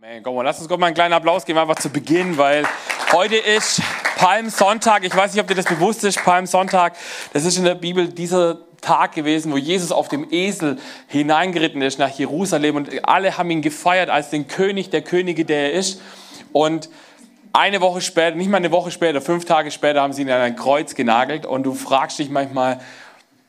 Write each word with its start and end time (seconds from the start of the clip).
Man, 0.00 0.22
komm 0.22 0.36
mal, 0.36 0.42
lass 0.42 0.60
uns 0.60 0.68
Gott 0.68 0.78
mal 0.78 0.86
einen 0.86 0.94
kleinen 0.94 1.12
Applaus 1.12 1.44
geben, 1.44 1.58
einfach 1.58 1.74
zu 1.74 1.90
Beginn, 1.90 2.38
weil 2.38 2.64
heute 3.10 3.34
ist 3.34 3.82
Palmsonntag. 4.16 5.02
Ich 5.02 5.16
weiß 5.16 5.32
nicht, 5.32 5.42
ob 5.42 5.48
dir 5.48 5.56
das 5.56 5.64
bewusst 5.64 6.04
ist, 6.04 6.22
Palmsonntag. 6.22 6.94
Das 7.32 7.44
ist 7.44 7.58
in 7.58 7.64
der 7.64 7.74
Bibel 7.74 8.06
dieser 8.06 8.58
Tag 8.80 9.16
gewesen, 9.16 9.50
wo 9.50 9.56
Jesus 9.56 9.90
auf 9.90 10.06
dem 10.06 10.28
Esel 10.30 10.78
hineingeritten 11.08 11.82
ist 11.82 11.98
nach 11.98 12.10
Jerusalem 12.10 12.76
und 12.76 13.08
alle 13.08 13.38
haben 13.38 13.50
ihn 13.50 13.60
gefeiert 13.60 14.08
als 14.08 14.30
den 14.30 14.46
König 14.46 14.90
der 14.90 15.02
Könige, 15.02 15.44
der 15.44 15.72
er 15.72 15.72
ist. 15.72 16.00
Und 16.52 16.90
eine 17.52 17.80
Woche 17.80 18.00
später, 18.00 18.36
nicht 18.36 18.50
mal 18.50 18.58
eine 18.58 18.70
Woche 18.70 18.92
später, 18.92 19.20
fünf 19.20 19.46
Tage 19.46 19.72
später 19.72 20.00
haben 20.00 20.12
sie 20.12 20.22
ihn 20.22 20.30
an 20.30 20.40
ein 20.40 20.54
Kreuz 20.54 20.94
genagelt 20.94 21.44
und 21.44 21.64
du 21.64 21.74
fragst 21.74 22.20
dich 22.20 22.30
manchmal, 22.30 22.80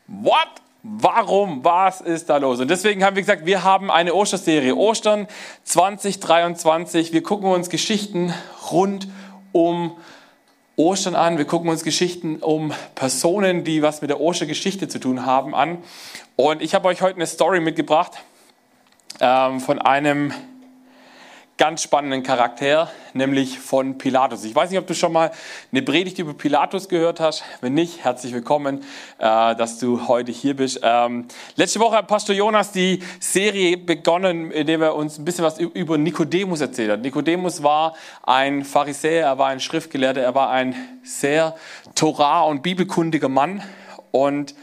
what? 0.07 0.49
Warum? 0.81 1.63
Was 1.65 1.99
ist 1.99 2.29
da 2.29 2.37
los? 2.37 2.61
Und 2.61 2.69
deswegen 2.69 3.03
haben 3.03 3.15
wir 3.17 3.21
gesagt, 3.21 3.45
wir 3.45 3.63
haben 3.63 3.91
eine 3.91 4.13
Osterserie. 4.13 4.75
Ostern 4.75 5.27
2023. 5.63 7.11
Wir 7.11 7.21
gucken 7.21 7.49
uns 7.49 7.69
Geschichten 7.69 8.33
rund 8.71 9.09
um 9.51 9.97
Ostern 10.77 11.15
an. 11.15 11.37
Wir 11.37 11.43
gucken 11.43 11.69
uns 11.69 11.83
Geschichten 11.83 12.37
um 12.37 12.71
Personen, 12.95 13.65
die 13.65 13.81
was 13.81 13.99
mit 14.01 14.09
der 14.09 14.21
Ostergeschichte 14.21 14.87
zu 14.87 14.99
tun 14.99 15.25
haben, 15.25 15.53
an. 15.53 15.79
Und 16.37 16.61
ich 16.61 16.73
habe 16.73 16.87
euch 16.87 17.01
heute 17.01 17.17
eine 17.17 17.27
Story 17.27 17.59
mitgebracht 17.59 18.13
ähm, 19.19 19.59
von 19.59 19.79
einem 19.79 20.31
ganz 21.59 21.83
spannenden 21.83 22.23
Charakter, 22.23 22.89
nämlich 23.11 23.59
von 23.59 23.97
Pilatus. 23.97 24.45
Ich 24.45 24.55
weiß 24.55 24.69
nicht, 24.69 24.79
ob 24.79 24.87
du 24.87 24.95
schon 24.95 25.11
mal 25.11 25.29
eine 25.73 25.81
Predigt 25.81 26.17
über 26.17 26.33
Pilatus 26.33 26.87
gehört 26.87 27.19
hast. 27.19 27.43
Wenn 27.59 27.73
nicht, 27.73 28.05
herzlich 28.05 28.33
willkommen, 28.33 28.79
äh, 29.17 29.55
dass 29.57 29.77
du 29.77 30.07
heute 30.07 30.31
hier 30.31 30.55
bist. 30.55 30.79
Ähm, 30.81 31.25
letzte 31.57 31.81
Woche 31.81 31.97
hat 31.97 32.07
Pastor 32.07 32.33
Jonas 32.33 32.71
die 32.71 33.03
Serie 33.19 33.75
begonnen, 33.75 34.51
in 34.51 34.67
der 34.67 34.79
er 34.79 34.95
uns 34.95 35.19
ein 35.19 35.25
bisschen 35.25 35.43
was 35.43 35.59
über 35.59 35.97
Nikodemus 35.97 36.61
erzählt 36.61 36.91
hat. 36.91 37.01
Nikodemus 37.01 37.61
war 37.61 37.93
ein 38.23 38.63
Pharisäer, 38.63 39.25
er 39.25 39.37
war 39.37 39.47
ein 39.47 39.59
Schriftgelehrter, 39.59 40.21
er 40.21 40.33
war 40.33 40.51
ein 40.51 40.75
sehr 41.03 41.57
Torah- 41.93 42.43
und 42.43 42.63
bibelkundiger 42.63 43.27
Mann 43.27 43.61
und 44.11 44.55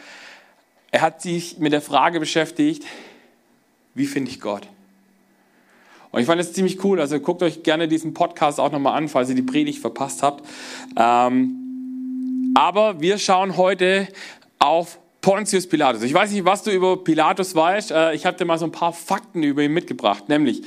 er 0.91 1.03
hat 1.03 1.20
sich 1.20 1.59
mit 1.59 1.75
der 1.75 1.83
Frage 1.83 2.20
beschäftigt, 2.20 2.87
wie 3.92 4.07
finde 4.07 4.31
ich 4.31 4.41
Gott? 4.41 4.67
Und 6.11 6.21
ich 6.21 6.27
fand 6.27 6.41
es 6.41 6.53
ziemlich 6.53 6.83
cool. 6.85 7.01
Also 7.01 7.19
guckt 7.21 7.43
euch 7.43 7.62
gerne 7.62 7.89
diesen 7.89 8.15
Podcast 8.15 8.61
auch 8.61 8.73
nochmal 8.73 8.97
an, 8.97 9.09
falls 9.09 9.29
ihr 9.29 9.35
die 9.35 9.43
Predigt 9.43 9.81
verpasst 9.81 10.23
habt. 10.23 10.45
Ähm, 10.97 12.53
aber 12.55 13.01
wir 13.01 13.19
schauen 13.19 13.57
heute 13.57 14.09
auf 14.59 14.98
Pontius 15.21 15.69
Pilatus. 15.69 16.03
Ich 16.03 16.15
weiß 16.15 16.31
nicht, 16.31 16.45
was 16.45 16.63
du 16.63 16.71
über 16.71 17.03
Pilatus 17.03 17.55
weißt. 17.55 17.91
Äh, 17.91 18.15
ich 18.15 18.25
habe 18.27 18.37
dir 18.37 18.45
mal 18.45 18.59
so 18.59 18.65
ein 18.65 18.73
paar 18.73 18.93
Fakten 18.93 19.43
über 19.43 19.63
ihn 19.63 19.73
mitgebracht. 19.73 20.29
Nämlich, 20.29 20.63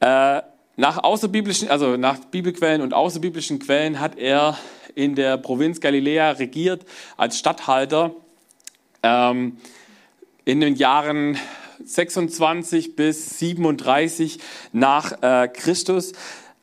äh, 0.00 0.42
nach 0.76 1.02
außerbiblischen, 1.02 1.68
also 1.68 1.96
nach 1.96 2.18
Bibelquellen 2.18 2.82
und 2.82 2.94
außerbiblischen 2.94 3.58
Quellen 3.58 4.00
hat 4.00 4.18
er 4.18 4.58
in 4.94 5.14
der 5.14 5.36
Provinz 5.36 5.80
Galiläa 5.80 6.32
regiert 6.32 6.84
als 7.16 7.38
Statthalter 7.38 8.14
ähm, 9.02 9.58
in 10.44 10.60
den 10.60 10.76
Jahren 10.76 11.38
26 11.84 12.96
bis 12.96 13.38
37 13.38 14.38
nach 14.72 15.22
äh, 15.22 15.48
Christus. 15.48 16.12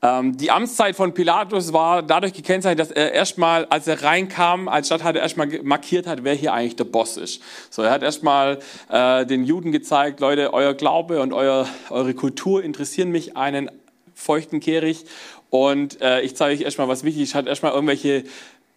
Ähm, 0.01 0.37
die 0.37 0.49
Amtszeit 0.49 0.95
von 0.95 1.13
Pilatus 1.13 1.73
war 1.73 2.01
dadurch 2.01 2.33
gekennzeichnet, 2.33 2.79
dass 2.79 2.91
er 2.91 3.11
erstmal, 3.11 3.65
als 3.65 3.87
er 3.87 4.01
reinkam, 4.01 4.69
als 4.69 4.87
Stadthalter 4.87 5.19
erstmal 5.19 5.47
markiert 5.63 6.07
hat, 6.07 6.23
wer 6.23 6.33
hier 6.33 6.53
eigentlich 6.53 6.77
der 6.77 6.85
Boss 6.85 7.17
ist. 7.17 7.41
So, 7.69 7.81
er 7.81 7.91
hat 7.91 8.01
erstmal 8.01 8.59
äh, 8.89 9.25
den 9.25 9.43
Juden 9.43 9.71
gezeigt, 9.73 10.21
Leute, 10.21 10.53
euer 10.53 10.73
Glaube 10.73 11.21
und 11.21 11.33
euer, 11.33 11.67
eure 11.89 12.13
Kultur 12.13 12.63
interessieren 12.63 13.09
mich 13.09 13.35
einen 13.35 13.69
feuchten 14.15 14.61
Kehricht 14.61 15.05
und 15.49 16.01
äh, 16.01 16.21
ich 16.21 16.35
zeige 16.35 16.55
euch 16.55 16.61
erstmal, 16.61 16.87
was 16.87 17.03
wichtig 17.03 17.23
ist. 17.23 17.35
Hat 17.35 17.47
erstmal 17.47 17.73
irgendwelche 17.73 18.23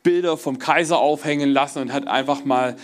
Bilder 0.03 0.37
vom 0.37 0.59
Kaiser 0.59 0.99
aufhängen 0.99 1.51
lassen 1.51 1.81
und 1.81 1.93
hat 1.93 2.09
einfach 2.09 2.45
mal 2.45 2.77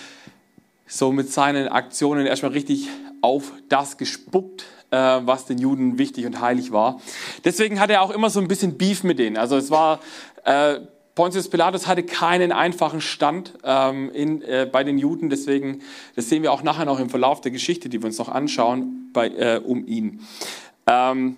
so 0.87 1.11
mit 1.11 1.32
seinen 1.32 1.69
Aktionen 1.69 2.27
erstmal 2.27 2.53
richtig 2.53 2.88
auf 3.21 3.53
das 3.69 3.97
gespuckt, 3.97 4.65
äh, 4.91 4.97
was 4.97 5.47
den 5.47 5.59
Juden 5.59 5.99
wichtig 5.99 6.27
und 6.27 6.41
heilig 6.41 6.73
war. 6.73 7.01
Deswegen 7.45 7.81
hatte 7.81 7.95
er 7.95 8.03
auch 8.03 8.11
immer 8.11 8.31
so 8.31 8.41
ein 8.41 8.49
bisschen 8.49 8.79
Beef 8.79 9.05
mit 9.05 9.19
denen. 9.19 9.37
Also 9.37 9.56
es 9.56 9.71
war, 9.71 10.01
äh, 10.45 10.81
Pontius 11.15 11.49
Pilatus 11.49 11.87
hatte 11.87 12.05
keinen 12.05 12.53
einfachen 12.53 13.01
Stand 13.01 13.55
ähm, 13.65 14.11
in, 14.12 14.41
äh, 14.43 14.69
bei 14.71 14.84
den 14.84 14.99
Juden, 14.99 15.31
deswegen, 15.31 15.83
das 16.15 16.29
sehen 16.29 16.43
wir 16.43 16.53
auch 16.53 16.62
nachher 16.62 16.84
noch 16.84 17.01
im 17.01 17.11
Verlauf 17.11 17.41
der 17.41 17.51
Geschichte, 17.51 17.89
die 17.89 18.01
wir 18.01 18.06
uns 18.06 18.19
noch 18.19 18.29
anschauen, 18.29 19.11
bei, 19.12 19.29
äh, 19.29 19.61
um 19.65 19.87
ihn. 19.87 20.21
Ähm, 20.87 21.37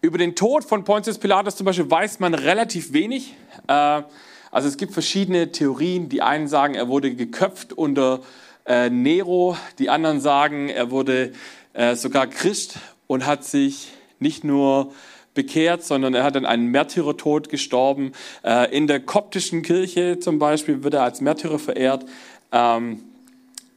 über 0.00 0.18
den 0.18 0.34
Tod 0.34 0.64
von 0.64 0.82
Pontius 0.82 1.18
Pilatus 1.18 1.56
zum 1.56 1.66
Beispiel 1.66 1.90
weiß 1.90 2.18
man 2.18 2.34
relativ 2.34 2.92
wenig. 2.92 3.34
Äh, 3.68 4.02
also 4.50 4.68
es 4.68 4.76
gibt 4.76 4.92
verschiedene 4.92 5.52
Theorien. 5.52 6.08
Die 6.08 6.22
einen 6.22 6.48
sagen, 6.48 6.74
er 6.74 6.88
wurde 6.88 7.14
geköpft 7.14 7.72
unter 7.72 8.20
äh, 8.66 8.90
Nero. 8.90 9.56
Die 9.78 9.90
anderen 9.90 10.20
sagen, 10.20 10.68
er 10.68 10.90
wurde 10.90 11.32
äh, 11.72 11.96
sogar 11.96 12.26
Christ 12.26 12.78
und 13.06 13.26
hat 13.26 13.44
sich 13.44 13.92
nicht 14.18 14.44
nur 14.44 14.92
bekehrt, 15.34 15.84
sondern 15.84 16.14
er 16.14 16.24
hat 16.24 16.34
dann 16.34 16.46
einen 16.46 16.66
Märtyrertod 16.66 17.48
gestorben. 17.48 18.12
Äh, 18.44 18.74
in 18.76 18.86
der 18.86 19.00
koptischen 19.00 19.62
Kirche 19.62 20.18
zum 20.18 20.38
Beispiel 20.38 20.82
wird 20.82 20.94
er 20.94 21.02
als 21.02 21.20
Märtyrer 21.20 21.58
verehrt. 21.58 22.04
Ähm, 22.52 23.02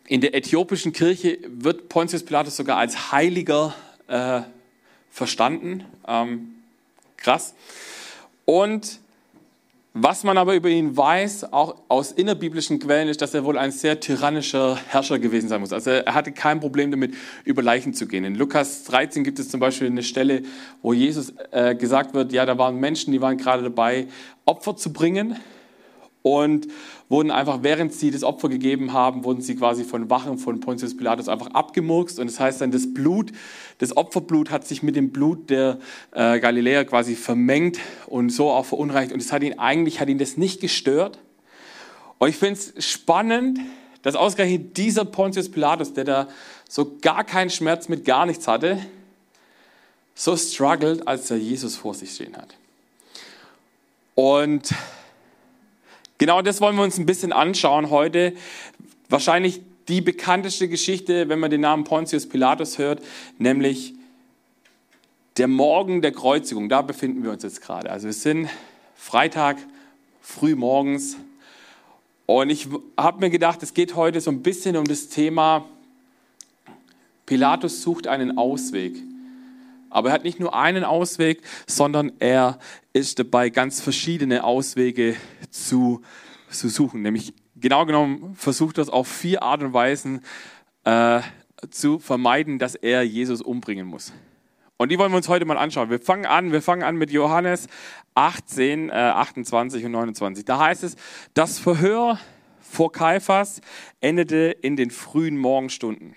in 0.08 0.22
der 0.22 0.36
äthiopischen 0.36 0.94
Kirche 0.94 1.40
wird 1.48 1.90
Pontius 1.90 2.24
Pilatus 2.24 2.56
sogar 2.56 2.78
als 2.78 3.12
Heiliger 3.12 3.74
äh, 4.08 4.42
verstanden. 5.10 5.86
Ähm, 6.08 6.56
krass. 7.18 7.56
Und 8.44 9.00
was 9.98 10.26
man 10.26 10.38
aber 10.38 10.56
über 10.56 10.68
ihn 10.68 10.98
weiß, 10.98 11.54
auch 11.54 11.78
aus 11.88 12.12
innerbiblischen 12.12 12.80
Quellen, 12.80 13.08
ist, 13.08 13.22
dass 13.22 13.34
er 13.34 13.46
wohl 13.46 13.58
ein 13.58 13.72
sehr 13.72 14.02
tyrannischer 14.02 14.78
Herrscher 14.90 15.20
gewesen 15.20 15.48
sein 15.48 15.62
muss. 15.62 15.72
Also 15.72 15.90
er 15.90 16.14
hatte 16.14 16.34
kein 16.34 16.60
Problem 16.60 16.92
damit, 16.92 17.16
über 17.46 17.64
Leichen 17.64 17.94
zu 17.94 18.06
gehen. 18.06 18.26
In 18.26 18.36
Lukas 18.36 18.84
13 18.84 19.24
gibt 19.24 19.40
es 19.40 19.48
zum 19.48 19.62
Beispiel 19.62 19.88
eine 19.88 20.04
Stelle, 20.04 20.44
wo 20.82 20.92
Jesus 20.92 21.34
äh, 21.52 21.76
gesagt 21.76 22.14
wird, 22.14 22.34
ja, 22.34 22.46
da 22.46 22.58
waren 22.58 22.76
Menschen, 22.78 23.14
die 23.14 23.22
waren 23.22 23.38
gerade 23.38 23.64
dabei, 23.64 24.08
Opfer 24.44 24.76
zu 24.76 24.92
bringen 24.92 25.38
und 26.24 26.68
wurden 27.08 27.30
einfach, 27.30 27.60
während 27.62 27.94
sie 27.94 28.10
das 28.10 28.24
Opfer 28.24 28.50
gegeben 28.50 28.94
haben, 28.94 29.24
wurden 29.24 29.42
sie 29.42 29.56
quasi 29.56 29.84
von 29.84 30.10
Wachen 30.10 30.38
von 30.38 30.60
Pontius 30.60 30.98
Pilatus 30.98 31.30
einfach 31.30 31.48
abgemurkst. 31.48 32.20
Und 32.20 32.28
das 32.28 32.40
heißt 32.40 32.62
dann, 32.62 32.72
das 32.72 32.94
Blut, 32.94 33.32
das 33.78 33.96
Opferblut 33.96 34.50
hat 34.50 34.68
sich 34.68 34.82
mit 34.82 34.96
dem 34.96 35.12
Blut 35.12 35.50
der 35.50 35.78
äh, 36.12 36.40
Galiläer 36.40 36.86
quasi 36.86 37.16
vermengt 37.16 37.80
und 38.08 38.32
so 38.32 38.50
auch 38.50 38.66
verunreinigt. 38.66 39.14
Und 39.14 39.22
es 39.22 39.32
hat 39.32 39.44
ihn 39.44 39.60
eigentlich, 39.60 40.00
hat 40.00 40.10
ihn 40.10 40.18
das 40.18 40.38
nicht 40.38 40.62
gestört. 40.62 41.20
Und 42.18 42.30
ich 42.30 42.38
finde 42.38 42.60
es 42.60 42.86
spannend, 42.86 43.60
dass 44.02 44.16
ausgerechnet 44.16 44.78
dieser 44.78 45.06
Pontius 45.06 45.50
Pilatus, 45.50 45.94
der 45.94 46.06
da 46.06 46.28
so 46.68 46.98
gar 47.02 47.24
keinen 47.24 47.50
Schmerz 47.50 47.88
mit 47.88 48.06
gar 48.06 48.26
nichts 48.26 48.48
hatte, 48.48 48.80
so 50.16 50.36
struggelt, 50.38 51.08
als 51.08 51.30
er 51.30 51.38
Jesus 51.38 51.76
vor 51.76 51.94
sich 51.94 52.12
stehen 52.12 52.36
hat. 52.38 52.56
Und 54.16 54.74
Genau 56.18 56.42
das 56.42 56.62
wollen 56.62 56.76
wir 56.76 56.84
uns 56.84 56.98
ein 56.98 57.06
bisschen 57.06 57.34
anschauen 57.34 57.90
heute. 57.90 58.34
Wahrscheinlich 59.10 59.62
die 59.88 60.02
bekannteste 60.02 60.68
Geschichte, 60.68 61.30
wenn 61.30 61.40
man 61.40 61.52
den 61.52 61.62
Namen 61.62 61.84
Pontius 61.84 62.28
Pilatus 62.28 62.78
hört, 62.78 63.04
nämlich 63.38 63.94
der 65.38 65.48
Morgen 65.48 66.02
der 66.02 66.12
Kreuzigung. 66.12 66.70
Da 66.70 66.82
befinden 66.82 67.24
wir 67.24 67.32
uns 67.32 67.44
jetzt 67.44 67.62
gerade. 67.62 67.92
Also 67.92 68.06
wir 68.06 68.14
sind 68.14 68.50
Freitag 68.96 69.58
früh 70.22 70.56
morgens 70.56 71.18
und 72.26 72.50
ich 72.50 72.68
habe 72.98 73.20
mir 73.20 73.30
gedacht, 73.30 73.62
es 73.62 73.74
geht 73.74 73.96
heute 73.96 74.22
so 74.22 74.32
ein 74.32 74.42
bisschen 74.42 74.78
um 74.78 74.86
das 74.86 75.10
Thema, 75.10 75.66
Pilatus 77.26 77.82
sucht 77.82 78.08
einen 78.08 78.38
Ausweg. 78.38 78.96
Aber 79.90 80.10
er 80.10 80.14
hat 80.14 80.24
nicht 80.24 80.40
nur 80.40 80.56
einen 80.56 80.84
Ausweg, 80.84 81.42
sondern 81.68 82.12
er 82.20 82.60
ist 82.94 83.20
dabei, 83.20 83.50
ganz 83.50 83.82
verschiedene 83.82 84.44
Auswege 84.44 85.16
zu, 85.50 86.02
zu 86.50 86.70
suchen. 86.70 87.02
Nämlich 87.02 87.34
genau 87.56 87.86
genommen 87.86 88.36
versucht 88.36 88.78
das 88.78 88.90
auf 88.90 89.08
vier 89.08 89.44
Art 89.44 89.64
und 89.64 89.74
Weisen 89.74 90.22
äh, 90.84 91.22
zu 91.70 92.00
vermeiden, 92.00 92.60
dass 92.60 92.76
er 92.76 93.04
Jesus 93.04 93.42
umbringen 93.42 93.88
muss. 93.88 94.14
Und 94.78 94.92
die 94.92 95.00
wollen 95.00 95.12
wir 95.12 95.18
uns 95.18 95.30
heute 95.30 95.46
mal 95.46 95.58
anschauen. 95.58 95.90
Wir 95.90 96.00
fangen 96.00 96.26
an, 96.26 96.52
wir 96.52 96.62
fangen 96.62 96.84
an 96.84 96.98
mit 96.98 97.10
Johannes 97.10 97.68
18, 98.16 98.90
äh, 98.90 98.94
28 98.94 99.86
und 99.86 99.92
29. 99.92 100.44
Da 100.44 100.60
heißt 100.60 100.84
es, 100.84 100.96
das 101.34 101.60
Verhör 101.60 102.20
vor 102.60 102.92
Kaiphas 102.92 103.62
endete 104.02 104.56
in 104.62 104.76
den 104.76 104.92
frühen 104.92 105.38
Morgenstunden. 105.38 106.16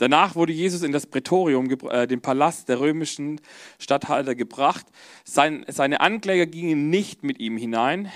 Danach 0.00 0.34
wurde 0.34 0.54
Jesus 0.54 0.82
in 0.82 0.92
das 0.92 1.06
Prätorium, 1.06 1.68
äh, 1.90 2.06
den 2.06 2.22
Palast 2.22 2.70
der 2.70 2.80
römischen 2.80 3.38
Statthalter, 3.78 4.34
gebracht. 4.34 4.86
Sein, 5.24 5.66
seine 5.68 6.00
Ankläger 6.00 6.46
gingen 6.46 6.88
nicht 6.88 7.22
mit 7.22 7.38
ihm 7.38 7.58
hinein, 7.58 8.10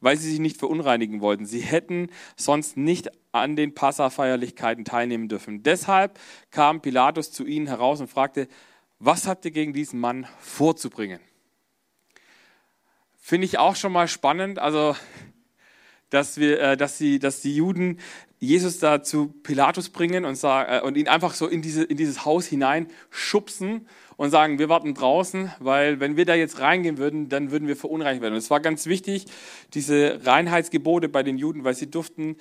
weil 0.00 0.16
sie 0.16 0.30
sich 0.30 0.38
nicht 0.38 0.56
verunreinigen 0.56 1.20
wollten. 1.20 1.44
Sie 1.44 1.60
hätten 1.60 2.08
sonst 2.34 2.78
nicht 2.78 3.10
an 3.30 3.56
den 3.56 3.74
Passafeierlichkeiten 3.74 4.86
teilnehmen 4.86 5.28
dürfen. 5.28 5.62
Deshalb 5.62 6.18
kam 6.50 6.80
Pilatus 6.80 7.30
zu 7.30 7.44
ihnen 7.44 7.66
heraus 7.66 8.00
und 8.00 8.08
fragte, 8.08 8.48
was 8.98 9.26
habt 9.26 9.44
ihr 9.44 9.50
gegen 9.50 9.74
diesen 9.74 10.00
Mann 10.00 10.26
vorzubringen? 10.38 11.20
Finde 13.18 13.44
ich 13.44 13.58
auch 13.58 13.76
schon 13.76 13.92
mal 13.92 14.08
spannend, 14.08 14.58
also 14.58 14.96
dass, 16.08 16.38
wir, 16.38 16.58
äh, 16.58 16.76
dass, 16.78 16.96
sie, 16.96 17.18
dass 17.18 17.42
die 17.42 17.54
Juden 17.54 17.98
Jesus 18.40 18.78
da 18.78 19.02
zu 19.02 19.28
Pilatus 19.42 19.90
bringen 19.90 20.24
und, 20.24 20.34
sagen, 20.34 20.72
äh, 20.72 20.80
und 20.80 20.96
ihn 20.96 21.08
einfach 21.08 21.34
so 21.34 21.46
in, 21.46 21.62
diese, 21.62 21.84
in 21.84 21.96
dieses 21.96 22.24
Haus 22.24 22.46
hinein 22.46 22.88
schubsen 23.10 23.86
und 24.16 24.30
sagen, 24.30 24.58
wir 24.58 24.68
warten 24.68 24.94
draußen, 24.94 25.52
weil 25.60 26.00
wenn 26.00 26.16
wir 26.16 26.24
da 26.24 26.34
jetzt 26.34 26.58
reingehen 26.58 26.98
würden, 26.98 27.28
dann 27.28 27.50
würden 27.50 27.68
wir 27.68 27.76
verunreinigt 27.76 28.22
werden. 28.22 28.34
Und 28.34 28.38
es 28.38 28.50
war 28.50 28.60
ganz 28.60 28.86
wichtig, 28.86 29.26
diese 29.74 30.20
Reinheitsgebote 30.24 31.08
bei 31.08 31.22
den 31.22 31.38
Juden, 31.38 31.64
weil 31.64 31.74
sie 31.74 31.90
durften 31.90 32.36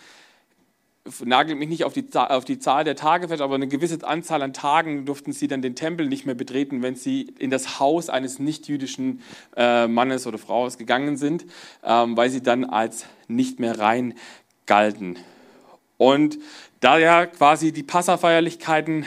nagelt 1.24 1.58
mich 1.58 1.70
nicht 1.70 1.84
auf 1.86 1.94
die, 1.94 2.06
auf 2.14 2.46
die 2.46 2.60
Zahl 2.60 2.84
der 2.84 2.96
Tage 2.96 3.30
fest, 3.30 3.42
aber 3.42 3.56
eine 3.56 3.68
gewisse 3.68 4.06
Anzahl 4.06 4.42
an 4.42 4.54
Tagen 4.54 5.06
durften 5.06 5.32
sie 5.32 5.48
dann 5.48 5.62
den 5.62 5.76
Tempel 5.76 6.08
nicht 6.08 6.26
mehr 6.26 6.36
betreten, 6.36 6.82
wenn 6.82 6.96
sie 6.96 7.34
in 7.40 7.50
das 7.50 7.80
Haus 7.80 8.10
eines 8.10 8.40
nicht-jüdischen 8.40 9.22
äh, 9.56 9.88
Mannes 9.88 10.28
oder 10.28 10.38
Fraues 10.38 10.78
gegangen 10.78 11.18
sind, 11.18 11.46
ähm, 11.84 12.16
weil 12.16 12.30
sie 12.30 12.42
dann 12.42 12.64
als 12.64 13.06
nicht 13.28 13.60
mehr 13.60 13.80
rein 13.80 14.14
galten. 14.66 15.18
Und 16.00 16.40
da 16.80 16.98
ja 16.98 17.26
quasi 17.26 17.74
die 17.74 17.84
Passafeierlichkeiten 17.84 19.06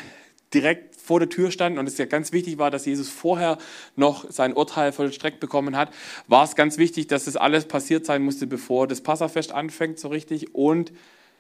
direkt 0.53 0.95
vor 0.95 1.21
der 1.21 1.31
Tür 1.31 1.51
standen 1.51 1.79
und 1.79 1.89
es 1.89 1.97
ja 1.97 2.05
ganz 2.05 2.33
wichtig 2.33 2.59
war, 2.59 2.71
dass 2.71 2.85
Jesus 2.85 3.09
vorher 3.09 3.57
noch 3.97 4.31
sein 4.31 4.53
Urteil 4.53 4.93
vollstreckt 4.93 5.41
bekommen 5.41 5.75
hat, 5.75 5.93
war 6.29 6.45
es 6.45 6.55
ganz 6.55 6.77
wichtig, 6.77 7.07
dass 7.07 7.25
das 7.25 7.37
alles 7.37 7.65
passiert 7.65 8.05
sein 8.05 8.23
musste, 8.23 8.47
bevor 8.47 8.87
das 8.87 9.01
Passafest 9.01 9.53
anfängt 9.53 9.99
so 9.99 10.09
richtig 10.09 10.55
und 10.55 10.93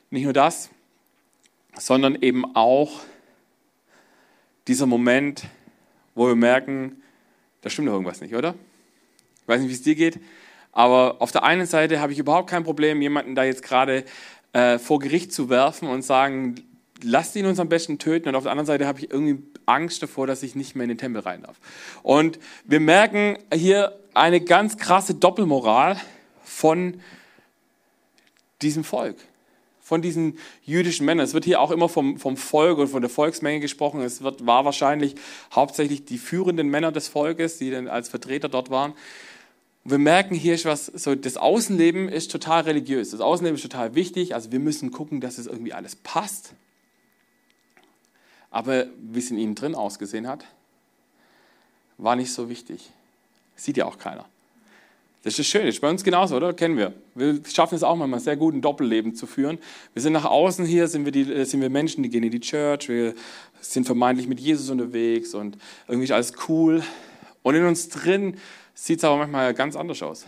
nicht 0.08 0.24
nur 0.24 0.32
das, 0.32 0.70
sondern 1.78 2.16
eben 2.22 2.56
auch 2.56 3.00
dieser 4.68 4.86
Moment, 4.86 5.44
wo 6.14 6.28
wir 6.28 6.34
merken, 6.34 7.02
da 7.60 7.68
stimmt 7.68 7.88
doch 7.88 7.92
irgendwas 7.92 8.22
nicht, 8.22 8.34
oder? 8.34 8.54
Ich 9.42 9.48
weiß 9.48 9.60
nicht, 9.60 9.68
wie 9.68 9.74
es 9.74 9.82
dir 9.82 9.96
geht, 9.96 10.18
aber 10.72 11.16
auf 11.20 11.30
der 11.30 11.44
einen 11.44 11.66
Seite 11.66 12.00
habe 12.00 12.12
ich 12.12 12.18
überhaupt 12.18 12.48
kein 12.48 12.64
Problem, 12.64 13.02
jemanden 13.02 13.34
da 13.34 13.44
jetzt 13.44 13.62
gerade 13.62 14.04
äh, 14.52 14.78
vor 14.78 14.98
Gericht 14.98 15.32
zu 15.32 15.48
werfen 15.48 15.88
und 15.88 16.02
sagen, 16.02 16.56
lasst 17.02 17.36
ihn 17.36 17.46
uns 17.46 17.58
am 17.58 17.68
besten 17.68 17.98
töten. 17.98 18.28
Und 18.28 18.34
auf 18.34 18.44
der 18.44 18.52
anderen 18.52 18.66
Seite 18.66 18.86
habe 18.86 19.00
ich 19.00 19.10
irgendwie 19.10 19.42
Angst 19.66 20.02
davor, 20.02 20.26
dass 20.26 20.42
ich 20.42 20.54
nicht 20.54 20.74
mehr 20.74 20.84
in 20.84 20.88
den 20.88 20.98
Tempel 20.98 21.22
rein 21.22 21.42
darf. 21.42 21.56
Und 22.02 22.38
wir 22.64 22.80
merken 22.80 23.38
hier 23.52 23.98
eine 24.14 24.40
ganz 24.40 24.76
krasse 24.76 25.14
Doppelmoral 25.14 26.00
von 26.44 27.00
diesem 28.60 28.84
Volk 28.84 29.16
von 29.92 30.00
diesen 30.00 30.38
jüdischen 30.64 31.04
Männern. 31.04 31.24
Es 31.24 31.34
wird 31.34 31.44
hier 31.44 31.60
auch 31.60 31.70
immer 31.70 31.88
vom, 31.88 32.16
vom 32.16 32.38
Volk 32.38 32.78
und 32.78 32.88
von 32.88 33.02
der 33.02 33.10
Volksmenge 33.10 33.60
gesprochen. 33.60 34.00
Es 34.00 34.22
wird, 34.22 34.46
war 34.46 34.64
wahrscheinlich 34.64 35.16
hauptsächlich 35.54 36.06
die 36.06 36.16
führenden 36.16 36.68
Männer 36.68 36.92
des 36.92 37.08
Volkes, 37.08 37.58
die 37.58 37.70
dann 37.70 37.88
als 37.88 38.08
Vertreter 38.08 38.48
dort 38.48 38.70
waren. 38.70 38.94
Und 39.84 39.90
wir 39.90 39.98
merken 39.98 40.34
hier 40.34 40.54
ist 40.54 40.64
was, 40.64 40.86
so 40.86 41.14
das 41.14 41.36
Außenleben 41.36 42.08
ist 42.08 42.30
total 42.30 42.62
religiös. 42.62 43.10
Das 43.10 43.20
Außenleben 43.20 43.56
ist 43.56 43.62
total 43.62 43.94
wichtig. 43.94 44.34
Also 44.34 44.52
wir 44.52 44.60
müssen 44.60 44.90
gucken, 44.90 45.20
dass 45.20 45.38
es 45.38 45.46
irgendwie 45.46 45.72
alles 45.72 45.96
passt. 45.96 46.54
Aber 48.50 48.86
wie 49.00 49.18
es 49.18 49.30
in 49.30 49.38
ihnen 49.38 49.54
drin 49.54 49.74
ausgesehen 49.74 50.28
hat, 50.28 50.44
war 51.98 52.16
nicht 52.16 52.32
so 52.32 52.48
wichtig. 52.48 52.90
Sieht 53.56 53.76
ja 53.76 53.86
auch 53.86 53.98
keiner. 53.98 54.26
Das 55.24 55.38
ist 55.38 55.46
schön, 55.46 55.66
das 55.66 55.76
ist 55.76 55.80
bei 55.80 55.88
uns 55.88 56.02
genauso, 56.02 56.36
oder? 56.36 56.52
Kennen 56.52 56.76
wir. 56.76 56.92
Wir 57.14 57.40
schaffen 57.48 57.76
es 57.76 57.84
auch 57.84 57.94
manchmal 57.94 58.18
sehr 58.18 58.36
gut, 58.36 58.54
ein 58.54 58.60
Doppelleben 58.60 59.14
zu 59.14 59.26
führen. 59.28 59.58
Wir 59.94 60.02
sind 60.02 60.12
nach 60.12 60.24
außen 60.24 60.66
hier, 60.66 60.88
sind 60.88 61.04
wir, 61.04 61.12
die, 61.12 61.32
äh, 61.32 61.44
sind 61.44 61.60
wir 61.60 61.70
Menschen, 61.70 62.02
die 62.02 62.08
gehen 62.08 62.24
in 62.24 62.32
die 62.32 62.40
Church, 62.40 62.88
wir 62.88 63.14
sind 63.60 63.84
vermeintlich 63.84 64.26
mit 64.26 64.40
Jesus 64.40 64.68
unterwegs 64.68 65.34
und 65.34 65.56
irgendwie 65.86 66.06
ist 66.06 66.10
alles 66.10 66.32
cool. 66.48 66.82
Und 67.44 67.54
in 67.54 67.64
uns 67.64 67.88
drin 67.88 68.36
sieht 68.74 68.98
es 68.98 69.04
aber 69.04 69.18
manchmal 69.18 69.54
ganz 69.54 69.76
anders 69.76 70.02
aus. 70.02 70.26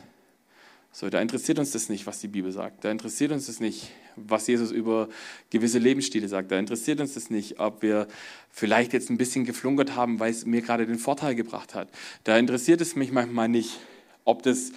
So, 0.93 1.11
da 1.11 1.20
interessiert 1.20 1.58
uns 1.58 1.73
das 1.73 1.88
nicht, 1.88 2.06
was 2.06 2.20
die 2.20 2.29
Bibel 2.29 2.52
sagt. 2.52 2.85
Da 2.85 2.91
interessiert 2.93 3.32
uns 3.32 3.46
das 3.46 3.58
nicht, 3.58 3.91
was 4.14 4.46
Jesus 4.46 4.70
über 4.70 5.08
gewisse 5.50 5.81
Lebensstile 5.81 6.29
sagt. 6.29 6.52
Da 6.52 6.58
interessiert 6.58 7.00
uns 7.00 7.14
das 7.14 7.31
nicht, 7.31 7.58
ob 7.58 7.82
wir 7.82 8.06
vielleicht 8.50 8.93
jetzt 8.93 9.11
ein 9.11 9.19
bisschen 9.19 9.44
geflunkert 9.44 9.96
haben, 9.96 10.20
weil 10.20 10.31
es 10.31 10.46
mir 10.46 10.62
gerade 10.62 10.87
den 10.87 10.99
Vorteil 10.99 11.35
gebracht 11.35 11.75
hat. 11.75 11.88
Da 12.23 12.38
interessiert 12.38 12.81
es 12.81 12.94
mich 12.94 13.11
manchmal 13.11 13.49
nicht, 13.49 13.81
ob 14.25 14.44
das 14.44 14.70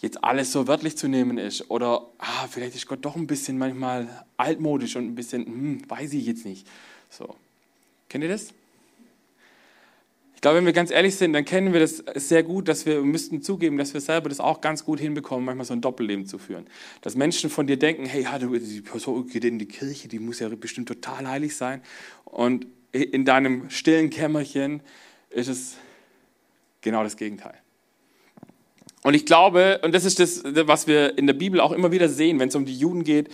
jetzt 0.00 0.22
alles 0.22 0.52
so 0.52 0.66
wörtlich 0.68 0.98
zu 0.98 1.08
nehmen 1.08 1.38
ist 1.38 1.70
oder 1.70 2.06
ah, 2.18 2.46
vielleicht 2.48 2.74
ist 2.76 2.86
Gott 2.86 3.04
doch 3.04 3.16
ein 3.16 3.26
bisschen 3.26 3.56
manchmal 3.56 4.26
altmodisch 4.36 4.96
und 4.96 5.06
ein 5.06 5.14
bisschen, 5.14 5.46
hm, 5.46 5.90
weiß 5.90 6.12
ich 6.12 6.26
jetzt 6.26 6.44
nicht. 6.44 6.66
So. 7.08 7.34
Kennt 8.10 8.22
ihr 8.22 8.30
das? 8.30 8.52
Ich 10.38 10.40
glaube, 10.40 10.58
wenn 10.58 10.66
wir 10.66 10.72
ganz 10.72 10.92
ehrlich 10.92 11.16
sind, 11.16 11.32
dann 11.32 11.44
kennen 11.44 11.72
wir 11.72 11.80
das 11.80 11.96
sehr 12.14 12.44
gut, 12.44 12.68
dass 12.68 12.86
wir 12.86 13.02
müssten 13.02 13.42
zugeben, 13.42 13.76
dass 13.76 13.92
wir 13.92 14.00
selber 14.00 14.28
das 14.28 14.38
auch 14.38 14.60
ganz 14.60 14.84
gut 14.84 15.00
hinbekommen, 15.00 15.44
manchmal 15.44 15.66
so 15.66 15.72
ein 15.72 15.80
Doppelleben 15.80 16.26
zu 16.26 16.38
führen. 16.38 16.68
Dass 17.00 17.16
Menschen 17.16 17.50
von 17.50 17.66
dir 17.66 17.76
denken, 17.76 18.06
hey, 18.06 18.24
die 18.40 18.80
Person 18.82 19.26
geht 19.26 19.44
in 19.44 19.58
die 19.58 19.66
Kirche, 19.66 20.06
die 20.06 20.20
muss 20.20 20.38
ja 20.38 20.48
bestimmt 20.50 20.86
total 20.86 21.26
heilig 21.26 21.56
sein. 21.56 21.82
Und 22.24 22.68
in 22.92 23.24
deinem 23.24 23.68
stillen 23.68 24.10
Kämmerchen 24.10 24.80
ist 25.30 25.48
es 25.48 25.76
genau 26.82 27.02
das 27.02 27.16
Gegenteil. 27.16 27.58
Und 29.04 29.14
ich 29.14 29.26
glaube, 29.26 29.80
und 29.84 29.94
das 29.94 30.04
ist 30.04 30.18
das, 30.18 30.42
was 30.44 30.86
wir 30.86 31.16
in 31.18 31.26
der 31.26 31.34
Bibel 31.34 31.60
auch 31.60 31.72
immer 31.72 31.92
wieder 31.92 32.08
sehen, 32.08 32.40
wenn 32.40 32.48
es 32.48 32.56
um 32.56 32.64
die 32.64 32.76
Juden 32.76 33.04
geht 33.04 33.28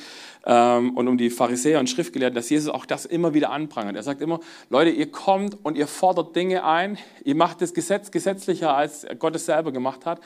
ähm, 0.44 0.94
und 0.96 1.08
um 1.08 1.16
die 1.16 1.30
Pharisäer 1.30 1.80
und 1.80 1.88
Schriftgelehrten, 1.88 2.34
dass 2.34 2.50
Jesus 2.50 2.72
auch 2.72 2.84
das 2.84 3.06
immer 3.06 3.32
wieder 3.32 3.50
anprangert. 3.50 3.96
Er 3.96 4.02
sagt 4.02 4.20
immer, 4.20 4.40
Leute, 4.68 4.90
ihr 4.90 5.10
kommt 5.10 5.56
und 5.64 5.78
ihr 5.78 5.86
fordert 5.86 6.36
Dinge 6.36 6.64
ein, 6.64 6.98
ihr 7.24 7.34
macht 7.34 7.62
das 7.62 7.72
Gesetz 7.72 8.10
gesetzlicher, 8.10 8.76
als 8.76 9.06
Gott 9.18 9.34
es 9.36 9.46
selber 9.46 9.72
gemacht 9.72 10.04
hat. 10.04 10.20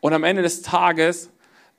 Und 0.00 0.12
am 0.12 0.24
Ende 0.24 0.42
des 0.42 0.62
Tages 0.62 1.30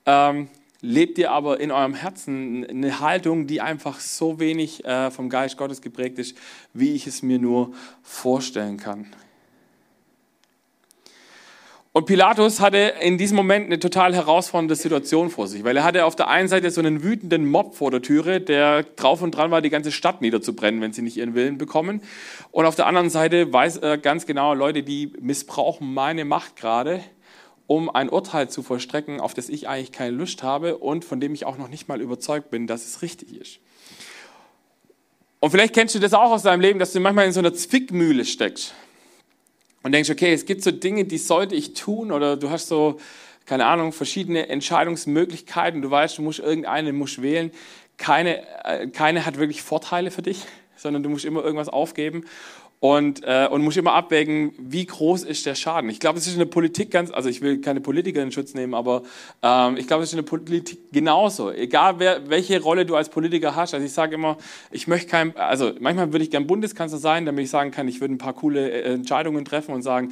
ähm, 0.05 0.47
lebt 0.79 1.17
ihr 1.17 1.31
aber 1.31 1.59
in 1.59 1.71
eurem 1.71 1.93
Herzen 1.93 2.65
eine 2.65 3.01
Haltung, 3.01 3.45
die 3.45 3.59
einfach 3.59 3.99
so 3.99 4.39
wenig 4.39 4.85
äh, 4.85 5.11
vom 5.11 5.29
Geist 5.29 5.57
Gottes 5.57 5.81
geprägt 5.81 6.17
ist, 6.17 6.37
wie 6.73 6.93
ich 6.93 7.07
es 7.07 7.21
mir 7.21 7.39
nur 7.39 7.71
vorstellen 8.03 8.77
kann. 8.77 9.07
Und 11.93 12.05
Pilatus 12.05 12.61
hatte 12.61 12.93
in 13.01 13.17
diesem 13.17 13.35
Moment 13.35 13.65
eine 13.65 13.77
total 13.77 14.15
herausfordernde 14.15 14.75
Situation 14.75 15.29
vor 15.29 15.49
sich, 15.49 15.65
weil 15.65 15.75
er 15.75 15.83
hatte 15.83 16.05
auf 16.05 16.15
der 16.15 16.29
einen 16.29 16.47
Seite 16.47 16.71
so 16.71 16.79
einen 16.79 17.03
wütenden 17.03 17.45
Mob 17.45 17.75
vor 17.75 17.91
der 17.91 18.01
Türe, 18.01 18.39
der 18.39 18.83
drauf 18.83 19.21
und 19.21 19.31
dran 19.31 19.51
war, 19.51 19.61
die 19.61 19.69
ganze 19.69 19.91
Stadt 19.91 20.21
niederzubrennen, 20.21 20.79
wenn 20.79 20.93
sie 20.93 21.01
nicht 21.01 21.17
ihren 21.17 21.35
Willen 21.35 21.57
bekommen. 21.57 22.01
Und 22.51 22.65
auf 22.65 22.75
der 22.75 22.87
anderen 22.87 23.09
Seite 23.09 23.51
weiß 23.51 23.77
er 23.77 23.97
ganz 23.97 24.25
genau, 24.25 24.53
Leute, 24.53 24.83
die 24.83 25.11
missbrauchen 25.19 25.93
meine 25.93 26.23
Macht 26.23 26.55
gerade, 26.55 27.03
um 27.67 27.89
ein 27.89 28.07
Urteil 28.07 28.49
zu 28.49 28.63
vollstrecken, 28.63 29.19
auf 29.19 29.33
das 29.33 29.49
ich 29.49 29.67
eigentlich 29.67 29.91
keine 29.91 30.11
Lust 30.11 30.43
habe 30.43 30.77
und 30.77 31.03
von 31.03 31.19
dem 31.19 31.33
ich 31.33 31.45
auch 31.45 31.57
noch 31.57 31.67
nicht 31.67 31.89
mal 31.89 31.99
überzeugt 31.99 32.51
bin, 32.51 32.67
dass 32.67 32.85
es 32.85 33.01
richtig 33.01 33.35
ist. 33.35 33.59
Und 35.41 35.51
vielleicht 35.51 35.73
kennst 35.73 35.93
du 35.93 35.99
das 35.99 36.13
auch 36.13 36.31
aus 36.31 36.43
deinem 36.43 36.61
Leben, 36.61 36.79
dass 36.79 36.93
du 36.93 37.01
manchmal 37.01 37.25
in 37.25 37.33
so 37.33 37.39
einer 37.41 37.53
Zwickmühle 37.53 38.23
steckst 38.23 38.73
und 39.83 39.91
denkst, 39.91 40.09
okay, 40.09 40.33
es 40.33 40.45
gibt 40.45 40.63
so 40.63 40.71
Dinge, 40.71 41.05
die 41.05 41.17
sollte 41.17 41.55
ich 41.55 41.73
tun 41.73 42.11
oder 42.11 42.37
du 42.37 42.49
hast 42.49 42.67
so, 42.67 42.99
keine 43.45 43.65
Ahnung, 43.65 43.91
verschiedene 43.91 44.47
Entscheidungsmöglichkeiten. 44.49 45.81
Du 45.81 45.89
weißt, 45.89 46.17
du 46.17 46.21
musst 46.21 46.39
irgendeine 46.39 46.93
musst 46.93 47.21
wählen. 47.21 47.51
Keine, 47.97 48.43
äh, 48.63 48.87
keine 48.87 49.25
hat 49.25 49.37
wirklich 49.37 49.61
Vorteile 49.61 50.11
für 50.11 50.21
dich, 50.21 50.45
sondern 50.75 51.03
du 51.03 51.09
musst 51.09 51.25
immer 51.25 51.43
irgendwas 51.43 51.69
aufgeben 51.69 52.25
und, 52.81 53.21
äh, 53.23 53.47
und 53.47 53.63
muss 53.63 53.77
immer 53.77 53.93
abwägen, 53.93 54.53
wie 54.57 54.87
groß 54.87 55.23
ist 55.23 55.45
der 55.45 55.53
Schaden. 55.53 55.87
Ich 55.91 55.99
glaube, 55.99 56.17
es 56.17 56.25
ist 56.25 56.33
in 56.33 56.39
der 56.39 56.47
Politik 56.47 56.89
ganz, 56.89 57.11
also 57.11 57.29
ich 57.29 57.39
will 57.41 57.61
keine 57.61 57.79
Politiker 57.79 58.23
in 58.23 58.31
Schutz 58.31 58.55
nehmen, 58.55 58.73
aber 58.73 59.03
ähm, 59.43 59.77
ich 59.77 59.85
glaube, 59.85 60.01
es 60.01 60.09
ist 60.09 60.13
in 60.13 60.25
der 60.25 60.29
Politik 60.29 60.91
genauso. 60.91 61.51
Egal, 61.51 61.99
wer, 61.99 62.27
welche 62.27 62.59
Rolle 62.59 62.87
du 62.87 62.95
als 62.95 63.09
Politiker 63.09 63.55
hast. 63.55 63.75
Also 63.75 63.85
ich 63.85 63.93
sage 63.93 64.15
immer, 64.15 64.35
ich 64.71 64.87
möchte 64.87 65.07
kein, 65.07 65.37
also 65.37 65.73
manchmal 65.79 66.11
würde 66.11 66.23
ich 66.23 66.31
gern 66.31 66.47
Bundeskanzler 66.47 66.97
sein, 66.97 67.27
damit 67.27 67.43
ich 67.43 67.51
sagen 67.51 67.69
kann, 67.69 67.87
ich 67.87 68.01
würde 68.01 68.15
ein 68.15 68.17
paar 68.17 68.33
coole 68.33 68.71
äh, 68.71 68.93
Entscheidungen 68.93 69.45
treffen 69.45 69.75
und 69.75 69.83
sagen, 69.83 70.11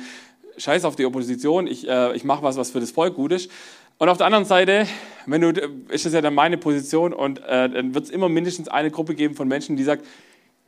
scheiß 0.60 0.86
auf 0.86 0.96
die 0.96 1.08
Opposition, 1.08 1.66
ich, 1.66 1.90
äh, 1.90 2.16
ich 2.16 2.24
mache 2.24 2.44
was, 2.44 2.56
was 2.56 2.70
für 2.70 2.80
das 2.80 2.92
Volk 2.92 3.16
gut 3.16 3.32
ist. 3.32 3.50
Und 3.98 4.10
auf 4.10 4.18
der 4.18 4.28
anderen 4.28 4.46
Seite, 4.46 4.86
wenn 5.26 5.42
du, 5.42 5.50
ist 5.90 6.06
das 6.06 6.14
ja 6.14 6.22
dann 6.22 6.36
meine 6.36 6.60
Position 6.60 7.14
und 7.14 7.40
äh, 7.40 7.68
dann 7.68 7.96
wird 7.96 8.06
es 8.06 8.12
immer 8.12 8.30
mindestens 8.30 8.68
eine 8.68 8.92
Gruppe 8.92 9.16
geben 9.16 9.34
von 9.34 9.48
Menschen, 9.48 9.76
die 9.76 9.84
sagt, 9.84 10.06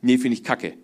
nee, 0.00 0.18
finde 0.18 0.34
ich 0.36 0.42
kacke. 0.42 0.74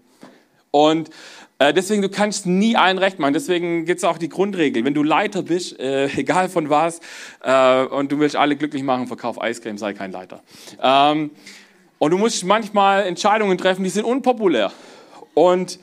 Und 0.70 1.10
äh, 1.58 1.74
deswegen, 1.74 2.02
du 2.02 2.08
kannst 2.08 2.46
nie 2.46 2.76
allen 2.76 2.98
recht 2.98 3.18
machen. 3.18 3.32
Deswegen 3.32 3.84
gibt 3.84 3.98
es 3.98 4.04
auch 4.04 4.18
die 4.18 4.28
Grundregel. 4.28 4.84
Wenn 4.84 4.94
du 4.94 5.02
Leiter 5.02 5.42
bist, 5.42 5.78
äh, 5.80 6.06
egal 6.16 6.48
von 6.48 6.70
was, 6.70 7.00
äh, 7.42 7.84
und 7.84 8.12
du 8.12 8.20
willst 8.20 8.36
alle 8.36 8.56
glücklich 8.56 8.82
machen, 8.82 9.06
verkauf 9.06 9.40
Eiscreme, 9.40 9.78
sei 9.78 9.92
kein 9.92 10.12
Leiter. 10.12 10.42
Ähm, 10.80 11.30
und 11.98 12.12
du 12.12 12.18
musst 12.18 12.44
manchmal 12.44 13.06
Entscheidungen 13.06 13.58
treffen, 13.58 13.82
die 13.82 13.90
sind 13.90 14.04
unpopulär. 14.04 14.72
Und 15.34 15.80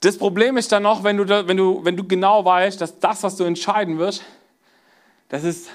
das 0.00 0.16
Problem 0.16 0.56
ist 0.56 0.70
dann 0.72 0.84
noch, 0.84 1.04
wenn 1.04 1.16
du, 1.16 1.28
wenn 1.28 1.56
du, 1.56 1.84
wenn 1.84 1.96
du 1.96 2.04
genau 2.06 2.44
weißt, 2.44 2.80
dass 2.80 3.00
das, 3.00 3.22
was 3.22 3.36
du 3.36 3.44
entscheiden 3.44 3.98
wirst, 3.98 4.22
das 5.28 5.44
ist 5.44 5.68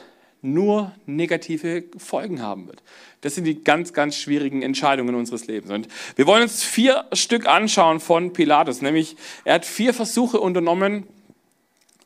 nur 0.54 0.94
negative 1.06 1.84
Folgen 1.98 2.42
haben 2.42 2.68
wird. 2.68 2.84
Das 3.22 3.36
sind 3.36 3.46
die 3.46 3.64
ganz, 3.64 3.94
ganz 3.94 4.16
schwierigen 4.16 4.62
Entscheidungen 4.62 5.16
unseres 5.16 5.48
Lebens. 5.48 5.72
Und 5.72 5.88
wir 6.16 6.28
wollen 6.28 6.44
uns 6.44 6.64
vier 6.64 7.06
Stück 7.14 7.48
anschauen 7.48 8.00
von 8.00 8.34
Pilatus, 8.34 8.82
nämlich 8.82 9.16
er 9.44 9.56
hat 9.56 9.66
vier 9.66 9.94
Versuche 9.94 10.40
unternommen, 10.40 11.08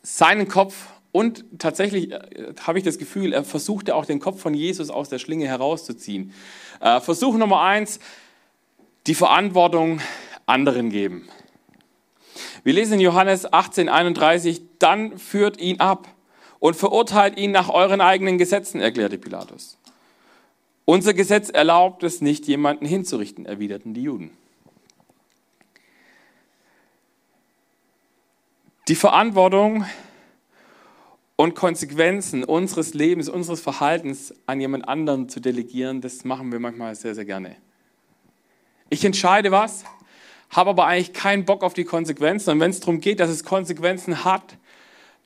seinen 0.01 0.47
Kopf 0.47 0.87
und 1.11 1.43
tatsächlich 1.57 2.11
äh, 2.11 2.19
habe 2.61 2.77
ich 2.77 2.85
das 2.85 2.97
Gefühl, 2.97 3.33
er 3.33 3.43
versuchte 3.43 3.95
auch 3.95 4.05
den 4.05 4.19
Kopf 4.19 4.41
von 4.41 4.53
Jesus 4.53 4.89
aus 4.89 5.09
der 5.09 5.19
Schlinge 5.19 5.47
herauszuziehen. 5.47 6.33
Äh, 6.79 7.01
Versuch 7.01 7.35
Nummer 7.35 7.61
eins, 7.61 7.99
die 9.07 9.15
Verantwortung 9.15 10.01
anderen 10.45 10.89
geben. 10.89 11.27
Wir 12.63 12.73
lesen 12.73 12.93
in 12.93 12.99
Johannes 12.99 13.51
18, 13.51 13.89
31, 13.89 14.61
dann 14.79 15.17
führt 15.17 15.59
ihn 15.59 15.79
ab 15.79 16.07
und 16.59 16.75
verurteilt 16.75 17.37
ihn 17.37 17.51
nach 17.51 17.69
euren 17.69 18.01
eigenen 18.01 18.37
Gesetzen, 18.37 18.81
erklärte 18.81 19.17
Pilatus. 19.17 19.77
Unser 20.85 21.13
Gesetz 21.13 21.49
erlaubt 21.49 22.03
es 22.03 22.21
nicht, 22.21 22.47
jemanden 22.47 22.85
hinzurichten, 22.85 23.45
erwiderten 23.45 23.93
die 23.93 24.03
Juden. 24.03 24.31
Die 28.87 28.95
Verantwortung 28.95 29.85
und 31.35 31.53
Konsequenzen 31.53 32.43
unseres 32.43 32.95
Lebens, 32.95 33.29
unseres 33.29 33.61
Verhaltens 33.61 34.33
an 34.47 34.59
jemand 34.59 34.89
anderen 34.89 35.29
zu 35.29 35.39
delegieren, 35.39 36.01
das 36.01 36.25
machen 36.25 36.51
wir 36.51 36.59
manchmal 36.59 36.95
sehr, 36.95 37.13
sehr 37.13 37.25
gerne. 37.25 37.55
Ich 38.89 39.05
entscheide 39.05 39.51
was, 39.51 39.85
habe 40.49 40.71
aber 40.71 40.87
eigentlich 40.87 41.13
keinen 41.13 41.45
Bock 41.45 41.63
auf 41.63 41.75
die 41.75 41.83
Konsequenzen. 41.83 42.49
Und 42.49 42.59
wenn 42.59 42.71
es 42.71 42.79
darum 42.79 42.99
geht, 42.99 43.19
dass 43.19 43.29
es 43.29 43.43
Konsequenzen 43.43 44.25
hat, 44.25 44.57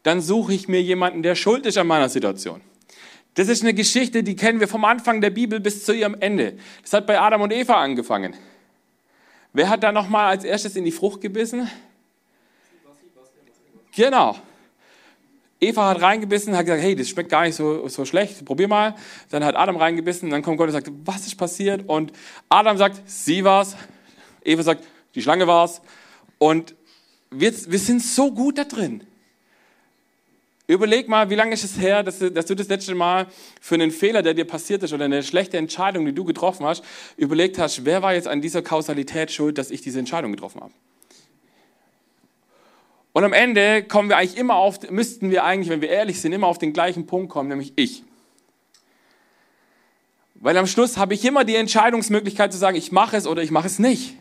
dann 0.04 0.22
suche 0.22 0.54
ich 0.54 0.68
mir 0.68 0.82
jemanden, 0.82 1.24
der 1.24 1.36
schuld 1.36 1.66
ist 1.66 1.78
an 1.78 1.88
meiner 1.88 2.10
Situation. 2.10 2.62
Das 3.36 3.48
ist 3.48 3.64
eine 3.64 3.74
Geschichte, 3.74 4.22
die 4.22 4.36
kennen 4.36 4.60
wir 4.60 4.68
vom 4.68 4.86
Anfang 4.86 5.22
der 5.22 5.32
Bibel 5.32 5.60
bis 5.60 5.86
zu 5.86 5.94
ihrem 5.94 6.16
Ende. 6.20 6.58
Das 6.84 6.94
hat 6.94 7.08
bei 7.08 7.20
Adam 7.20 7.42
und 7.42 7.52
Eva 7.52 7.82
angefangen. 7.82 8.36
Wer 9.54 9.70
hat 9.70 9.84
da 9.84 9.92
nochmal 9.92 10.30
als 10.30 10.44
erstes 10.44 10.76
in 10.76 10.86
die 10.86 10.92
Frucht 10.92 11.22
gebissen? 11.22 11.70
Genau. 13.96 14.36
Eva 15.60 15.90
hat 15.90 16.02
reingebissen, 16.02 16.56
hat 16.58 16.66
gesagt, 16.66 16.84
hey, 16.84 16.96
das 16.96 17.08
schmeckt 17.10 17.30
gar 17.30 17.44
nicht 17.44 17.56
so, 17.56 17.88
so 17.88 18.04
schlecht, 18.04 18.44
probier 18.44 18.68
mal. 18.68 18.96
Dann 19.30 19.44
hat 19.46 19.56
Adam 19.56 19.78
reingebissen, 19.78 20.30
dann 20.30 20.42
kommt 20.42 20.58
Gott 20.58 20.68
und 20.68 20.74
sagt, 20.74 20.92
was 21.06 21.26
ist 21.26 21.36
passiert? 21.36 21.88
Und 21.88 22.12
Adam 22.50 22.78
sagt, 22.78 23.02
sie 23.06 23.44
war's. 23.44 23.78
Eva 24.44 24.62
sagt, 24.62 24.84
die 25.16 25.22
Schlange 25.22 25.48
war's. 25.48 25.82
Und 26.38 26.76
wir, 27.32 27.54
wir 27.72 27.80
sind 27.80 28.02
so 28.02 28.32
gut 28.32 28.58
da 28.58 28.66
drin. 28.66 29.04
Überleg 30.66 31.10
mal, 31.10 31.30
wie 31.30 31.36
lange 31.36 31.54
ist 31.54 31.66
es 31.66 31.78
her, 31.78 32.04
dass 32.04 32.20
du, 32.20 32.32
dass 32.32 32.46
du 32.46 32.56
das 32.56 32.70
letzte 32.70 32.96
Mal 32.96 33.28
für 33.60 33.76
einen 33.76 33.92
Fehler, 33.92 34.22
der 34.22 34.34
dir 34.34 34.46
passiert 34.46 34.82
ist 34.84 34.94
oder 34.94 35.06
eine 35.06 35.22
schlechte 35.22 35.58
Entscheidung, 35.58 36.06
die 36.06 36.14
du 36.14 36.24
getroffen 36.24 36.66
hast, 36.66 36.84
überlegt 37.18 37.58
hast, 37.60 37.84
wer 37.84 38.02
war 38.02 38.14
jetzt 38.14 38.30
an 38.30 38.42
dieser 38.42 38.62
Kausalität 38.62 39.32
schuld, 39.32 39.58
dass 39.58 39.72
ich 39.72 39.82
diese 39.82 40.00
Entscheidung 40.00 40.32
getroffen 40.32 40.62
habe. 40.62 40.72
Und 43.12 43.26
am 43.26 43.34
Ende 43.34 43.84
kommen 43.84 44.10
wir 44.10 44.18
eigentlich 44.18 44.38
immer 44.38 44.56
auf, 44.56 44.90
müssten 44.90 45.30
wir 45.30 45.44
eigentlich, 45.44 45.70
wenn 45.70 45.82
wir 45.82 45.90
ehrlich 45.90 46.22
sind, 46.22 46.32
immer 46.32 46.48
auf 46.48 46.58
den 46.58 46.72
gleichen 46.72 47.06
Punkt 47.06 47.30
kommen, 47.30 47.50
nämlich 47.50 47.74
ich. 47.76 48.04
Weil 50.36 50.58
am 50.58 50.66
Schluss 50.66 50.98
habe 50.98 51.14
ich 51.14 51.24
immer 51.26 51.44
die 51.44 51.56
Entscheidungsmöglichkeit 51.56 52.52
zu 52.52 52.58
sagen, 52.58 52.76
ich 52.76 52.92
mache 52.92 53.18
es 53.18 53.28
oder 53.28 53.44
ich 53.44 53.52
mache 53.52 53.68
es 53.68 53.80
nicht. 53.80 54.16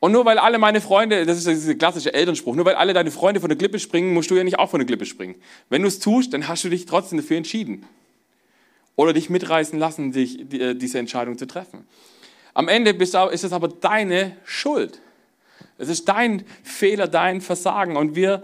Und 0.00 0.12
nur 0.12 0.24
weil 0.24 0.38
alle 0.38 0.58
meine 0.58 0.80
Freunde, 0.80 1.26
das 1.26 1.38
ist 1.38 1.46
dieser 1.48 1.74
klassische 1.74 2.14
Elternspruch, 2.14 2.54
nur 2.54 2.64
weil 2.64 2.76
alle 2.76 2.92
deine 2.92 3.10
Freunde 3.10 3.40
von 3.40 3.48
der 3.48 3.58
Klippe 3.58 3.78
springen, 3.78 4.14
musst 4.14 4.30
du 4.30 4.36
ja 4.36 4.44
nicht 4.44 4.58
auch 4.58 4.70
von 4.70 4.78
der 4.78 4.86
Klippe 4.86 5.06
springen. 5.06 5.34
Wenn 5.70 5.82
du 5.82 5.88
es 5.88 5.98
tust, 5.98 6.32
dann 6.32 6.46
hast 6.46 6.62
du 6.64 6.68
dich 6.68 6.86
trotzdem 6.86 7.18
dafür 7.18 7.36
entschieden. 7.36 7.84
Oder 8.94 9.12
dich 9.12 9.28
mitreißen 9.28 9.78
lassen, 9.78 10.12
dich, 10.12 10.52
äh, 10.52 10.74
diese 10.74 10.98
Entscheidung 10.98 11.36
zu 11.36 11.46
treffen. 11.46 11.86
Am 12.54 12.68
Ende 12.68 12.90
ist 12.90 13.14
es 13.14 13.52
aber 13.52 13.68
deine 13.68 14.36
Schuld. 14.44 15.00
Es 15.78 15.88
ist 15.88 16.08
dein 16.08 16.44
Fehler, 16.62 17.06
dein 17.06 17.40
Versagen. 17.40 17.96
Und 17.96 18.14
wir 18.14 18.42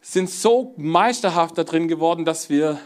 sind 0.00 0.30
so 0.30 0.74
meisterhaft 0.76 1.58
da 1.58 1.64
drin 1.64 1.88
geworden, 1.88 2.24
dass 2.24 2.48
wir 2.48 2.80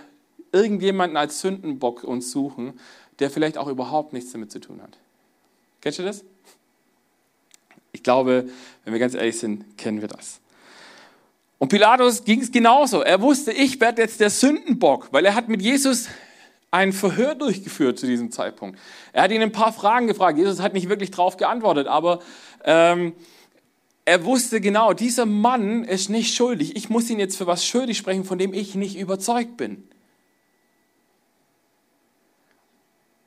irgendjemanden 0.53 1.17
als 1.17 1.41
Sündenbock 1.41 2.05
uns 2.05 2.31
suchen, 2.31 2.79
der 3.19 3.31
vielleicht 3.31 3.59
auch 3.59 3.69
überhaupt 3.69 4.13
nichts 4.13 4.33
damit 4.33 4.53
zu 4.53 4.61
tun 4.61 4.83
hat. 4.83 4.99
Kennst 5.81 5.99
du 5.99 6.03
das? 6.03 6.25
Ich 7.95 8.03
glaube, 8.03 8.51
wenn 8.85 8.93
wir 8.93 9.01
ganz 9.01 9.15
ehrlich 9.15 9.39
sind, 9.39 9.79
kennen 9.79 10.01
wir 10.01 10.09
das. 10.09 10.41
Und 11.59 11.69
Pilatus 11.69 12.25
ging 12.25 12.41
es 12.43 12.51
genauso. 12.51 13.03
Er 13.03 13.21
wusste, 13.23 13.53
ich 13.53 13.81
werde 13.81 14.03
jetzt 14.03 14.19
der 14.19 14.31
Sündenbock, 14.31 15.09
weil 15.13 15.25
er 15.25 15.37
hat 15.37 15.49
mit 15.49 15.63
Jesus 15.63 16.09
ein 16.73 16.93
Verhör 16.93 17.37
durchgeführt 17.37 17.97
zu 17.97 18.07
diesem 18.07 18.33
Zeitpunkt. 18.33 18.81
Er 19.13 19.23
hat 19.23 19.31
ihn 19.31 19.41
ein 19.41 19.53
paar 19.53 19.73
Fragen 19.73 20.09
gefragt. 20.09 20.37
Jesus 20.37 20.61
hat 20.61 20.75
nicht 20.75 20.89
wirklich 20.89 21.13
darauf 21.13 21.37
geantwortet, 21.37 21.87
aber 21.87 22.19
ähm, 22.65 23.15
er 24.05 24.25
wusste 24.25 24.61
genau, 24.61 24.93
dieser 24.93 25.25
Mann 25.25 25.85
ist 25.85 26.11
nicht 26.11 26.35
schuldig. 26.35 26.75
Ich 26.75 26.91
muss 26.91 27.09
ihn 27.09 27.21
jetzt 27.21 27.37
für 27.37 27.47
was 27.47 27.65
schuldig 27.65 27.97
sprechen, 27.97 28.25
von 28.25 28.39
dem 28.39 28.53
ich 28.53 28.75
nicht 28.75 28.99
überzeugt 28.99 29.57
bin. 29.57 29.89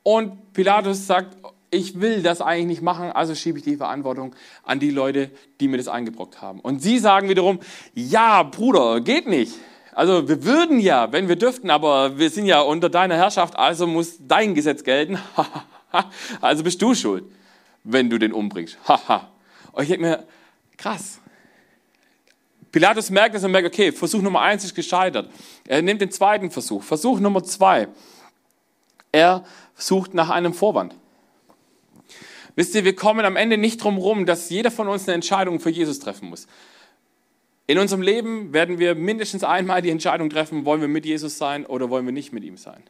Und 0.02 0.52
Pilatus 0.52 1.06
sagt, 1.06 1.36
ich 1.70 2.00
will 2.00 2.22
das 2.22 2.40
eigentlich 2.40 2.66
nicht 2.66 2.82
machen, 2.82 3.12
also 3.12 3.34
schiebe 3.34 3.58
ich 3.58 3.64
die 3.64 3.76
Verantwortung 3.76 4.34
an 4.64 4.80
die 4.80 4.90
Leute, 4.90 5.30
die 5.60 5.68
mir 5.68 5.76
das 5.76 5.88
eingebrockt 5.88 6.40
haben. 6.40 6.60
Und 6.60 6.82
sie 6.82 6.98
sagen 6.98 7.28
wiederum, 7.28 7.60
ja, 7.94 8.42
Bruder, 8.42 9.00
geht 9.00 9.26
nicht. 9.26 9.54
Also 9.92 10.28
wir 10.28 10.44
würden 10.44 10.80
ja, 10.80 11.12
wenn 11.12 11.28
wir 11.28 11.36
dürften, 11.36 11.70
aber 11.70 12.18
wir 12.18 12.30
sind 12.30 12.46
ja 12.46 12.60
unter 12.60 12.88
deiner 12.88 13.16
Herrschaft, 13.16 13.56
also 13.56 13.86
muss 13.86 14.16
dein 14.20 14.54
Gesetz 14.54 14.84
gelten. 14.84 15.18
also 16.40 16.62
bist 16.62 16.80
du 16.80 16.94
schuld, 16.94 17.24
wenn 17.84 18.08
du 18.08 18.18
den 18.18 18.32
umbringst. 18.32 18.78
Und 19.72 19.82
ich 19.82 19.88
denke 19.88 20.02
mir, 20.02 20.26
Krass. 20.78 21.18
Pilatus 22.70 23.10
merkt 23.10 23.34
es 23.34 23.44
und 23.44 23.50
merkt, 23.50 23.66
okay, 23.66 23.92
Versuch 23.92 24.22
Nummer 24.22 24.40
eins 24.40 24.64
ist 24.64 24.74
gescheitert. 24.74 25.28
Er 25.66 25.82
nimmt 25.82 26.00
den 26.00 26.10
zweiten 26.10 26.50
Versuch. 26.50 26.82
Versuch 26.82 27.18
Nummer 27.18 27.42
zwei. 27.42 27.88
Er 29.10 29.44
sucht 29.74 30.14
nach 30.14 30.30
einem 30.30 30.54
Vorwand. 30.54 30.94
Wisst 32.58 32.74
ihr, 32.74 32.84
wir 32.84 32.96
kommen 32.96 33.24
am 33.24 33.36
Ende 33.36 33.56
nicht 33.56 33.84
drum 33.84 33.98
rum, 33.98 34.26
dass 34.26 34.50
jeder 34.50 34.72
von 34.72 34.88
uns 34.88 35.06
eine 35.06 35.14
Entscheidung 35.14 35.60
für 35.60 35.70
Jesus 35.70 36.00
treffen 36.00 36.28
muss. 36.28 36.48
In 37.68 37.78
unserem 37.78 38.02
Leben 38.02 38.52
werden 38.52 38.80
wir 38.80 38.96
mindestens 38.96 39.44
einmal 39.44 39.80
die 39.80 39.90
Entscheidung 39.90 40.28
treffen, 40.28 40.64
wollen 40.64 40.80
wir 40.80 40.88
mit 40.88 41.06
Jesus 41.06 41.38
sein 41.38 41.64
oder 41.64 41.88
wollen 41.88 42.04
wir 42.04 42.12
nicht 42.12 42.32
mit 42.32 42.42
ihm 42.42 42.56
sein. 42.56 42.82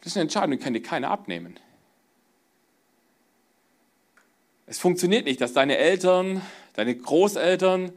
Das 0.00 0.08
ist 0.08 0.16
eine 0.16 0.22
Entscheidung, 0.22 0.50
die 0.50 0.58
kann 0.58 0.72
dir 0.72 0.82
keiner 0.82 1.12
abnehmen. 1.12 1.60
Es 4.66 4.80
funktioniert 4.80 5.24
nicht, 5.24 5.40
dass 5.40 5.52
deine 5.52 5.76
Eltern, 5.76 6.42
deine 6.74 6.96
Großeltern, 6.96 7.92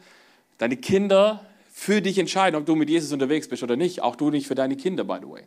deine 0.59 0.77
Kinder 0.77 1.43
für 1.73 1.99
dich 1.99 2.19
entscheiden, 2.19 2.55
ob 2.59 2.67
du 2.67 2.75
mit 2.75 2.91
Jesus 2.91 3.11
unterwegs 3.11 3.47
bist 3.47 3.63
oder 3.63 3.75
nicht. 3.75 4.03
Auch 4.03 4.15
du 4.15 4.29
nicht 4.29 4.45
für 4.45 4.53
deine 4.53 4.75
Kinder, 4.75 5.03
by 5.03 5.17
the 5.19 5.27
way. 5.27 5.41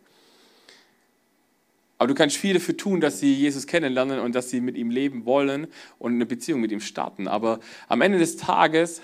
Aber 1.98 2.08
du 2.08 2.14
kannst 2.14 2.36
viel 2.36 2.54
dafür 2.54 2.76
tun, 2.76 3.00
dass 3.00 3.20
sie 3.20 3.32
Jesus 3.32 3.66
kennenlernen 3.66 4.18
und 4.18 4.34
dass 4.34 4.50
sie 4.50 4.60
mit 4.60 4.76
ihm 4.76 4.90
leben 4.90 5.24
wollen 5.24 5.68
und 5.98 6.14
eine 6.14 6.26
Beziehung 6.26 6.60
mit 6.60 6.72
ihm 6.72 6.80
starten. 6.80 7.28
Aber 7.28 7.60
am 7.88 8.00
Ende 8.00 8.18
des 8.18 8.36
Tages 8.36 9.00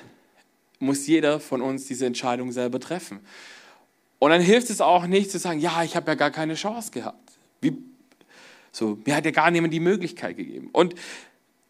muss 0.81 1.07
jeder 1.07 1.41
von 1.41 1.63
uns 1.63 1.87
diese 1.87 2.07
Entscheidung 2.07 2.53
selber 2.53 2.81
treffen. 2.81 3.21
Und 4.19 4.31
dann 4.31 4.41
hilft 4.41 4.71
es 4.71 4.81
auch 4.81 5.07
nicht 5.07 5.31
zu 5.31 5.39
sagen, 5.39 5.61
ja, 5.61 5.83
ich 5.83 5.97
habe 5.97 6.11
ja 6.11 6.15
gar 6.15 6.31
keine 6.31 6.55
Chance 6.55 6.91
gehabt. 6.91 7.33
Wie, 7.61 7.77
so, 8.73 8.99
mir 9.05 9.15
hat 9.15 9.25
ja 9.25 9.31
gar 9.31 9.51
niemand 9.51 9.73
die 9.73 9.81
Möglichkeit 9.81 10.37
gegeben. 10.37 10.69
Und 10.73 10.95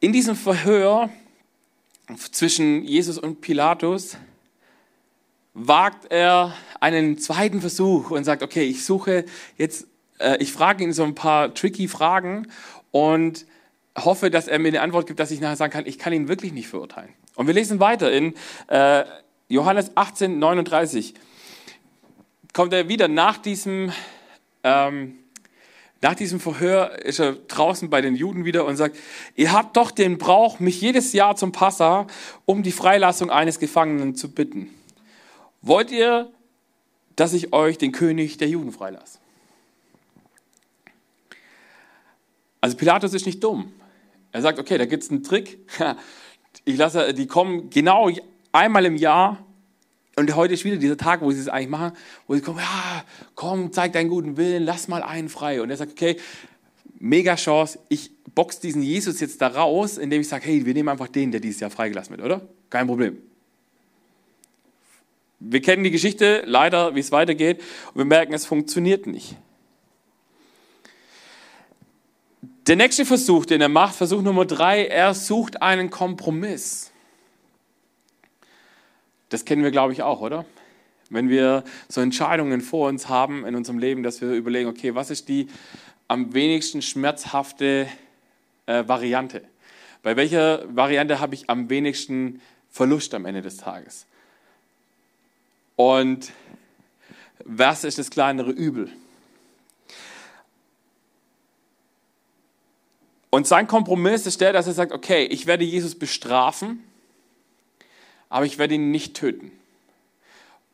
in 0.01 0.13
diesem 0.13 0.35
Verhör 0.35 1.11
zwischen 2.33 2.85
Jesus 2.85 3.19
und 3.19 3.41
Pilatus 3.41 4.17
wagt 5.55 6.11
er 6.11 6.55
einen 6.81 7.19
zweiten 7.19 7.61
Versuch 7.61 8.11
und 8.11 8.25
sagt, 8.25 8.43
okay, 8.43 8.65
ich 8.65 8.85
suche 8.85 9.25
jetzt, 9.59 9.87
ich 10.39 10.53
frage 10.53 10.85
ihn 10.85 10.93
so 10.93 11.05
ein 11.05 11.15
paar 11.15 11.55
tricky 11.55 11.89
Fragen 11.89 12.49
und 12.91 13.47
hoffe, 13.97 14.31
dass 14.31 14.49
er 14.49 14.59
mir 14.59 14.69
eine 14.69 14.81
Antwort 14.81 15.07
gibt, 15.07 15.21
dass 15.21 15.31
ich 15.31 15.41
nachher 15.41 15.57
sagen 15.57 15.73
kann, 15.73 15.87
ich 15.87 15.99
kann 15.99 16.13
ihn 16.13 16.29
wirklich 16.29 16.53
nicht 16.53 16.69
verurteilen. 16.69 17.11
Und 17.35 17.47
wir 17.47 17.55
lesen 17.55 17.81
weiter 17.81 18.11
in 18.13 18.35
äh, 18.69 19.05
Johannes 19.49 19.93
18, 19.97 20.39
39. 20.39 21.15
Kommt 22.53 22.73
er 22.73 22.89
wieder 22.89 23.09
nach 23.09 23.39
diesem 23.39 23.93
ähm, 24.63 25.17
nach 26.03 26.15
diesem 26.15 26.41
Verhör 26.41 26.99
ist 27.01 27.21
er 27.21 27.33
draußen 27.33 27.91
bei 27.91 28.01
den 28.01 28.17
Juden 28.17 28.47
wieder 28.47 28.65
und 28.65 28.77
sagt, 28.77 28.97
ihr 29.37 29.53
habt 29.53 29.77
doch 29.77 29.91
den 29.91 30.17
Brauch, 30.17 30.59
mich 30.59 30.81
jedes 30.81 31.13
Jahr 31.13 31.37
zum 31.37 31.53
Passa 31.53 32.07
um 32.47 32.63
die 32.63 32.73
Freilassung 32.73 33.31
eines 33.31 33.59
Gefangenen 33.59 34.15
zu 34.15 34.31
bitten. 34.31 34.71
Wollt 35.61 35.91
ihr, 35.91 36.31
dass 37.17 37.35
ich 37.35 37.53
euch 37.53 37.77
den 37.77 37.93
König 37.93 38.39
der 38.39 38.49
Juden 38.49 38.73
freilasse? 38.73 39.20
Also 42.61 42.77
Pilatus 42.77 43.15
ist 43.15 43.27
nicht 43.27 43.43
dumm. 43.43 43.73
Er 44.33 44.43
sagt, 44.43 44.59
okay, 44.59 44.79
da 44.79 44.87
gibt's 44.87 45.11
einen 45.11 45.23
Trick. 45.23 45.59
Ich 46.65 46.77
lasse, 46.77 47.15
die 47.15 47.29
kommen 47.29 47.71
genau 47.71 48.11
einmal 48.51 48.85
im 48.85 48.97
Jahr 48.97 49.39
Und 50.17 50.35
heute 50.35 50.53
ist 50.53 50.65
wieder 50.65 50.77
dieser 50.77 50.97
Tag, 50.97 51.23
wo 51.23 51.31
sie 51.31 51.41
es 51.41 51.49
eigentlich 51.49 51.69
machen, 51.69 51.93
wo 52.27 52.35
sie 52.35 52.43
kommen, 52.43 52.59
ja, 52.59 53.05
komm, 53.37 53.73
zeig 53.73 53.93
deinen 53.93 54.11
guten 54.11 54.37
Willen, 54.37 54.65
lass 54.65 54.89
mal 54.89 55.03
einen 55.03 55.29
frei. 55.29 55.63
Und 55.63 55.71
er 55.71 55.77
sagt, 55.77 55.93
okay, 55.93 56.17
mega 56.99 57.37
Chance, 57.37 57.79
ich 57.89 58.11
box 58.35 58.61
diesen 58.61 58.83
Jesus 58.83 59.21
jetzt 59.21 59.41
da 59.41 59.49
raus, 59.49 59.97
indem 59.97 60.21
ich 60.21 60.29
sage, 60.29 60.47
hey, 60.47 60.67
wir 60.67 60.75
nehmen 60.75 60.89
einfach 60.89 61.09
den, 61.09 61.31
der 61.31 61.41
dieses 61.41 61.61
Jahr 61.61 61.71
freigelassen 61.71 62.17
wird, 62.17 62.27
oder? 62.27 62.43
Kein 62.69 62.87
Problem. 62.87 63.19
Wir 65.39 65.63
kennen 65.63 65.85
die 65.85 65.91
Geschichte 65.91 66.43
leider, 66.45 66.95
wie 66.95 67.01
es 67.01 67.13
weitergeht, 67.13 67.63
und 67.95 67.99
wir 67.99 68.05
merken, 68.05 68.35
es 68.35 68.45
funktioniert 68.45 69.07
nicht. 69.07 69.37
Der 72.71 72.77
nächste 72.77 73.05
Versuch, 73.05 73.47
den 73.47 73.61
er 73.61 73.69
macht, 73.69 73.97
Versuch 73.97 74.23
Nummer 74.23 74.45
drei, 74.45 74.87
er 74.87 75.13
sucht 75.13 75.61
einen 75.61 75.91
Kompromiss. 75.91 76.93
Das 79.29 79.45
kennen 79.45 79.65
wir, 79.65 79.73
glaube 79.73 79.93
ich, 79.93 80.05
auch, 80.05 80.21
oder? 80.21 80.45
Wenn 81.09 81.29
wir 81.29 81.65
so 81.89 82.01
Entscheidungen 82.01 82.61
vor 82.61 82.89
uns 82.89 83.09
haben 83.09 83.45
in 83.45 83.57
unserem 83.57 83.81
Leben, 83.81 84.05
dass 84.05 84.21
wir 84.21 84.31
überlegen, 84.31 84.69
okay, 84.69 84.95
was 84.95 85.11
ist 85.11 85.29
die 85.29 85.49
am 86.07 86.33
wenigsten 86.33 86.81
schmerzhafte 86.81 87.89
äh, 88.67 88.87
Variante? 88.87 89.43
Bei 90.05 90.15
welcher 90.15 90.65
Variante 90.73 91.19
habe 91.19 91.35
ich 91.35 91.51
am 91.51 91.71
wenigsten 91.71 92.41
Verlust 92.71 93.15
am 93.15 93.27
Ende 93.27 93.43
des 93.43 93.57
Tages? 93.57 94.07
Und 95.75 96.31
was 97.45 97.83
ist 97.83 97.99
das 97.99 98.11
kleinere 98.11 98.53
Übel? 98.53 98.93
Und 103.31 103.47
sein 103.47 103.69
Kompromiss 103.69 104.27
ist 104.27 104.41
der, 104.41 104.53
dass 104.53 104.67
er 104.67 104.73
sagt, 104.73 104.93
okay, 104.93 105.25
ich 105.25 105.47
werde 105.47 105.65
Jesus 105.65 105.95
bestrafen, 105.95 106.83
aber 108.29 108.45
ich 108.45 108.59
werde 108.59 108.75
ihn 108.75 108.91
nicht 108.91 109.15
töten. 109.15 109.53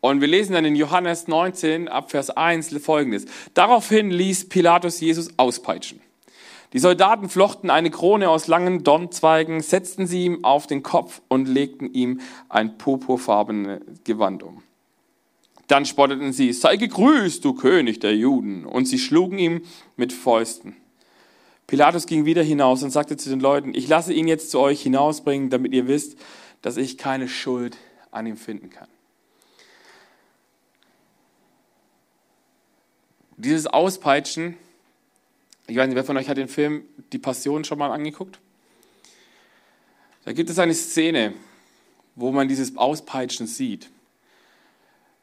Und 0.00 0.20
wir 0.20 0.28
lesen 0.28 0.52
dann 0.54 0.64
in 0.64 0.76
Johannes 0.76 1.26
19 1.26 1.88
ab 1.88 2.10
Vers 2.10 2.30
1 2.30 2.75
folgendes. 2.82 3.26
Daraufhin 3.54 4.10
ließ 4.10 4.48
Pilatus 4.48 5.00
Jesus 5.00 5.30
auspeitschen. 5.36 6.00
Die 6.72 6.78
Soldaten 6.78 7.28
flochten 7.28 7.70
eine 7.70 7.90
Krone 7.90 8.28
aus 8.28 8.48
langen 8.48 8.84
Dornzweigen, 8.84 9.60
setzten 9.60 10.06
sie 10.06 10.25
ihm 10.25 10.44
auf 10.44 10.66
den 10.66 10.82
Kopf 10.82 11.22
und 11.28 11.46
legten 11.46 11.92
ihm 11.92 12.20
ein 12.48 12.76
purpurfarbenes 12.78 13.80
Gewand 14.04 14.42
um. 14.42 14.62
Dann 15.68 15.86
spotteten 15.86 16.32
sie, 16.32 16.52
sei 16.52 16.76
gegrüßt, 16.76 17.44
du 17.44 17.54
König 17.54 18.00
der 18.00 18.14
Juden, 18.14 18.64
und 18.64 18.86
sie 18.86 18.98
schlugen 18.98 19.38
ihm 19.38 19.62
mit 19.96 20.12
Fäusten. 20.12 20.76
Pilatus 21.66 22.06
ging 22.06 22.25
wieder 22.25 22.42
hinaus 22.42 22.82
und 22.82 22.90
sagte 22.90 23.16
zu 23.16 23.28
den 23.28 23.40
Leuten, 23.40 23.75
ich 23.75 23.88
lasse 23.88 24.12
ihn 24.12 24.28
jetzt 24.28 24.50
zu 24.50 24.61
euch 24.61 24.82
hinausbringen, 24.82 25.50
damit 25.50 25.73
ihr 25.73 25.88
wisst, 25.88 26.16
dass 26.62 26.76
ich 26.76 26.96
keine 26.96 27.28
Schuld 27.28 27.76
an 28.11 28.26
ihm 28.26 28.37
finden 28.37 28.70
kann. 28.70 28.88
Dieses 33.37 33.66
Auspeitschen, 33.66 34.56
ich 35.66 35.76
weiß 35.76 35.88
nicht, 35.88 35.96
wer 35.96 36.04
von 36.04 36.16
euch 36.16 36.28
hat 36.28 36.38
den 36.38 36.49
Film 36.49 36.85
Die 37.12 37.18
Passion 37.18 37.64
schon 37.64 37.78
mal 37.78 37.90
angeguckt? 37.90 38.38
Da 40.25 40.32
gibt 40.32 40.49
es 40.49 40.58
eine 40.58 40.75
Szene, 40.75 41.35
wo 42.14 42.32
man 42.32 42.49
dieses 42.49 42.76
Auspeitschen 42.76 43.46
sieht. 43.46 43.90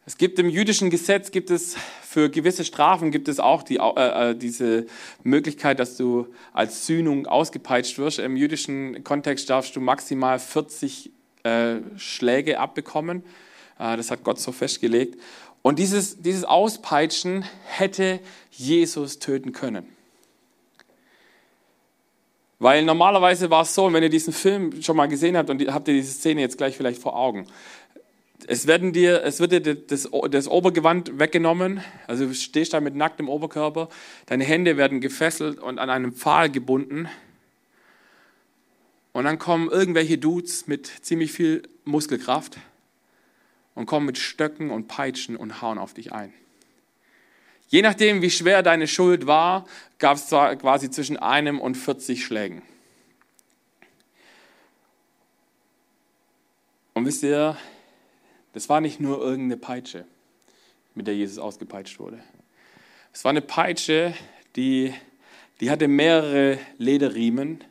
Es 0.05 0.17
gibt 0.17 0.37
im 0.37 0.49
jüdischen 0.49 0.89
Gesetz, 0.89 1.31
gibt 1.31 1.49
es 1.49 1.75
für 2.13 2.29
gewisse 2.29 2.63
Strafen, 2.63 3.09
gibt 3.09 3.27
es 3.27 3.39
auch 3.39 3.63
die, 3.63 3.77
äh, 3.77 4.31
äh, 4.31 4.35
diese 4.35 4.85
Möglichkeit, 5.23 5.79
dass 5.79 5.97
du 5.97 6.27
als 6.53 6.85
Sühnung 6.85 7.25
ausgepeitscht 7.25 7.97
wirst. 7.97 8.19
Im 8.19 8.37
jüdischen 8.37 9.03
Kontext 9.03 9.49
darfst 9.49 9.75
du 9.75 9.79
maximal 9.79 10.37
40 10.37 11.11
äh, 11.41 11.77
Schläge 11.97 12.59
abbekommen. 12.59 13.23
Äh, 13.79 13.97
das 13.97 14.11
hat 14.11 14.23
Gott 14.23 14.39
so 14.39 14.51
festgelegt. 14.51 15.19
Und 15.63 15.79
dieses, 15.79 16.21
dieses 16.21 16.43
Auspeitschen 16.43 17.45
hätte 17.65 18.19
Jesus 18.51 19.17
töten 19.17 19.51
können. 19.51 19.87
Weil 22.59 22.85
normalerweise 22.85 23.49
war 23.49 23.63
es 23.63 23.73
so, 23.73 23.91
wenn 23.91 24.03
ihr 24.03 24.09
diesen 24.09 24.33
Film 24.33 24.83
schon 24.83 24.95
mal 24.95 25.07
gesehen 25.07 25.35
habt 25.35 25.49
und 25.49 25.61
habt 25.73 25.87
ihr 25.87 25.95
diese 25.95 26.13
Szene 26.13 26.41
jetzt 26.41 26.59
gleich 26.59 26.77
vielleicht 26.77 27.01
vor 27.01 27.17
Augen 27.17 27.47
es, 28.47 28.67
werden 28.67 28.93
dir, 28.93 29.23
es 29.23 29.39
wird 29.39 29.51
dir 29.51 29.61
das, 29.61 30.09
das 30.29 30.47
Obergewand 30.47 31.19
weggenommen, 31.19 31.83
also 32.07 32.25
du 32.25 32.33
stehst 32.33 32.73
da 32.73 32.79
mit 32.79 32.95
nacktem 32.95 33.29
Oberkörper, 33.29 33.89
deine 34.25 34.43
Hände 34.43 34.77
werden 34.77 35.01
gefesselt 35.01 35.59
und 35.59 35.79
an 35.79 35.89
einem 35.89 36.13
Pfahl 36.13 36.49
gebunden. 36.49 37.07
Und 39.11 39.25
dann 39.25 39.37
kommen 39.37 39.69
irgendwelche 39.69 40.17
Dudes 40.17 40.67
mit 40.67 40.87
ziemlich 41.01 41.31
viel 41.31 41.63
Muskelkraft 41.85 42.57
und 43.75 43.85
kommen 43.85 44.05
mit 44.05 44.17
Stöcken 44.17 44.71
und 44.71 44.87
Peitschen 44.87 45.35
und 45.35 45.61
hauen 45.61 45.77
auf 45.77 45.93
dich 45.93 46.11
ein. 46.13 46.33
Je 47.69 47.81
nachdem, 47.81 48.21
wie 48.21 48.29
schwer 48.29 48.61
deine 48.61 48.87
Schuld 48.87 49.25
war, 49.25 49.65
gab 49.97 50.17
es 50.17 50.27
quasi 50.27 50.91
zwischen 50.91 51.17
einem 51.17 51.59
und 51.59 51.75
40 51.75 52.23
Schlägen. 52.23 52.61
Und 56.93 57.07
wisst 57.07 57.23
ihr, 57.23 57.57
das 58.53 58.69
war 58.69 58.81
nicht 58.81 58.99
nur 58.99 59.19
irgendeine 59.19 59.57
Peitsche, 59.57 60.05
mit 60.95 61.07
der 61.07 61.15
Jesus 61.15 61.37
ausgepeitscht 61.39 61.99
wurde. 61.99 62.19
Es 63.11 63.23
war 63.23 63.29
eine 63.31 63.41
Peitsche, 63.41 64.13
die, 64.55 64.93
die 65.59 65.69
hatte 65.69 65.87
mehrere 65.87 66.57
Lederriemen. 66.77 67.63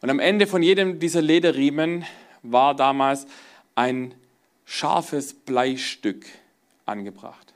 Und 0.00 0.10
am 0.10 0.18
Ende 0.18 0.46
von 0.46 0.62
jedem 0.62 0.98
dieser 0.98 1.22
Lederriemen 1.22 2.04
war 2.42 2.74
damals 2.74 3.26
ein 3.74 4.14
scharfes 4.64 5.34
Bleistück 5.34 6.26
angebracht. 6.86 7.52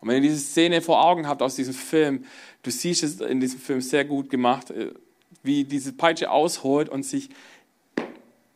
Und 0.00 0.08
wenn 0.08 0.16
ihr 0.16 0.28
diese 0.28 0.40
Szene 0.40 0.82
vor 0.82 1.02
Augen 1.02 1.26
habt 1.26 1.40
aus 1.40 1.56
diesem 1.56 1.74
Film, 1.74 2.24
du 2.62 2.70
siehst 2.70 3.02
es 3.02 3.20
in 3.20 3.40
diesem 3.40 3.58
Film 3.58 3.80
sehr 3.80 4.04
gut 4.04 4.28
gemacht, 4.28 4.70
äh, 4.70 4.92
wie 5.42 5.64
diese 5.64 5.92
Peitsche 5.92 6.30
ausholt 6.30 6.88
und 6.88 7.04
sich 7.04 7.30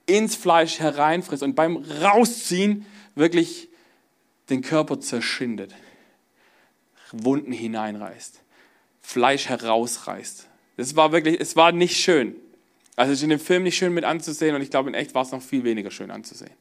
ins 0.09 0.35
Fleisch 0.35 0.81
hereinfrisst 0.81 1.42
und 1.42 1.55
beim 1.55 1.77
Rausziehen 1.77 2.87
wirklich 3.14 3.68
den 4.51 4.62
Körper 4.62 5.01
zerschindet, 5.01 5.75
Wunden 7.12 7.53
hineinreißt, 7.53 8.40
Fleisch 9.01 9.49
herausreißt. 9.49 10.49
Das 10.77 10.97
war 10.97 11.12
wirklich, 11.12 11.40
es 11.40 11.57
war 11.57 11.73
nicht 11.73 11.97
schön. 11.99 12.37
Also 12.97 13.12
es 13.12 13.18
ist 13.18 13.25
in 13.25 13.31
dem 13.31 13.40
Film 13.40 13.62
nicht 13.62 13.77
schön 13.77 13.94
mit 13.94 14.05
anzusehen 14.05 14.55
und 14.57 14.62
ich 14.62 14.71
glaube 14.71 14.88
in 14.88 14.94
echt 14.94 15.14
war 15.14 15.23
es 15.23 15.31
noch 15.31 15.42
viel 15.42 15.64
weniger 15.64 15.90
schön 15.90 16.11
anzusehen. 16.11 16.53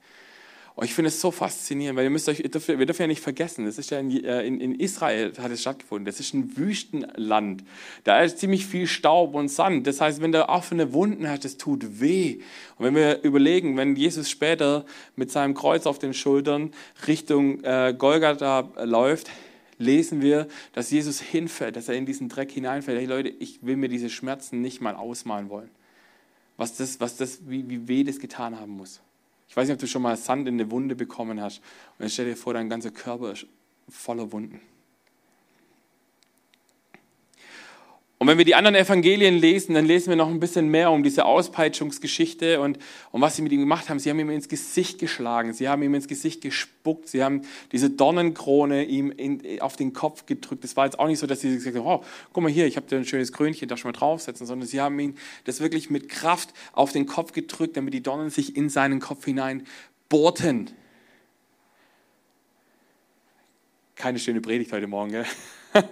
Und 0.78 0.86
ich 0.86 0.94
finde 0.94 1.08
es 1.08 1.20
so 1.20 1.32
faszinierend, 1.32 1.98
weil 1.98 2.04
ihr 2.04 2.12
müsst 2.12 2.30
euch, 2.30 2.38
wir 2.38 2.86
dürfen 2.86 3.02
ja 3.02 3.08
nicht 3.08 3.24
vergessen, 3.24 3.66
das 3.66 3.80
ist 3.80 3.90
ja 3.90 3.98
in, 3.98 4.24
äh, 4.24 4.44
in, 4.44 4.62
in, 4.62 4.76
Israel 4.76 5.34
hat 5.40 5.50
es 5.50 5.62
stattgefunden. 5.62 6.06
Das 6.06 6.20
ist 6.20 6.36
ein 6.36 6.56
Wüstenland. 6.56 7.64
Da 8.04 8.22
ist 8.22 8.38
ziemlich 8.38 8.68
viel 8.68 8.86
Staub 8.86 9.34
und 9.34 9.50
Sand. 9.50 9.88
Das 9.88 10.02
heißt, 10.02 10.22
wenn 10.22 10.32
du 10.32 10.48
offene 10.48 10.94
Wunden 10.94 11.28
hast, 11.28 11.46
das 11.46 11.58
tut 11.58 12.00
weh. 12.00 12.42
Und 12.78 12.86
wenn 12.86 12.94
wir 12.94 13.24
überlegen, 13.24 13.76
wenn 13.76 13.96
Jesus 13.96 14.30
später 14.30 14.86
mit 15.16 15.32
seinem 15.32 15.56
Kreuz 15.56 15.88
auf 15.88 15.98
den 15.98 16.14
Schultern 16.14 16.70
Richtung 17.08 17.64
äh, 17.64 17.96
Golgatha 17.98 18.70
läuft, 18.84 19.32
lesen 19.80 20.22
wir, 20.22 20.48
dass 20.74 20.92
Jesus 20.92 21.20
hinfällt, 21.20 21.76
dass 21.76 21.90
er 21.90 21.96
in 21.96 22.06
diesen 22.06 22.30
Dreck 22.30 22.52
hineinfällt. 22.52 23.00
Hey 23.00 23.08
Leute, 23.08 23.30
ich 23.30 23.64
will 23.64 23.78
mir 23.78 23.90
diese 23.90 24.12
Schmerzen 24.12 24.62
nicht 24.62 24.80
mal 24.80 24.94
ausmalen 24.94 25.50
wollen. 25.50 25.72
Was 26.56 26.78
das, 26.78 27.00
was 27.00 27.18
das, 27.18 27.40
wie, 27.48 27.68
wie 27.68 27.88
weh 27.88 28.04
das 28.04 28.20
getan 28.20 28.60
haben 28.60 28.74
muss. 28.74 29.02
Ich 29.48 29.56
weiß 29.56 29.68
nicht, 29.68 29.76
ob 29.76 29.80
du 29.80 29.88
schon 29.88 30.02
mal 30.02 30.18
Sand 30.18 30.48
in 30.48 30.56
eine 30.56 30.72
Wunde 30.72 30.96
bekommen 30.96 31.42
hast. 31.42 31.60
Und 31.60 32.00
dann 32.00 32.10
stell 32.10 32.26
dir 32.26 32.36
vor, 32.36 32.54
dein 32.54 32.70
ganzer 32.70 32.92
Körper 32.92 33.32
ist 33.32 33.48
voller 33.90 34.32
Wunden. 34.32 34.62
Und 38.20 38.26
wenn 38.28 38.40
wir 38.40 38.46
die 38.46 38.56
anderen 38.56 38.76
Evangelien 38.76 39.38
lesen, 39.38 39.76
dann 39.76 39.86
lesen 39.86 40.10
wir 40.10 40.16
noch 40.16 40.30
ein 40.30 40.40
bisschen 40.40 40.70
mehr 40.70 40.90
um 40.90 41.04
diese 41.04 41.26
Auspeitschungsgeschichte 41.26 42.60
und 42.60 42.80
um 43.12 43.22
was 43.22 43.36
sie 43.36 43.44
mit 43.44 43.52
ihm 43.52 43.60
gemacht 43.60 43.90
haben. 43.90 44.00
Sie 44.00 44.10
haben 44.10 44.18
ihm 44.18 44.32
ins 44.32 44.50
Gesicht 44.50 44.98
geschlagen, 44.98 45.54
sie 45.54 45.70
haben 45.70 45.84
ihm 45.84 45.94
ins 45.94 46.08
Gesicht 46.08 46.42
gespuckt, 46.42 47.10
sie 47.10 47.24
haben 47.24 47.44
diese 47.72 47.92
Dornenkrone 47.92 48.86
ihm 48.86 49.12
in, 49.12 49.62
auf 49.62 49.76
den 49.76 49.94
Kopf 49.94 50.26
gedrückt. 50.26 50.66
Es 50.66 50.76
war 50.76 50.86
jetzt 50.86 50.98
auch 50.98 51.06
nicht 51.06 51.20
so, 51.20 51.28
dass 51.28 51.42
sie 51.42 51.54
gesagt 51.54 51.76
haben, 51.76 51.86
oh, 51.86 52.04
guck 52.34 52.42
mal 52.42 52.52
hier, 52.52 52.66
ich 52.66 52.76
habe 52.76 52.88
dir 52.88 52.96
ein 52.96 53.06
schönes 53.06 53.32
Krönchen, 53.32 53.68
da 53.68 53.78
schon 53.78 53.92
mal 53.92 53.98
draufsetzen, 53.98 54.48
sondern 54.48 54.68
sie 54.68 54.82
haben 54.82 55.00
ihn 55.00 55.16
das 55.44 55.60
wirklich 55.60 55.92
mit 55.92 56.10
Kraft 56.10 56.56
auf 56.74 56.92
den 56.92 57.06
Kopf 57.06 57.34
gedrückt, 57.34 57.78
damit 57.78 57.94
die 57.94 58.02
Dornen 58.02 58.32
sich 58.32 58.56
in 58.58 58.70
seinen 58.70 59.00
Kopf 59.00 59.26
hinein 59.26 59.68
bohrten. 60.10 60.72
Keine 63.94 64.18
schöne 64.18 64.42
Predigt 64.42 64.72
heute 64.72 64.88
Morgen, 64.88 65.12
gell? 65.12 65.26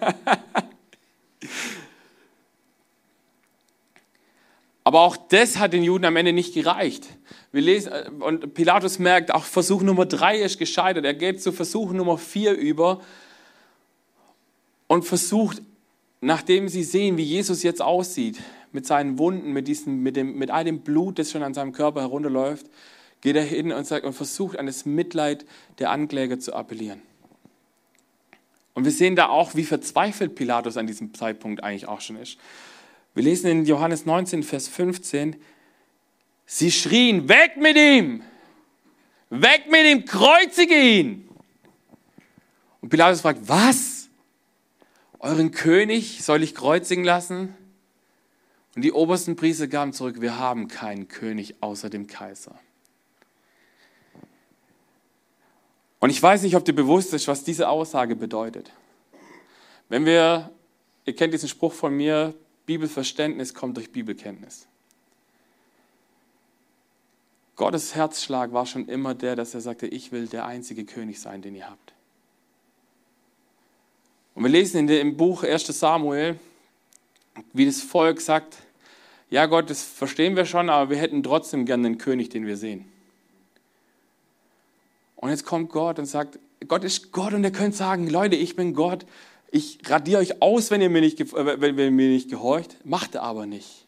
Aber 4.95 5.03
auch 5.03 5.17
das 5.17 5.59
hat 5.59 5.73
den 5.73 5.83
Juden 5.83 6.05
am 6.05 6.15
Ende 6.15 6.31
nicht 6.31 6.53
gereicht. 6.53 7.05
Wir 7.51 7.61
lesen, 7.61 7.91
äh, 7.91 8.09
und 8.17 8.53
Pilatus 8.53 8.97
merkt, 8.97 9.33
auch 9.33 9.43
Versuch 9.43 9.81
Nummer 9.81 10.05
drei 10.05 10.39
ist 10.39 10.57
gescheitert. 10.57 11.03
Er 11.03 11.13
geht 11.13 11.43
zu 11.43 11.51
Versuch 11.51 11.91
Nummer 11.91 12.17
vier 12.17 12.53
über 12.53 13.01
und 14.87 15.03
versucht, 15.03 15.61
nachdem 16.21 16.69
sie 16.69 16.85
sehen, 16.85 17.17
wie 17.17 17.23
Jesus 17.23 17.61
jetzt 17.61 17.81
aussieht, 17.81 18.39
mit 18.71 18.85
seinen 18.85 19.19
Wunden, 19.19 19.51
mit, 19.51 19.67
diesem, 19.67 20.01
mit, 20.01 20.15
dem, 20.15 20.37
mit 20.37 20.49
all 20.49 20.63
dem 20.63 20.79
Blut, 20.79 21.19
das 21.19 21.29
schon 21.29 21.43
an 21.43 21.53
seinem 21.53 21.73
Körper 21.73 21.99
herunterläuft, 21.99 22.67
geht 23.19 23.35
er 23.35 23.43
hin 23.43 23.73
und, 23.73 23.85
sagt, 23.85 24.05
und 24.05 24.13
versucht 24.13 24.57
an 24.57 24.65
das 24.65 24.85
Mitleid 24.85 25.45
der 25.79 25.91
Ankläger 25.91 26.39
zu 26.39 26.53
appellieren. 26.53 27.01
Und 28.73 28.85
wir 28.85 28.93
sehen 28.93 29.17
da 29.17 29.27
auch, 29.27 29.55
wie 29.55 29.65
verzweifelt 29.65 30.35
Pilatus 30.35 30.77
an 30.77 30.87
diesem 30.87 31.13
Zeitpunkt 31.13 31.65
eigentlich 31.65 31.85
auch 31.85 31.99
schon 31.99 32.15
ist. 32.15 32.37
Wir 33.15 33.23
lesen 33.23 33.49
in 33.49 33.65
Johannes 33.65 34.05
19, 34.05 34.43
Vers 34.43 34.67
15, 34.67 35.37
sie 36.45 36.69
schrien, 36.69 37.29
weg 37.29 37.55
mit 37.55 37.77
ihm, 37.77 38.21
weg 39.29 39.67
mit 39.71 39.85
ihm, 39.85 40.03
kreuzige 40.03 40.75
ihn. 40.75 41.29
Und 42.81 42.89
Pilatus 42.89 43.21
fragt, 43.21 43.47
was? 43.47 44.09
Euren 45.19 45.51
König 45.51 46.23
soll 46.23 46.43
ich 46.43 46.53
kreuzigen 46.53 47.05
lassen? 47.05 47.55
Und 48.75 48.81
die 48.81 48.91
obersten 48.91 49.37
Priester 49.37 49.67
gaben 49.67 49.93
zurück, 49.93 50.19
wir 50.19 50.37
haben 50.37 50.67
keinen 50.67 51.07
König 51.07 51.55
außer 51.61 51.89
dem 51.89 52.07
Kaiser. 52.07 52.59
Und 55.99 56.09
ich 56.09 56.21
weiß 56.21 56.43
nicht, 56.43 56.57
ob 56.57 56.65
dir 56.65 56.75
bewusst 56.75 57.13
ist, 57.13 57.29
was 57.29 57.45
diese 57.45 57.69
Aussage 57.69 58.17
bedeutet. 58.17 58.73
Wenn 59.87 60.05
wir, 60.05 60.51
ihr 61.05 61.15
kennt 61.15 61.33
diesen 61.33 61.47
Spruch 61.47 61.71
von 61.71 61.95
mir, 61.95 62.35
Bibelverständnis 62.65 63.53
kommt 63.53 63.77
durch 63.77 63.91
Bibelkenntnis. 63.91 64.67
Gottes 67.55 67.95
Herzschlag 67.95 68.51
war 68.51 68.65
schon 68.65 68.87
immer 68.87 69.13
der, 69.13 69.35
dass 69.35 69.53
er 69.53 69.61
sagte, 69.61 69.87
ich 69.87 70.11
will 70.11 70.27
der 70.27 70.45
einzige 70.45 70.83
König 70.83 71.19
sein, 71.21 71.41
den 71.41 71.55
ihr 71.55 71.69
habt. 71.69 71.93
Und 74.33 74.43
wir 74.43 74.49
lesen 74.49 74.79
in 74.79 74.87
dem 74.87 75.15
Buch 75.15 75.43
1 75.43 75.67
Samuel, 75.67 76.37
wie 77.53 77.65
das 77.65 77.81
Volk 77.81 78.19
sagt, 78.19 78.57
ja 79.29 79.45
Gott, 79.45 79.69
das 79.69 79.83
verstehen 79.83 80.35
wir 80.35 80.45
schon, 80.45 80.69
aber 80.69 80.89
wir 80.89 80.97
hätten 80.97 81.23
trotzdem 81.23 81.65
gerne 81.65 81.87
einen 81.87 81.97
König, 81.97 82.29
den 82.29 82.45
wir 82.45 82.57
sehen. 82.57 82.85
Und 85.15 85.29
jetzt 85.29 85.45
kommt 85.45 85.71
Gott 85.71 85.97
und 85.97 86.05
sagt, 86.05 86.37
Gott 86.67 86.83
ist 86.83 87.11
Gott 87.11 87.33
und 87.33 87.43
er 87.43 87.51
könnte 87.51 87.77
sagen, 87.77 88.09
Leute, 88.09 88.35
ich 88.35 88.55
bin 88.55 88.73
Gott, 88.73 89.05
ich 89.51 89.79
radiere 89.85 90.19
euch 90.19 90.41
aus, 90.41 90.71
wenn 90.71 90.81
ihr 90.81 90.89
mir 90.89 91.01
nicht, 91.01 91.19
äh, 91.19 91.61
wenn 91.61 91.77
ihr 91.77 91.91
mir 91.91 92.09
nicht 92.09 92.29
gehorcht, 92.29 92.77
macht 92.83 93.15
er 93.15 93.23
aber 93.23 93.45
nicht. 93.45 93.85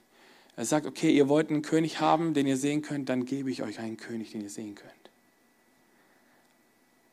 Er 0.55 0.65
sagt, 0.65 0.87
okay, 0.87 1.11
ihr 1.11 1.29
wollt 1.29 1.49
einen 1.49 1.61
König 1.61 1.99
haben, 1.99 2.33
den 2.33 2.47
ihr 2.47 2.57
sehen 2.57 2.81
könnt, 2.81 3.09
dann 3.09 3.25
gebe 3.25 3.51
ich 3.51 3.61
euch 3.61 3.79
einen 3.79 3.97
König, 3.97 4.31
den 4.31 4.41
ihr 4.41 4.49
sehen 4.49 4.75
könnt. 4.75 4.93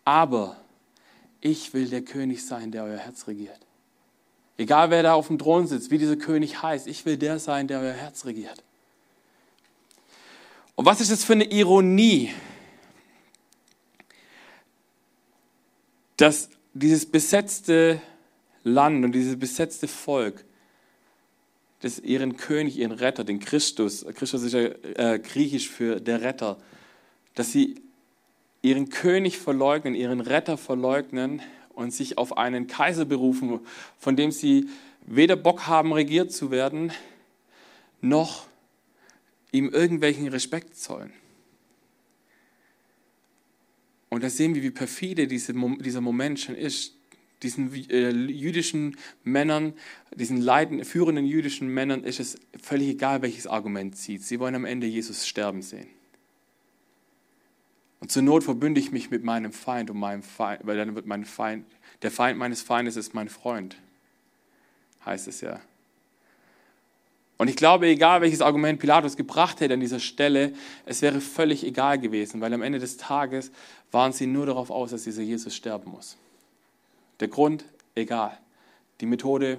Aber 0.04 0.56
ich 1.40 1.74
will 1.74 1.86
der 1.88 2.02
König 2.02 2.46
sein, 2.46 2.70
der 2.70 2.84
euer 2.84 2.98
Herz 2.98 3.26
regiert. 3.26 3.60
Egal 4.56 4.90
wer 4.90 5.02
da 5.02 5.14
auf 5.14 5.26
dem 5.26 5.38
Thron 5.38 5.66
sitzt, 5.66 5.90
wie 5.90 5.98
dieser 5.98 6.16
König 6.16 6.62
heißt, 6.62 6.86
ich 6.86 7.04
will 7.04 7.16
der 7.16 7.38
sein, 7.38 7.68
der 7.68 7.80
euer 7.80 7.92
Herz 7.92 8.24
regiert. 8.24 8.62
Und 10.76 10.86
was 10.86 11.00
ist 11.00 11.10
das 11.10 11.24
für 11.24 11.34
eine 11.34 11.44
Ironie, 11.44 12.32
dass 16.16 16.48
dieses 16.72 17.06
besetzte 17.06 18.00
Land 18.64 19.04
und 19.04 19.12
dieses 19.12 19.38
besetzte 19.38 19.86
Volk, 19.86 20.44
das 21.80 21.98
ihren 21.98 22.36
König, 22.36 22.78
ihren 22.78 22.92
Retter, 22.92 23.24
den 23.24 23.40
Christus, 23.40 24.04
Christus 24.14 24.42
ist 24.42 24.54
ja 24.54 24.60
äh, 24.60 25.18
griechisch 25.18 25.68
für 25.68 26.00
der 26.00 26.22
Retter, 26.22 26.58
dass 27.34 27.52
sie 27.52 27.76
ihren 28.62 28.88
König 28.88 29.38
verleugnen, 29.38 29.94
ihren 29.94 30.20
Retter 30.20 30.56
verleugnen 30.56 31.42
und 31.74 31.92
sich 31.92 32.16
auf 32.16 32.38
einen 32.38 32.66
Kaiser 32.66 33.04
berufen, 33.04 33.60
von 33.98 34.16
dem 34.16 34.30
sie 34.30 34.68
weder 35.06 35.36
Bock 35.36 35.66
haben, 35.66 35.92
regiert 35.92 36.32
zu 36.32 36.50
werden, 36.50 36.92
noch 38.00 38.46
ihm 39.52 39.68
irgendwelchen 39.68 40.28
Respekt 40.28 40.76
zollen. 40.76 41.12
Und 44.08 44.22
da 44.22 44.30
sehen 44.30 44.54
wir, 44.54 44.62
wie 44.62 44.70
perfide 44.70 45.26
diese, 45.26 45.52
dieser 45.52 46.00
Moment 46.00 46.40
schon 46.40 46.54
ist. 46.54 46.93
Diesen 47.44 47.72
äh, 47.90 48.10
jüdischen 48.10 48.96
Männern, 49.22 49.74
diesen 50.14 50.40
leiden, 50.40 50.84
führenden 50.84 51.26
jüdischen 51.26 51.68
Männern 51.68 52.02
ist 52.02 52.18
es 52.18 52.40
völlig 52.60 52.88
egal, 52.88 53.22
welches 53.22 53.46
Argument 53.46 53.96
zieht. 53.96 54.24
Sie 54.24 54.40
wollen 54.40 54.56
am 54.56 54.64
Ende 54.64 54.88
Jesus 54.88 55.28
sterben 55.28 55.62
sehen. 55.62 55.86
Und 58.00 58.10
zur 58.10 58.22
Not 58.22 58.44
verbünde 58.44 58.80
ich 58.80 58.90
mich 58.90 59.10
mit 59.10 59.24
meinem 59.24 59.52
Feind 59.52 59.90
und 59.90 59.98
meinem 59.98 60.22
Feind, 60.22 60.66
weil 60.66 60.76
dann 60.76 60.94
wird 60.94 61.06
mein 61.06 61.24
Feind, 61.24 61.64
der 62.02 62.10
Feind 62.10 62.38
meines 62.38 62.60
Feindes 62.60 62.96
ist 62.96 63.14
mein 63.14 63.28
Freund, 63.28 63.76
heißt 65.06 65.28
es 65.28 65.40
ja. 65.40 65.60
Und 67.36 67.48
ich 67.48 67.56
glaube, 67.56 67.86
egal 67.86 68.20
welches 68.20 68.40
Argument 68.40 68.78
Pilatus 68.78 69.16
gebracht 69.16 69.60
hätte 69.60 69.74
an 69.74 69.80
dieser 69.80 70.00
Stelle, 70.00 70.52
es 70.86 71.02
wäre 71.02 71.20
völlig 71.20 71.64
egal 71.64 71.98
gewesen, 71.98 72.40
weil 72.40 72.52
am 72.52 72.62
Ende 72.62 72.78
des 72.78 72.96
Tages 72.96 73.50
waren 73.90 74.12
sie 74.12 74.26
nur 74.26 74.46
darauf 74.46 74.70
aus, 74.70 74.90
dass 74.90 75.04
dieser 75.04 75.22
Jesus 75.22 75.54
sterben 75.54 75.90
muss. 75.90 76.16
Der 77.24 77.30
Grund, 77.30 77.64
egal. 77.94 78.38
Die 79.00 79.06
Methode, 79.06 79.58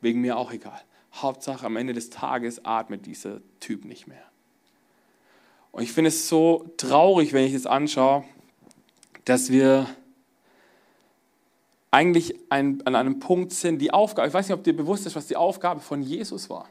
wegen 0.00 0.20
mir 0.20 0.36
auch 0.36 0.52
egal. 0.52 0.80
Hauptsache, 1.12 1.66
am 1.66 1.76
Ende 1.76 1.92
des 1.92 2.08
Tages 2.08 2.64
atmet 2.64 3.04
dieser 3.04 3.40
Typ 3.58 3.84
nicht 3.84 4.06
mehr. 4.06 4.22
Und 5.72 5.82
ich 5.82 5.90
finde 5.90 6.06
es 6.06 6.28
so 6.28 6.72
traurig, 6.76 7.32
wenn 7.32 7.44
ich 7.44 7.52
es 7.52 7.66
anschaue, 7.66 8.22
dass 9.24 9.50
wir 9.50 9.88
eigentlich 11.90 12.36
ein, 12.48 12.80
an 12.86 12.94
einem 12.94 13.18
Punkt 13.18 13.54
sind, 13.54 13.80
die 13.80 13.92
Aufgabe, 13.92 14.28
ich 14.28 14.34
weiß 14.34 14.46
nicht, 14.46 14.56
ob 14.56 14.62
dir 14.62 14.76
bewusst 14.76 15.04
ist, 15.04 15.16
was 15.16 15.26
die 15.26 15.34
Aufgabe 15.34 15.80
von 15.80 16.04
Jesus 16.04 16.48
war. 16.48 16.68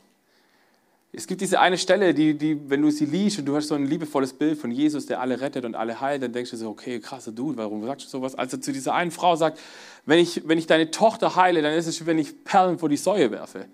Es 1.12 1.26
gibt 1.26 1.41
diese 1.41 1.60
eine 1.60 1.78
Stelle, 1.78 2.13
die, 2.13 2.36
die, 2.36 2.69
wenn 2.69 2.84
du 2.84 2.91
sie 2.91 3.06
liest 3.06 3.39
und 3.39 3.45
du 3.45 3.56
hast 3.56 3.67
so 3.67 3.76
ein 3.76 3.86
liebevolles 3.86 4.34
Bild 4.34 4.60
von 4.60 4.69
Jesus, 4.69 5.08
der 5.08 5.19
alle 5.19 5.41
rettet 5.41 5.65
und 5.65 5.74
alle 5.74 6.00
heilt, 6.00 6.22
dann 6.22 6.32
denkst 6.32 6.52
du 6.52 6.58
so, 6.58 6.69
okay, 6.69 7.00
krasser 7.00 7.32
Dude, 7.32 7.58
warum 7.58 7.84
sagst 7.84 8.06
du 8.06 8.10
sowas? 8.10 8.36
Als 8.36 8.54
er 8.54 8.62
zu 8.62 8.72
dieser 8.72 8.93
einen 8.93 9.10
Frau 9.10 9.36
sagt, 9.36 9.60
wenn 10.06 10.19
ich, 10.19 10.48
wenn 10.48 10.60
ich 10.60 10.67
deine 10.67 10.91
Tochter 10.91 11.36
heile, 11.36 11.63
dann 11.63 11.74
ist 11.74 11.88
es, 11.88 12.06
wenn 12.06 12.19
ich 12.19 12.43
Perlen 12.43 12.78
vor 12.78 12.89
die 12.89 12.98
Säue 12.98 13.32
werfe. 13.32 13.65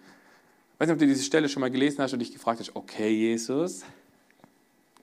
Ich 0.74 0.80
weiß 0.80 0.88
nicht, 0.88 0.94
ob 0.94 1.00
du 1.00 1.08
diese 1.08 1.24
Stelle 1.24 1.50
schon 1.50 1.60
mal 1.60 1.72
gelesen 1.72 2.00
hast 2.00 2.14
und 2.14 2.20
dich 2.20 2.32
gefragt 2.32 2.62
hast, 2.62 2.74
okay, 2.74 3.10
Jesus, 3.10 3.84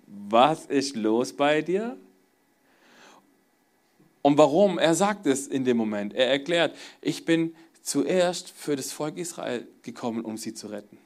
was 0.06 0.64
ist 0.66 0.96
los 0.96 1.34
bei 1.34 1.60
dir? 1.60 1.98
Und 4.22 4.38
warum? 4.38 4.78
Er 4.78 4.94
sagt 4.94 5.26
es 5.26 5.48
in 5.48 5.64
dem 5.64 5.76
Moment. 5.76 6.14
Er 6.14 6.28
erklärt, 6.28 6.74
ich 7.02 7.26
bin 7.26 7.54
zuerst 7.82 8.50
für 8.50 8.76
das 8.76 8.92
Volk 8.92 9.18
Israel 9.18 9.66
gekommen, 9.82 10.24
um 10.24 10.38
sie 10.38 10.54
zu 10.54 10.68
retten. 10.68 10.96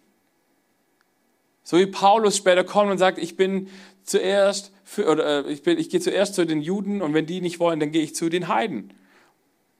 So 1.67 1.79
wie 1.79 1.87
Paulus 1.87 2.37
später 2.37 2.63
kommt 2.63 2.93
und 2.93 2.99
sagt, 2.99 3.19
ich 3.19 3.37
bin 3.37 3.67
zuerst 4.05 4.71
für, 4.85 5.11
oder 5.11 5.47
äh, 5.47 5.53
ich, 5.53 5.65
bin, 5.65 5.79
ich 5.79 5.91
gehe 5.91 5.99
zuerst 5.99 6.37
zu 6.37 6.47
den 6.47 6.63
Juden 6.63 7.03
und 7.03 7.13
wenn 7.13 7.27
die 7.27 7.41
nicht 7.41 7.59
wollen, 7.59 7.81
dann 7.81 7.91
gehe 7.91 8.05
ich 8.05 8.15
zu 8.15 8.29
den 8.29 8.47
Heiden. 8.47 8.93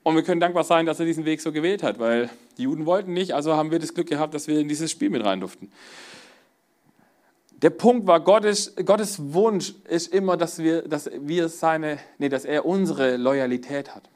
Und 0.03 0.17
wir 0.17 0.25
können 0.25 0.41
dankbar 0.41 0.65
sein, 0.65 0.85
dass 0.85 0.99
er 0.99 1.07
diesen 1.07 1.25
Weg 1.25 1.41
so 1.41 1.53
gewählt 1.53 1.85
hat, 1.85 2.01
weil 2.01 2.29
die 2.59 2.65
Juden 2.65 2.87
wollten 2.87 3.13
nicht, 3.13 3.35
also 3.35 3.55
haben 3.55 3.71
wir 3.71 3.79
das 3.79 3.95
Glück 3.95 4.09
gehabt, 4.09 4.35
dass 4.35 4.49
wir 4.49 4.59
in 4.59 4.67
dieses 4.67 4.91
Spiel 4.91 5.11
mit 5.11 5.25
rein 5.25 5.39
durften. 5.39 5.71
Der 7.63 7.71
Punkt 7.71 8.09
war, 8.09 8.19
Gottes, 8.19 8.75
Gottes 8.85 9.33
Wunsch 9.33 9.73
ist 9.89 10.13
immer, 10.13 10.37
dass 10.37 10.59
wir, 10.59 10.83
dass 10.83 11.09
wir 11.21 11.49
seine, 11.49 12.01
nee, 12.19 12.29
dass 12.29 12.45
er 12.45 12.67
unsere 12.67 13.17
Loyalität 13.17 13.95
hat. 13.95 14.11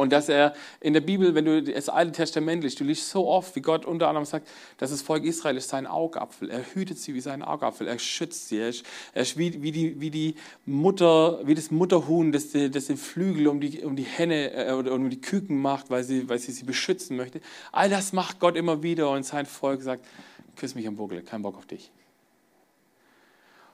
Und 0.00 0.12
dass 0.12 0.28
er 0.28 0.54
in 0.80 0.92
der 0.92 1.00
Bibel, 1.00 1.34
wenn 1.34 1.44
du 1.44 1.60
das 1.60 1.88
Alte 1.88 2.12
Testament 2.12 2.62
liest, 2.62 2.78
du 2.78 2.84
liest 2.84 3.10
so 3.10 3.26
oft, 3.26 3.56
wie 3.56 3.60
Gott 3.60 3.84
unter 3.84 4.06
anderem 4.06 4.26
sagt, 4.26 4.46
dass 4.76 4.90
das 4.92 5.02
Volk 5.02 5.24
Israel 5.24 5.56
ist 5.56 5.70
sein 5.70 5.88
Augapfel. 5.88 6.48
Er 6.50 6.62
hütet 6.72 7.00
sie 7.00 7.14
wie 7.14 7.20
sein 7.20 7.42
Augapfel. 7.42 7.88
Er 7.88 7.98
schützt 7.98 8.46
sie. 8.46 8.58
Er 8.58 8.68
ist, 8.68 8.84
er 9.12 9.22
ist 9.22 9.36
wie, 9.36 9.60
wie, 9.60 9.72
die, 9.72 10.00
wie 10.00 10.10
die 10.10 10.36
Mutter, 10.66 11.40
wie 11.44 11.56
das 11.56 11.72
Mutterhuhn, 11.72 12.30
das, 12.30 12.52
das 12.52 12.86
den 12.86 12.96
Flügel 12.96 13.48
um 13.48 13.60
die, 13.60 13.82
um 13.82 13.96
die 13.96 14.04
Henne 14.04 14.52
äh, 14.52 14.72
oder 14.72 14.92
um 14.92 15.10
die 15.10 15.20
Küken 15.20 15.60
macht, 15.60 15.90
weil 15.90 16.04
sie, 16.04 16.28
weil 16.28 16.38
sie 16.38 16.52
sie 16.52 16.64
beschützen 16.64 17.16
möchte. 17.16 17.40
All 17.72 17.90
das 17.90 18.12
macht 18.12 18.38
Gott 18.38 18.54
immer 18.54 18.84
wieder 18.84 19.10
und 19.10 19.24
sein 19.24 19.46
Volk 19.46 19.82
sagt, 19.82 20.06
küss 20.54 20.76
mich 20.76 20.86
am 20.86 20.94
Buckel, 20.94 21.22
kein 21.22 21.42
Bock 21.42 21.58
auf 21.58 21.66
dich. 21.66 21.90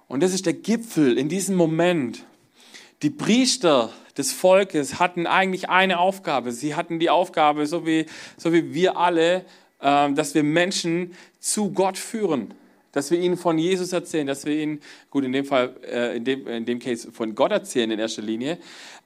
Und 0.08 0.22
das 0.22 0.32
ist 0.32 0.46
der 0.46 0.54
Gipfel 0.54 1.18
in 1.18 1.28
diesem 1.28 1.54
Moment. 1.54 2.24
Die 3.04 3.10
Priester 3.10 3.92
des 4.16 4.32
Volkes 4.32 4.98
hatten 4.98 5.26
eigentlich 5.26 5.68
eine 5.68 5.98
Aufgabe. 5.98 6.52
Sie 6.52 6.74
hatten 6.74 6.98
die 6.98 7.10
Aufgabe, 7.10 7.66
so 7.66 7.84
wie, 7.84 8.06
so 8.38 8.50
wie 8.54 8.72
wir 8.72 8.96
alle, 8.96 9.44
äh, 9.80 10.10
dass 10.14 10.34
wir 10.34 10.42
Menschen 10.42 11.14
zu 11.38 11.70
Gott 11.70 11.98
führen. 11.98 12.54
Dass 12.92 13.10
wir 13.10 13.20
ihnen 13.20 13.36
von 13.36 13.58
Jesus 13.58 13.92
erzählen, 13.92 14.26
dass 14.26 14.46
wir 14.46 14.56
ihnen, 14.56 14.80
gut, 15.10 15.22
in 15.22 15.32
dem 15.32 15.44
Fall, 15.44 15.76
äh, 15.86 16.16
in, 16.16 16.24
dem, 16.24 16.46
in 16.46 16.64
dem 16.64 16.78
Case 16.78 17.12
von 17.12 17.34
Gott 17.34 17.52
erzählen 17.52 17.90
in 17.90 17.98
erster 17.98 18.22
Linie. 18.22 18.56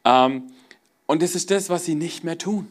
Ähm, 0.04 0.44
und 1.06 1.20
das 1.20 1.34
ist 1.34 1.50
das, 1.50 1.68
was 1.68 1.84
sie 1.84 1.96
nicht 1.96 2.22
mehr 2.22 2.38
tun. 2.38 2.68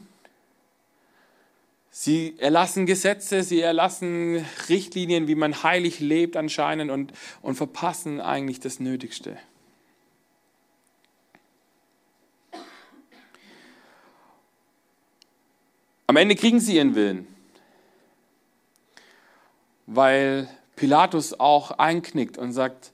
Sie 1.91 2.35
erlassen 2.37 2.85
Gesetze, 2.85 3.43
sie 3.43 3.59
erlassen 3.59 4.45
Richtlinien, 4.69 5.27
wie 5.27 5.35
man 5.35 5.61
heilig 5.61 5.99
lebt 5.99 6.37
anscheinend 6.37 6.89
und, 6.89 7.11
und 7.41 7.55
verpassen 7.55 8.21
eigentlich 8.21 8.61
das 8.61 8.79
Nötigste. 8.79 9.37
Am 16.09 16.15
Ende 16.15 16.35
kriegen 16.35 16.61
sie 16.61 16.77
ihren 16.77 16.95
Willen, 16.95 17.27
weil 19.87 20.47
Pilatus 20.77 21.37
auch 21.37 21.71
einknickt 21.71 22.37
und 22.37 22.53
sagt, 22.53 22.93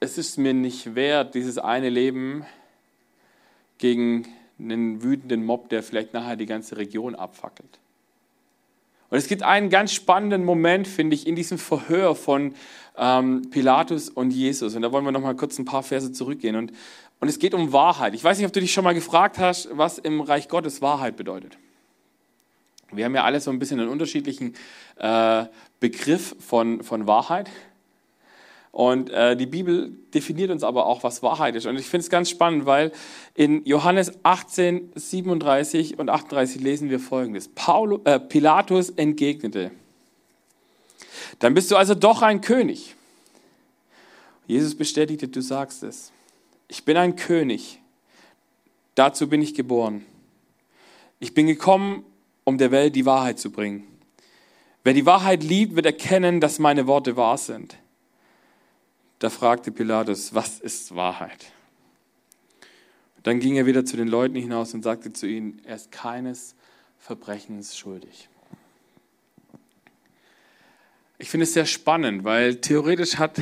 es 0.00 0.16
ist 0.16 0.38
mir 0.38 0.54
nicht 0.54 0.94
wert, 0.94 1.34
dieses 1.34 1.58
eine 1.58 1.90
Leben 1.90 2.46
gegen 3.76 4.26
einen 4.58 5.02
wütenden 5.02 5.44
Mob, 5.44 5.68
der 5.68 5.82
vielleicht 5.82 6.14
nachher 6.14 6.36
die 6.36 6.46
ganze 6.46 6.78
Region 6.78 7.14
abfackelt. 7.14 7.78
Und 9.10 9.18
es 9.18 9.26
gibt 9.26 9.42
einen 9.42 9.68
ganz 9.68 9.92
spannenden 9.92 10.44
Moment, 10.44 10.88
finde 10.88 11.14
ich, 11.14 11.26
in 11.26 11.36
diesem 11.36 11.58
Verhör 11.58 12.14
von 12.14 12.54
ähm, 12.96 13.50
Pilatus 13.50 14.08
und 14.08 14.30
Jesus. 14.30 14.76
Und 14.76 14.82
da 14.82 14.92
wollen 14.92 15.04
wir 15.04 15.12
noch 15.12 15.20
mal 15.20 15.34
kurz 15.34 15.58
ein 15.58 15.64
paar 15.64 15.82
Verse 15.82 16.12
zurückgehen. 16.12 16.56
Und, 16.56 16.72
und 17.20 17.28
es 17.28 17.38
geht 17.38 17.54
um 17.54 17.72
Wahrheit. 17.72 18.14
Ich 18.14 18.24
weiß 18.24 18.38
nicht, 18.38 18.46
ob 18.46 18.52
du 18.52 18.60
dich 18.60 18.72
schon 18.72 18.84
mal 18.84 18.94
gefragt 18.94 19.38
hast, 19.38 19.68
was 19.72 19.98
im 19.98 20.20
Reich 20.20 20.48
Gottes 20.48 20.80
Wahrheit 20.80 21.16
bedeutet. 21.16 21.58
Wir 22.92 23.04
haben 23.04 23.14
ja 23.14 23.24
alle 23.24 23.40
so 23.40 23.50
ein 23.50 23.58
bisschen 23.58 23.78
einen 23.78 23.88
unterschiedlichen 23.88 24.54
äh, 24.96 25.44
Begriff 25.78 26.34
von, 26.40 26.82
von 26.82 27.06
Wahrheit. 27.06 27.50
Und 28.72 29.10
äh, 29.10 29.36
die 29.36 29.46
Bibel 29.46 29.92
definiert 30.14 30.50
uns 30.50 30.62
aber 30.62 30.86
auch, 30.86 31.02
was 31.02 31.22
Wahrheit 31.22 31.56
ist. 31.56 31.66
Und 31.66 31.78
ich 31.78 31.86
finde 31.86 32.04
es 32.04 32.10
ganz 32.10 32.30
spannend, 32.30 32.66
weil 32.66 32.92
in 33.34 33.64
Johannes 33.64 34.12
18, 34.22 34.92
37 34.94 35.98
und 35.98 36.08
38 36.08 36.62
lesen 36.62 36.88
wir 36.88 37.00
folgendes. 37.00 37.48
Paul, 37.48 38.00
äh, 38.04 38.18
Pilatus 38.18 38.90
entgegnete, 38.90 39.72
dann 41.40 41.54
bist 41.54 41.70
du 41.70 41.76
also 41.76 41.94
doch 41.94 42.22
ein 42.22 42.40
König. 42.40 42.94
Jesus 44.46 44.74
bestätigte, 44.74 45.28
du 45.28 45.40
sagst 45.40 45.82
es. 45.82 46.12
Ich 46.70 46.84
bin 46.84 46.96
ein 46.96 47.16
König. 47.16 47.80
Dazu 48.94 49.28
bin 49.28 49.42
ich 49.42 49.54
geboren. 49.54 50.06
Ich 51.18 51.34
bin 51.34 51.48
gekommen, 51.48 52.04
um 52.44 52.58
der 52.58 52.70
Welt 52.70 52.94
die 52.94 53.04
Wahrheit 53.06 53.40
zu 53.40 53.50
bringen. 53.50 53.84
Wer 54.84 54.94
die 54.94 55.04
Wahrheit 55.04 55.42
liebt, 55.42 55.74
wird 55.74 55.86
erkennen, 55.86 56.40
dass 56.40 56.60
meine 56.60 56.86
Worte 56.86 57.16
wahr 57.16 57.38
sind. 57.38 57.76
Da 59.18 59.30
fragte 59.30 59.72
Pilatus, 59.72 60.32
was 60.32 60.60
ist 60.60 60.94
Wahrheit? 60.94 61.46
Dann 63.24 63.40
ging 63.40 63.56
er 63.56 63.66
wieder 63.66 63.84
zu 63.84 63.96
den 63.96 64.06
Leuten 64.06 64.36
hinaus 64.36 64.72
und 64.72 64.84
sagte 64.84 65.12
zu 65.12 65.26
ihnen, 65.26 65.60
er 65.64 65.74
ist 65.74 65.90
keines 65.90 66.54
Verbrechens 67.00 67.76
schuldig. 67.76 68.28
Ich 71.18 71.30
finde 71.30 71.44
es 71.44 71.52
sehr 71.52 71.66
spannend, 71.66 72.22
weil 72.22 72.60
theoretisch 72.60 73.16
hat 73.16 73.40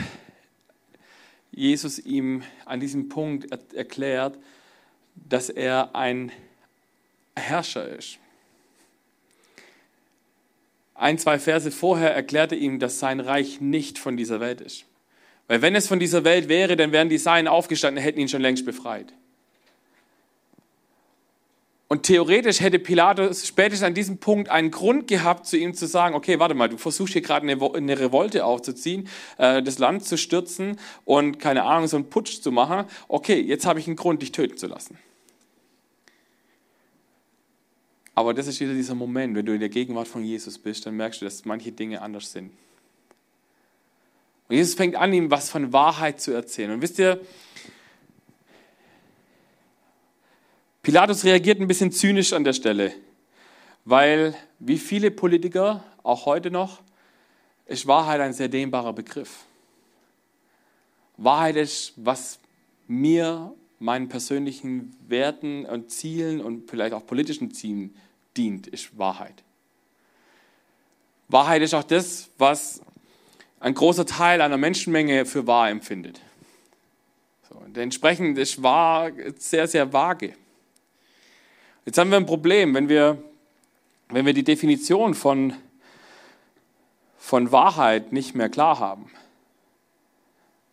Jesus 1.58 1.98
ihm 1.98 2.44
an 2.66 2.78
diesem 2.78 3.08
Punkt 3.08 3.52
erklärt, 3.74 4.38
dass 5.16 5.50
er 5.50 5.96
ein 5.96 6.30
Herrscher 7.34 7.88
ist. 7.88 8.18
Ein, 10.94 11.18
zwei 11.18 11.40
Verse 11.40 11.72
vorher 11.72 12.14
erklärte 12.14 12.54
ihm, 12.54 12.78
dass 12.78 13.00
sein 13.00 13.18
Reich 13.18 13.60
nicht 13.60 13.98
von 13.98 14.16
dieser 14.16 14.38
Welt 14.38 14.60
ist. 14.60 14.84
Weil 15.48 15.60
wenn 15.60 15.74
es 15.74 15.88
von 15.88 15.98
dieser 15.98 16.22
Welt 16.22 16.48
wäre, 16.48 16.76
dann 16.76 16.92
wären 16.92 17.08
die 17.08 17.18
Seinen 17.18 17.48
aufgestanden 17.48 17.98
und 17.98 18.04
hätten 18.04 18.20
ihn 18.20 18.28
schon 18.28 18.42
längst 18.42 18.64
befreit. 18.64 19.12
Und 21.90 22.02
theoretisch 22.02 22.60
hätte 22.60 22.78
Pilatus 22.78 23.46
spätestens 23.46 23.86
an 23.86 23.94
diesem 23.94 24.18
Punkt 24.18 24.50
einen 24.50 24.70
Grund 24.70 25.08
gehabt, 25.08 25.46
zu 25.46 25.56
ihm 25.56 25.72
zu 25.72 25.86
sagen, 25.86 26.14
okay, 26.14 26.38
warte 26.38 26.54
mal, 26.54 26.68
du 26.68 26.76
versuchst 26.76 27.14
hier 27.14 27.22
gerade 27.22 27.48
eine, 27.48 27.98
Revolte 27.98 28.44
aufzuziehen, 28.44 29.08
äh, 29.38 29.62
das 29.62 29.78
Land 29.78 30.04
zu 30.04 30.18
stürzen 30.18 30.78
und 31.06 31.38
keine 31.38 31.64
Ahnung, 31.64 31.88
so 31.88 31.96
einen 31.96 32.10
Putsch 32.10 32.42
zu 32.42 32.52
machen. 32.52 32.84
Okay, 33.08 33.40
jetzt 33.40 33.64
habe 33.64 33.80
ich 33.80 33.86
einen 33.86 33.96
Grund, 33.96 34.20
dich 34.20 34.32
töten 34.32 34.58
zu 34.58 34.66
lassen. 34.66 34.98
Aber 38.14 38.34
das 38.34 38.48
ist 38.48 38.60
wieder 38.60 38.74
dieser 38.74 38.94
Moment, 38.94 39.34
wenn 39.34 39.46
du 39.46 39.54
in 39.54 39.60
der 39.60 39.70
Gegenwart 39.70 40.08
von 40.08 40.22
Jesus 40.24 40.58
bist, 40.58 40.84
dann 40.84 40.94
merkst 40.96 41.22
du, 41.22 41.24
dass 41.24 41.46
manche 41.46 41.72
Dinge 41.72 42.02
anders 42.02 42.32
sind. 42.32 42.50
Und 44.48 44.56
Jesus 44.56 44.74
fängt 44.74 44.96
an, 44.96 45.12
ihm 45.12 45.30
was 45.30 45.48
von 45.48 45.72
Wahrheit 45.72 46.20
zu 46.20 46.32
erzählen. 46.32 46.72
Und 46.72 46.82
wisst 46.82 46.98
ihr, 46.98 47.20
Pilatus 50.88 51.22
reagiert 51.24 51.60
ein 51.60 51.68
bisschen 51.68 51.92
zynisch 51.92 52.32
an 52.32 52.44
der 52.44 52.54
Stelle, 52.54 52.94
weil 53.84 54.34
wie 54.58 54.78
viele 54.78 55.10
Politiker, 55.10 55.84
auch 56.02 56.24
heute 56.24 56.50
noch, 56.50 56.80
ist 57.66 57.86
Wahrheit 57.86 58.22
ein 58.22 58.32
sehr 58.32 58.48
dehnbarer 58.48 58.94
Begriff. 58.94 59.44
Wahrheit 61.18 61.56
ist, 61.56 61.92
was 61.96 62.38
mir, 62.86 63.54
meinen 63.78 64.08
persönlichen 64.08 64.96
Werten 65.06 65.66
und 65.66 65.90
Zielen 65.90 66.40
und 66.40 66.70
vielleicht 66.70 66.94
auch 66.94 67.04
politischen 67.04 67.52
Zielen 67.52 67.94
dient, 68.34 68.66
ist 68.66 68.96
Wahrheit. 68.96 69.44
Wahrheit 71.28 71.60
ist 71.60 71.74
auch 71.74 71.84
das, 71.84 72.30
was 72.38 72.80
ein 73.60 73.74
großer 73.74 74.06
Teil 74.06 74.40
einer 74.40 74.56
Menschenmenge 74.56 75.26
für 75.26 75.46
wahr 75.46 75.68
empfindet. 75.68 76.22
So, 77.50 77.60
entsprechend 77.78 78.38
ist 78.38 78.62
wahr 78.62 79.12
sehr, 79.36 79.68
sehr 79.68 79.92
vage. 79.92 80.32
Jetzt 81.84 81.98
haben 81.98 82.10
wir 82.10 82.16
ein 82.16 82.26
Problem, 82.26 82.74
wenn 82.74 82.88
wir, 82.88 83.22
wenn 84.08 84.26
wir 84.26 84.34
die 84.34 84.44
Definition 84.44 85.14
von, 85.14 85.54
von 87.18 87.50
Wahrheit 87.52 88.12
nicht 88.12 88.34
mehr 88.34 88.48
klar 88.48 88.78
haben. 88.78 89.10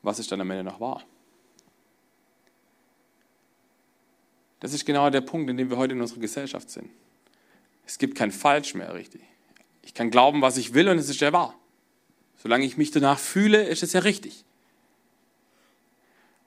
Was 0.01 0.19
ist 0.19 0.31
dann 0.31 0.41
am 0.41 0.51
Ende 0.51 0.63
noch 0.63 0.79
wahr? 0.79 1.03
Das 4.59 4.73
ist 4.73 4.85
genau 4.85 5.09
der 5.09 5.21
Punkt, 5.21 5.49
in 5.49 5.57
dem 5.57 5.69
wir 5.69 5.77
heute 5.77 5.93
in 5.93 6.01
unserer 6.01 6.19
Gesellschaft 6.19 6.69
sind. 6.69 6.89
Es 7.85 7.97
gibt 7.97 8.15
kein 8.15 8.31
Falsch 8.31 8.73
mehr, 8.73 8.93
richtig. 8.93 9.21
Ich 9.83 9.93
kann 9.93 10.09
glauben, 10.09 10.41
was 10.41 10.57
ich 10.57 10.73
will 10.73 10.89
und 10.89 10.97
es 10.97 11.09
ist 11.09 11.21
ja 11.21 11.31
wahr. 11.31 11.55
Solange 12.41 12.65
ich 12.65 12.77
mich 12.77 12.91
danach 12.91 13.19
fühle, 13.19 13.63
ist 13.63 13.83
es 13.83 13.93
ja 13.93 14.01
richtig. 14.01 14.43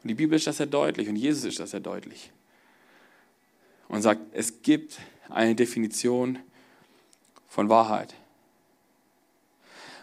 Und 0.03 0.09
die 0.09 0.15
Bibel 0.15 0.37
ist 0.37 0.47
das 0.47 0.57
sehr 0.57 0.67
deutlich 0.67 1.09
und 1.09 1.17
Jesus 1.17 1.45
ist 1.45 1.61
das 1.61 1.71
sehr 1.71 1.81
deutlich. 1.81 2.33
Und 3.89 4.03
sagt, 4.03 4.21
es 4.33 4.63
gibt 4.63 4.99
eine 5.29 5.55
Definition 5.55 6.39
von 7.49 7.69
Wahrheit. 7.69 8.15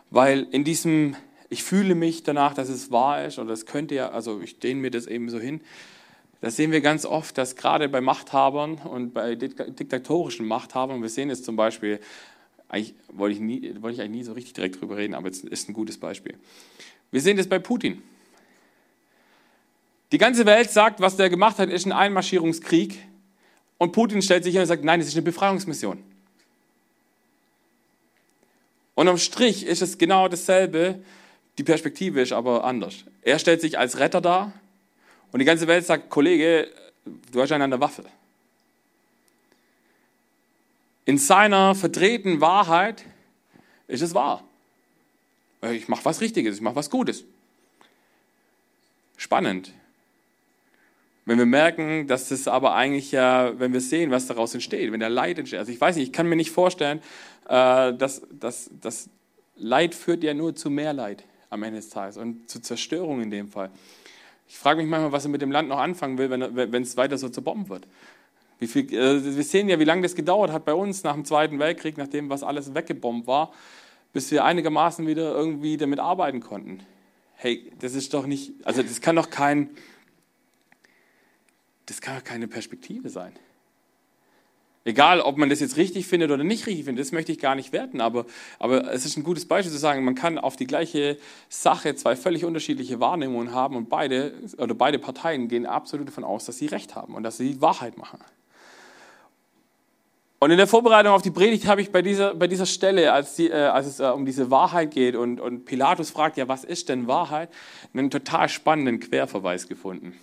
Weil 0.09 0.47
in 0.51 0.63
diesem, 0.63 1.15
ich 1.49 1.63
fühle 1.63 1.95
mich 1.95 2.23
danach, 2.23 2.53
dass 2.53 2.69
es 2.69 2.91
wahr 2.91 3.25
ist, 3.25 3.37
oder 3.37 3.53
es 3.53 3.65
könnte 3.65 3.95
ja, 3.95 4.09
also 4.09 4.41
ich 4.41 4.59
dehne 4.59 4.81
mir 4.81 4.91
das 4.91 5.07
eben 5.07 5.29
so 5.29 5.39
hin, 5.39 5.61
das 6.41 6.55
sehen 6.55 6.71
wir 6.71 6.81
ganz 6.81 7.05
oft, 7.05 7.37
dass 7.37 7.55
gerade 7.55 7.89
bei 7.89 8.01
Machthabern 8.01 8.75
und 8.75 9.13
bei 9.13 9.35
diktatorischen 9.35 10.45
Machthabern, 10.45 11.01
wir 11.01 11.09
sehen 11.09 11.29
es 11.29 11.43
zum 11.43 11.55
Beispiel 11.55 11.99
eigentlich 12.67 12.95
wollte 13.09 13.35
ich, 13.35 13.41
nie, 13.41 13.75
wollte 13.79 13.95
ich 13.95 14.01
eigentlich 14.01 14.21
nie 14.21 14.23
so 14.23 14.33
richtig 14.33 14.53
direkt 14.53 14.81
drüber 14.81 14.97
reden, 14.97 15.13
aber 15.13 15.29
es 15.29 15.43
ist 15.43 15.69
ein 15.69 15.73
gutes 15.73 15.97
Beispiel. 15.97 16.35
Wir 17.11 17.21
sehen 17.21 17.37
das 17.37 17.47
bei 17.47 17.59
Putin. 17.59 18.01
Die 20.11 20.17
ganze 20.17 20.45
Welt 20.45 20.71
sagt, 20.71 20.99
was 20.99 21.17
der 21.17 21.29
gemacht 21.29 21.59
hat, 21.59 21.69
ist 21.69 21.85
ein 21.85 21.91
Einmarschierungskrieg. 21.91 22.99
Und 23.77 23.91
Putin 23.91 24.21
stellt 24.21 24.43
sich 24.43 24.53
hin 24.53 24.61
und 24.61 24.67
sagt, 24.67 24.83
nein, 24.83 25.01
es 25.01 25.07
ist 25.07 25.15
eine 25.15 25.21
Befreiungsmission. 25.23 26.03
Und 28.95 29.07
am 29.07 29.17
Strich 29.17 29.65
ist 29.65 29.81
es 29.81 29.97
genau 29.97 30.27
dasselbe, 30.29 31.03
die 31.57 31.63
Perspektive 31.63 32.21
ist 32.21 32.31
aber 32.31 32.63
anders. 32.63 33.03
Er 33.21 33.39
stellt 33.39 33.61
sich 33.61 33.77
als 33.77 33.99
Retter 33.99 34.21
dar 34.21 34.53
und 35.31 35.39
die 35.39 35.45
ganze 35.45 35.67
Welt 35.67 35.85
sagt, 35.85 36.09
Kollege, 36.09 36.69
du 37.31 37.41
hast 37.41 37.51
eine 37.51 37.79
Waffe 37.79 38.05
in 41.05 41.19
seiner 41.19 41.75
verdrehten 41.75 42.41
Wahrheit 42.41 43.05
ist 43.87 44.01
es 44.01 44.13
wahr. 44.13 44.43
Ich 45.61 45.87
mache 45.87 46.03
was 46.03 46.19
Richtiges, 46.19 46.55
ich 46.55 46.61
mache 46.61 46.75
was 46.75 46.89
Gutes. 46.89 47.23
Spannend. 49.15 49.71
Wenn 51.25 51.39
wir 51.39 51.45
merken, 51.45 52.07
dass 52.07 52.29
das 52.29 52.47
aber 52.47 52.75
eigentlich 52.75 53.11
ja, 53.11 53.59
wenn 53.59 53.73
wir 53.73 53.81
sehen, 53.81 54.11
was 54.11 54.27
daraus 54.27 54.53
entsteht, 54.53 54.91
wenn 54.91 54.99
der 54.99 55.09
Leid 55.09 55.39
entsteht. 55.39 55.59
Also 55.59 55.71
ich 55.71 55.81
weiß 55.81 55.95
nicht, 55.95 56.07
ich 56.07 56.13
kann 56.13 56.27
mir 56.29 56.35
nicht 56.35 56.51
vorstellen, 56.51 56.99
äh, 57.47 57.93
dass 57.93 58.21
das 58.39 59.09
Leid 59.55 59.95
führt 59.95 60.23
ja 60.23 60.33
nur 60.33 60.55
zu 60.55 60.69
mehr 60.69 60.93
Leid 60.93 61.23
am 61.49 61.63
Ende 61.63 61.79
des 61.79 61.89
Tages 61.89 62.17
und 62.17 62.49
zu 62.49 62.61
Zerstörung 62.61 63.21
in 63.21 63.31
dem 63.31 63.47
Fall. 63.47 63.71
Ich 64.47 64.57
frage 64.57 64.81
mich 64.81 64.89
manchmal, 64.89 65.11
was 65.11 65.25
er 65.25 65.31
mit 65.31 65.41
dem 65.41 65.51
Land 65.51 65.69
noch 65.69 65.79
anfangen 65.79 66.17
will, 66.17 66.29
wenn 66.29 66.83
es 66.83 66.97
weiter 66.97 67.17
so 67.17 67.29
zerbomben 67.29 67.69
wird. 67.69 67.87
Viel, 68.59 68.93
äh, 68.93 69.35
wir 69.35 69.43
sehen 69.43 69.67
ja, 69.67 69.79
wie 69.79 69.83
lange 69.83 70.01
das 70.01 70.15
gedauert 70.15 70.51
hat 70.51 70.65
bei 70.65 70.73
uns 70.73 71.03
nach 71.03 71.13
dem 71.13 71.25
Zweiten 71.25 71.59
Weltkrieg, 71.59 71.97
nachdem 71.97 72.29
was 72.29 72.43
alles 72.43 72.73
weggebombt 72.73 73.27
war, 73.27 73.51
bis 74.13 74.31
wir 74.31 74.45
einigermaßen 74.45 75.05
wieder 75.07 75.33
irgendwie 75.33 75.77
damit 75.77 75.99
arbeiten 75.99 76.39
konnten. 76.39 76.79
Hey, 77.35 77.71
das 77.79 77.95
ist 77.95 78.13
doch 78.13 78.25
nicht, 78.25 78.53
also 78.63 78.81
das 78.81 79.01
kann 79.01 79.15
doch 79.17 79.29
kein, 79.29 79.71
das 81.85 82.01
kann 82.01 82.23
keine 82.23 82.47
Perspektive 82.47 83.09
sein. 83.09 83.33
Egal, 84.87 85.19
ob 85.19 85.37
man 85.37 85.49
das 85.49 85.61
jetzt 85.61 85.77
richtig 85.77 86.05
findet 86.05 86.29
oder 86.29 86.43
nicht 86.43 86.67
richtig 86.67 86.85
findet, 86.85 87.03
das 87.03 87.11
möchte 87.11 87.31
ich 87.31 87.39
gar 87.39 87.55
nicht 87.55 87.71
werten, 87.71 88.01
aber, 88.01 88.27
aber 88.59 88.93
es 88.93 89.03
ist 89.03 89.17
ein 89.17 89.23
gutes 89.23 89.47
Beispiel 89.47 89.71
zu 89.71 89.79
sagen, 89.79 90.03
man 90.03 90.13
kann 90.13 90.37
auf 90.37 90.57
die 90.57 90.67
gleiche 90.67 91.17
Sache 91.49 91.95
zwei 91.95 92.15
völlig 92.15 92.45
unterschiedliche 92.45 92.99
Wahrnehmungen 92.99 93.51
haben 93.51 93.75
und 93.77 93.89
beide, 93.89 94.33
oder 94.59 94.75
beide 94.75 94.99
Parteien 94.99 95.47
gehen 95.47 95.65
absolut 95.65 96.07
davon 96.07 96.23
aus, 96.23 96.45
dass 96.45 96.59
sie 96.59 96.67
Recht 96.67 96.93
haben 96.93 97.15
und 97.15 97.23
dass 97.23 97.37
sie 97.37 97.61
Wahrheit 97.61 97.97
machen. 97.97 98.19
Und 100.37 100.51
in 100.51 100.57
der 100.57 100.67
Vorbereitung 100.67 101.13
auf 101.13 101.23
die 101.23 101.31
Predigt 101.31 101.65
habe 101.65 101.81
ich 101.81 101.91
bei 101.91 102.03
dieser, 102.03 102.35
bei 102.35 102.45
dieser 102.45 102.67
Stelle, 102.67 103.11
als, 103.11 103.35
die, 103.35 103.49
äh, 103.49 103.53
als 103.53 103.87
es 103.87 103.99
äh, 103.99 104.03
um 104.03 104.27
diese 104.27 104.51
Wahrheit 104.51 104.91
geht 104.91 105.15
und, 105.15 105.39
und 105.39 105.65
Pilatus 105.65 106.11
fragt, 106.11 106.37
ja, 106.37 106.47
was 106.47 106.63
ist 106.63 106.89
denn 106.89 107.07
Wahrheit, 107.07 107.49
einen 107.95 108.11
total 108.11 108.49
spannenden 108.49 108.99
Querverweis 108.99 109.67
gefunden. 109.67 110.13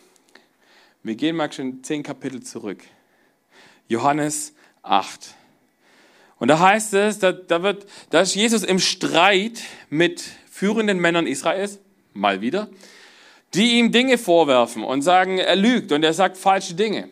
Wir 1.05 1.17
gehen 1.17 1.35
mal 1.35 1.53
schon 1.53 1.83
zehn 1.83 2.05
Kapitel 2.05 2.43
zurück. 2.45 2.85
Johannes 3.89 4.55
8. 4.83 5.35
Und 6.39 6.49
da 6.49 6.61
heißt 6.61 6.95
es, 6.95 7.19
da, 7.19 7.33
da, 7.33 7.65
wird, 7.65 7.87
da 8.11 8.21
ist 8.21 8.37
Jesus 8.37 8.63
im 8.63 8.79
Streit 8.79 9.63
mit 9.91 10.23
führenden 10.49 11.01
Männern 11.01 11.27
Israels, 11.27 11.81
mal 12.15 12.41
wieder, 12.41 12.69
die 13.55 13.79
ihm 13.79 13.91
Dinge 13.91 14.17
vorwerfen 14.17 14.85
und 14.85 15.03
sagen, 15.03 15.39
er 15.39 15.57
lügt 15.57 15.91
und 15.91 16.05
er 16.05 16.13
sagt 16.13 16.37
falsche 16.37 16.75
Dinge. 16.75 17.09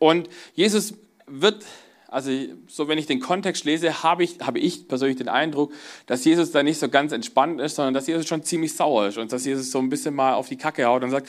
Und 0.00 0.28
Jesus 0.54 0.94
wird, 1.26 1.64
also 2.08 2.32
so 2.66 2.88
wenn 2.88 2.98
ich 2.98 3.06
den 3.06 3.20
Kontext 3.20 3.64
lese, 3.64 4.02
habe 4.02 4.24
ich, 4.24 4.38
habe 4.40 4.58
ich 4.58 4.88
persönlich 4.88 5.16
den 5.16 5.28
Eindruck, 5.28 5.72
dass 6.06 6.24
Jesus 6.24 6.50
da 6.50 6.64
nicht 6.64 6.80
so 6.80 6.88
ganz 6.88 7.12
entspannt 7.12 7.60
ist, 7.60 7.76
sondern 7.76 7.94
dass 7.94 8.08
Jesus 8.08 8.26
schon 8.26 8.42
ziemlich 8.42 8.74
sauer 8.74 9.06
ist 9.06 9.18
und 9.18 9.32
dass 9.32 9.44
Jesus 9.44 9.70
so 9.70 9.78
ein 9.78 9.90
bisschen 9.90 10.14
mal 10.14 10.34
auf 10.34 10.48
die 10.48 10.56
Kacke 10.56 10.84
haut 10.86 11.04
und 11.04 11.10
sagt, 11.10 11.28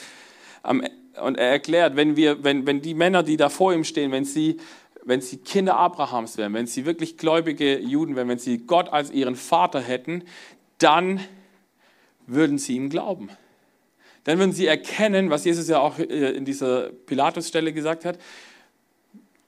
und 1.22 1.38
er 1.38 1.50
erklärt, 1.50 1.96
wenn 1.96 2.16
wir, 2.16 2.44
wenn, 2.44 2.66
wenn 2.66 2.82
die 2.82 2.94
Männer, 2.94 3.22
die 3.22 3.36
da 3.36 3.48
vor 3.48 3.72
ihm 3.72 3.84
stehen, 3.84 4.12
wenn 4.12 4.24
sie, 4.24 4.58
wenn 5.04 5.20
sie 5.20 5.38
Kinder 5.38 5.76
Abrahams 5.76 6.36
wären, 6.36 6.54
wenn 6.54 6.66
sie 6.66 6.84
wirklich 6.84 7.16
gläubige 7.16 7.78
Juden 7.78 8.16
wären, 8.16 8.28
wenn 8.28 8.38
sie 8.38 8.58
Gott 8.58 8.88
als 8.88 9.10
ihren 9.10 9.36
Vater 9.36 9.80
hätten, 9.80 10.24
dann 10.78 11.20
würden 12.26 12.58
sie 12.58 12.76
ihm 12.76 12.90
glauben. 12.90 13.30
Dann 14.24 14.38
würden 14.38 14.52
sie 14.52 14.66
erkennen, 14.66 15.30
was 15.30 15.44
Jesus 15.44 15.68
ja 15.68 15.78
auch 15.78 15.98
äh, 15.98 16.30
in 16.32 16.44
dieser 16.44 16.90
Pilatus-Stelle 16.90 17.72
gesagt 17.72 18.04
hat, 18.04 18.18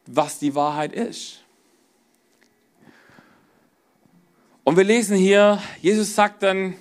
was 0.06 0.38
die 0.38 0.54
Wahrheit 0.54 0.92
ist. 0.92 1.42
Und 4.62 4.76
wir 4.76 4.84
lesen 4.84 5.16
hier, 5.16 5.60
Jesus 5.80 6.14
sagt 6.14 6.42
dann 6.42 6.74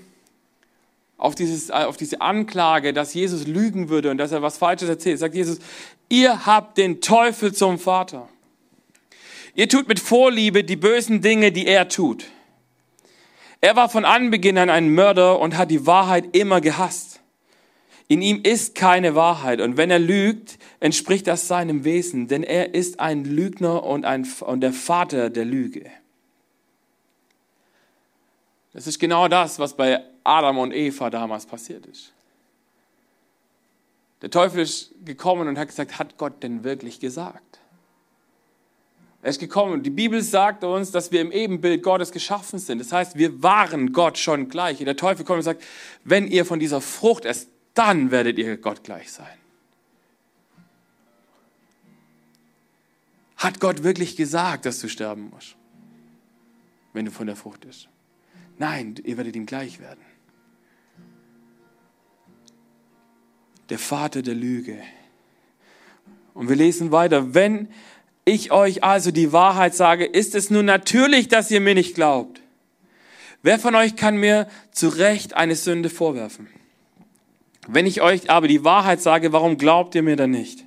auf, 1.18 1.36
dieses, 1.36 1.72
auf 1.72 1.98
diese 1.98 2.22
Anklage, 2.22 2.94
dass 2.94 3.14
Jesus 3.14 3.48
lügen 3.48 3.90
würde 3.90 4.12
und 4.12 4.18
dass 4.18 4.32
er 4.32 4.42
was 4.42 4.58
Falsches 4.58 4.88
erzählt, 4.88 5.20
sagt 5.20 5.36
Jesus, 5.36 5.60
ihr 6.10 6.46
habt 6.46 6.78
den 6.78 7.02
Teufel 7.02 7.54
zum 7.54 7.80
Vater. 7.80 8.30
Ihr 9.56 9.68
tut 9.68 9.88
mit 9.88 10.00
Vorliebe 10.00 10.64
die 10.64 10.76
bösen 10.76 11.22
Dinge, 11.22 11.52
die 11.52 11.66
er 11.66 11.90
tut. 11.90 12.26
Er 13.60 13.76
war 13.76 13.90
von 13.90 14.06
Anbeginn 14.06 14.60
an 14.60 14.70
ein 14.70 14.94
Mörder 14.94 15.40
und 15.40 15.58
hat 15.58 15.72
die 15.72 15.88
Wahrheit 15.88 16.36
immer 16.36 16.62
gehasst. 16.62 17.22
In 18.08 18.22
ihm 18.22 18.42
ist 18.44 18.76
keine 18.76 19.16
Wahrheit 19.16 19.60
und 19.60 19.76
wenn 19.76 19.90
er 19.90 20.00
lügt, 20.00 20.60
entspricht 20.80 21.28
das 21.28 21.48
seinem 21.48 21.84
Wesen, 21.84 22.28
denn 22.28 22.44
er 22.44 22.76
ist 22.76 23.00
ein 23.00 23.26
Lügner 23.26 23.84
und, 23.84 24.06
ein, 24.06 24.26
und 24.42 24.62
der 24.62 24.72
Vater 24.72 25.30
der 25.30 25.44
Lüge. 25.44 25.90
Das 28.78 28.86
ist 28.86 29.00
genau 29.00 29.28
das, 29.28 29.58
was 29.58 29.76
bei 29.76 30.04
Adam 30.24 30.60
und 30.60 30.72
Eva 30.72 31.10
damals 31.10 31.48
passiert 31.48 31.88
ist. 31.88 32.14
Der 34.22 34.30
Teufel 34.30 34.60
ist 34.60 34.94
gekommen 35.04 35.48
und 35.48 35.58
hat 35.58 35.70
gesagt, 35.70 35.98
hat 35.98 36.16
Gott 36.20 36.44
denn 36.44 36.64
wirklich 36.64 37.00
gesagt? 37.00 37.60
Er 39.24 39.32
ist 39.32 39.40
gekommen. 39.40 39.82
Die 39.82 39.90
Bibel 39.90 40.22
sagt 40.22 40.64
uns, 40.64 40.92
dass 40.92 41.12
wir 41.12 41.22
im 41.22 41.32
Ebenbild 41.32 41.82
Gottes 41.82 42.12
geschaffen 42.12 42.60
sind. 42.60 42.78
Das 42.78 42.92
heißt, 42.92 43.18
wir 43.18 43.42
waren 43.42 43.94
Gott 43.94 44.20
schon 44.20 44.48
gleich. 44.48 44.78
Der 44.78 44.96
Teufel 44.96 45.26
kommt 45.26 45.38
und 45.38 45.44
sagt, 45.44 45.64
wenn 46.04 46.28
ihr 46.28 46.46
von 46.46 46.60
dieser 46.60 46.80
Frucht 46.80 47.26
esst, 47.26 47.50
dann 47.74 48.12
werdet 48.12 48.38
ihr 48.38 48.58
Gott 48.58 48.84
gleich 48.84 49.12
sein. 49.12 49.40
Hat 53.38 53.60
Gott 53.60 53.82
wirklich 53.82 54.16
gesagt, 54.16 54.68
dass 54.68 54.80
du 54.82 54.88
sterben 54.88 55.32
musst, 55.32 55.56
wenn 56.94 57.06
du 57.06 57.12
von 57.12 57.26
der 57.26 57.36
Frucht 57.36 57.66
isst? 57.66 57.90
Nein, 58.58 58.96
ihr 59.04 59.18
werdet 59.18 59.36
ihm 59.36 59.46
gleich 59.46 59.80
werden. 59.80 60.00
Der 63.70 63.80
Vater 63.80 64.22
der 64.22 64.36
Lüge. 64.36 64.78
Und 66.34 66.50
wir 66.50 66.56
lesen 66.56 66.92
weiter. 66.92 67.34
Wenn 67.34 67.68
ich 68.26 68.52
euch 68.52 68.84
also 68.84 69.12
die 69.12 69.32
Wahrheit 69.32 69.76
sage, 69.76 70.06
ist 70.06 70.36
es 70.36 70.50
nun 70.50 70.66
natürlich, 70.66 71.28
dass 71.28 71.52
ihr 71.52 71.60
mir 71.60 71.76
nicht 71.76 71.96
glaubt. 71.96 72.42
Wer 73.42 73.60
von 73.60 73.76
euch 73.76 73.96
kann 73.96 74.18
mir 74.18 74.48
zu 74.72 74.90
Recht 74.90 75.36
eine 75.36 75.56
Sünde 75.56 75.90
vorwerfen? 75.90 76.48
Wenn 77.68 77.86
ich 77.86 78.02
euch 78.02 78.30
aber 78.30 78.48
die 78.48 78.64
Wahrheit 78.64 79.02
sage, 79.02 79.34
warum 79.34 79.58
glaubt 79.58 79.94
ihr 79.96 80.04
mir 80.04 80.16
dann 80.16 80.32
nicht? 80.32 80.66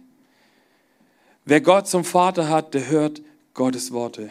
Wer 1.44 1.60
Gott 1.60 1.88
zum 1.88 2.04
Vater 2.04 2.48
hat, 2.48 2.74
der 2.74 2.88
hört 2.88 3.22
Gottes 3.54 3.92
Worte. 3.92 4.30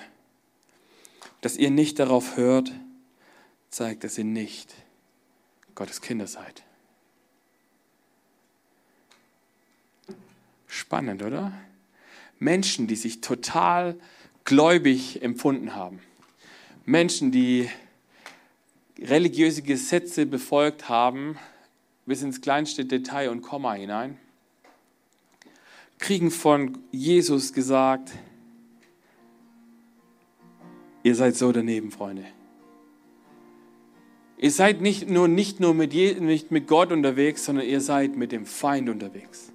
Dass 1.42 1.58
ihr 1.58 1.72
nicht 1.72 2.00
darauf 2.00 2.38
hört, 2.38 2.72
zeigt, 3.70 4.04
dass 4.04 4.18
ihr 4.18 4.24
nicht 4.24 4.74
Gottes 5.76 6.02
Kinder 6.02 6.28
seid. 6.28 6.64
Spannend, 10.68 11.24
oder? 11.24 11.52
Menschen, 12.40 12.88
die 12.88 12.96
sich 12.96 13.22
total 13.22 14.00
gläubig 14.46 15.22
empfunden 15.22 15.76
haben. 15.76 16.00
Menschen, 16.86 17.32
die 17.32 17.70
religiöse 19.00 19.62
Gesetze 19.62 20.26
befolgt 20.26 20.90
haben, 20.90 21.38
bis 22.06 22.22
ins 22.22 22.42
kleinste 22.42 22.86
Detail 22.86 23.30
und 23.30 23.42
Komma 23.42 23.74
hinein, 23.74 24.18
kriegen 26.00 26.32
von 26.32 26.78
Jesus 26.92 27.54
gesagt, 27.54 28.12
ihr 31.04 31.16
seid 31.16 31.36
so 31.36 31.52
daneben, 31.52 31.92
Freunde. 31.92 32.26
Ihr 34.42 34.52
seid 34.52 34.80
nicht 34.80 35.10
nur, 35.10 35.28
nicht 35.28 35.60
nur 35.60 35.74
mit, 35.74 35.94
Je, 35.94 36.14
nicht 36.14 36.50
mit 36.50 36.66
Gott 36.66 36.94
unterwegs, 36.94 37.44
sondern 37.44 37.66
ihr 37.66 37.82
seid 37.82 38.16
mit 38.16 38.32
dem 38.32 38.46
Feind 38.46 38.90
unterwegs. 38.90 39.52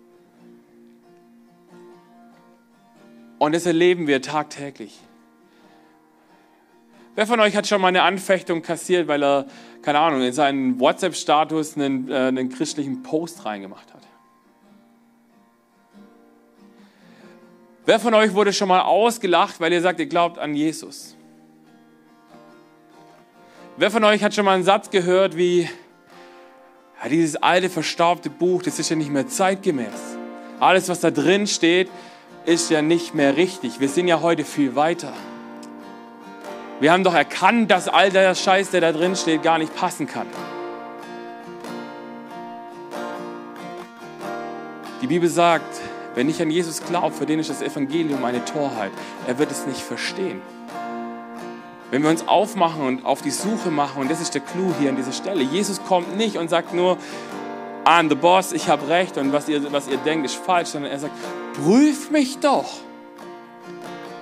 Und 3.38 3.55
das 3.55 3.64
erleben 3.64 4.07
wir 4.07 4.20
tagtäglich. 4.20 5.01
Wer 7.14 7.27
von 7.27 7.40
euch 7.40 7.57
hat 7.57 7.66
schon 7.66 7.81
mal 7.81 7.88
eine 7.88 8.03
Anfechtung 8.03 8.61
kassiert, 8.61 9.09
weil 9.09 9.23
er, 9.25 9.47
keine 9.81 10.01
Ahnung, 10.01 10.20
in 10.20 10.33
seinen 10.35 10.79
WhatsApp-Status 10.79 11.77
einen, 11.77 12.11
äh, 12.11 12.14
einen 12.14 12.51
christlichen 12.51 13.03
Post 13.03 13.47
reingemacht 13.47 13.94
hat? 13.94 14.03
Wer 17.87 18.01
von 18.01 18.12
euch 18.12 18.35
wurde 18.35 18.53
schon 18.53 18.68
mal 18.68 18.83
ausgelacht, 18.83 19.61
weil 19.61 19.73
ihr 19.73 19.81
sagt, 19.81 19.99
ihr 20.01 20.07
glaubt 20.07 20.38
an 20.38 20.55
Jesus? 20.55 21.16
Wer 23.76 23.90
von 23.90 24.04
euch 24.04 24.22
hat 24.22 24.32
schon 24.32 24.44
mal 24.44 24.54
einen 24.54 24.62
Satz 24.62 24.90
gehört 24.90 25.37
wie, 25.37 25.62
ja, 25.62 27.08
dieses 27.08 27.34
alte, 27.34 27.68
verstaubte 27.68 28.30
Buch, 28.30 28.62
das 28.62 28.78
ist 28.78 28.88
ja 28.88 28.94
nicht 28.94 29.10
mehr 29.10 29.26
zeitgemäß. 29.26 30.16
Alles, 30.60 30.88
was 30.88 31.00
da 31.00 31.10
drin 31.10 31.48
steht, 31.48 31.90
ist 32.46 32.70
ja 32.70 32.82
nicht 32.82 33.16
mehr 33.16 33.37
richtig. 33.37 33.80
Wir 33.80 33.88
sind 33.88 34.06
ja 34.06 34.20
heute 34.20 34.44
viel 34.44 34.76
weiter. 34.76 35.12
Wir 36.78 36.92
haben 36.92 37.02
doch 37.02 37.14
erkannt, 37.14 37.68
dass 37.72 37.88
all 37.88 38.10
der 38.10 38.37
Scheiß, 38.37 38.70
der 38.70 38.80
da 38.80 38.92
drin 38.92 39.16
steht, 39.16 39.42
gar 39.42 39.58
nicht 39.58 39.74
passen 39.74 40.06
kann. 40.06 40.28
Die 45.02 45.08
Bibel 45.08 45.28
sagt, 45.28 45.80
wer 46.14 46.22
nicht 46.22 46.40
an 46.40 46.50
Jesus 46.50 46.80
glaubt, 46.84 47.16
für 47.16 47.26
den 47.26 47.40
ist 47.40 47.50
das 47.50 47.60
Evangelium 47.60 48.24
eine 48.24 48.44
Torheit. 48.44 48.92
Er 49.26 49.37
wird 49.40 49.50
es 49.50 49.66
nicht 49.66 49.80
verstehen. 49.80 50.40
Wenn 51.94 52.02
wir 52.02 52.11
uns 52.11 52.26
aufmachen 52.26 52.85
und 52.85 53.04
auf 53.04 53.22
die 53.22 53.30
Suche 53.30 53.70
machen, 53.70 54.02
und 54.02 54.11
das 54.11 54.20
ist 54.20 54.35
der 54.35 54.40
Clou 54.40 54.74
hier 54.80 54.88
an 54.88 54.96
dieser 54.96 55.12
Stelle, 55.12 55.44
Jesus 55.44 55.80
kommt 55.85 56.16
nicht 56.16 56.37
und 56.38 56.50
sagt 56.50 56.74
nur, 56.74 56.98
I'm 57.85 58.09
the 58.09 58.16
boss, 58.16 58.52
ich 58.52 58.68
habe 58.68 58.88
recht 58.88 59.16
und 59.16 59.33
was 59.33 59.48
ihr, 59.48 59.72
was 59.72 59.87
ihr 59.87 59.98
denkt 59.98 60.26
ist 60.26 60.35
falsch, 60.35 60.70
sondern 60.70 60.90
er 60.90 60.98
sagt, 60.98 61.12
prüf 61.52 62.11
mich 62.11 62.40
doch. 62.40 62.66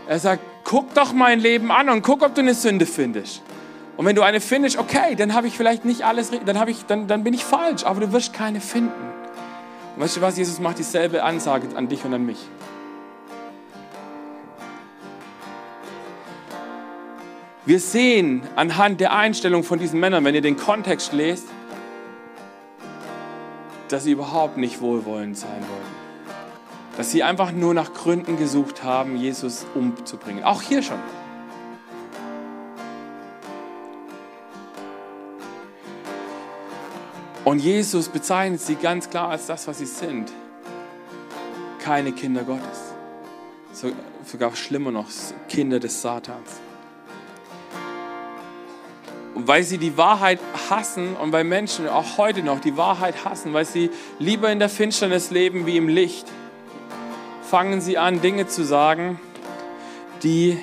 Er 0.06 0.18
sagt, 0.18 0.42
guck 0.64 0.92
doch 0.92 1.14
mein 1.14 1.40
Leben 1.40 1.72
an 1.72 1.88
und 1.88 2.02
guck, 2.02 2.20
ob 2.20 2.34
du 2.34 2.42
eine 2.42 2.52
Sünde 2.52 2.84
findest. 2.84 3.40
Und 3.96 4.04
wenn 4.04 4.16
du 4.16 4.20
eine 4.20 4.42
findest, 4.42 4.76
okay, 4.76 5.14
dann 5.14 5.32
habe 5.32 5.46
ich 5.46 5.56
vielleicht 5.56 5.86
nicht 5.86 6.04
alles, 6.04 6.30
dann, 6.44 6.68
ich, 6.68 6.84
dann, 6.84 7.06
dann 7.06 7.24
bin 7.24 7.32
ich 7.32 7.42
falsch, 7.42 7.84
aber 7.86 8.00
du 8.00 8.12
wirst 8.12 8.34
keine 8.34 8.60
finden. 8.60 8.92
Und 9.96 10.02
weißt 10.02 10.18
du 10.18 10.20
was, 10.20 10.36
Jesus 10.36 10.60
macht 10.60 10.78
dieselbe 10.78 11.22
Ansage 11.22 11.68
an 11.74 11.88
dich 11.88 12.04
und 12.04 12.12
an 12.12 12.26
mich. 12.26 12.46
Wir 17.64 17.78
sehen 17.80 18.42
anhand 18.56 19.00
der 19.00 19.12
Einstellung 19.12 19.62
von 19.62 19.78
diesen 19.78 20.00
Männern, 20.00 20.24
wenn 20.24 20.34
ihr 20.34 20.40
den 20.40 20.56
Kontext 20.56 21.12
lest, 21.12 21.46
dass 23.88 24.04
sie 24.04 24.12
überhaupt 24.12 24.56
nicht 24.56 24.80
wohlwollend 24.80 25.36
sein 25.36 25.60
wollten 25.60 26.02
dass 26.96 27.10
sie 27.10 27.22
einfach 27.22 27.52
nur 27.52 27.74
nach 27.74 27.94
Gründen 27.94 28.36
gesucht 28.36 28.84
haben, 28.84 29.16
Jesus 29.16 29.66
umzubringen. 29.74 30.44
Auch 30.44 30.62
hier 30.62 30.82
schon. 30.82 30.98
Und 37.44 37.58
Jesus 37.58 38.08
bezeichnet 38.08 38.60
sie 38.60 38.76
ganz 38.76 39.10
klar 39.10 39.30
als 39.30 39.46
das, 39.46 39.66
was 39.66 39.78
sie 39.78 39.86
sind. 39.86 40.30
Keine 41.80 42.12
Kinder 42.12 42.44
Gottes. 42.44 42.94
sogar 44.24 44.54
schlimmer 44.54 44.92
noch, 44.92 45.08
Kinder 45.48 45.80
des 45.80 46.00
Satans. 46.00 46.60
Und 49.34 49.48
weil 49.48 49.62
sie 49.62 49.78
die 49.78 49.96
Wahrheit 49.96 50.40
hassen 50.68 51.16
und 51.16 51.32
weil 51.32 51.44
Menschen 51.44 51.88
auch 51.88 52.18
heute 52.18 52.42
noch 52.42 52.60
die 52.60 52.76
Wahrheit 52.76 53.24
hassen, 53.24 53.54
weil 53.54 53.64
sie 53.64 53.90
lieber 54.18 54.52
in 54.52 54.58
der 54.58 54.68
Finsternis 54.68 55.30
leben 55.30 55.64
wie 55.66 55.76
im 55.76 55.88
Licht, 55.88 56.26
fangen 57.42 57.80
sie 57.80 57.98
an, 57.98 58.20
Dinge 58.20 58.46
zu 58.46 58.62
sagen, 58.62 59.18
die, 60.22 60.58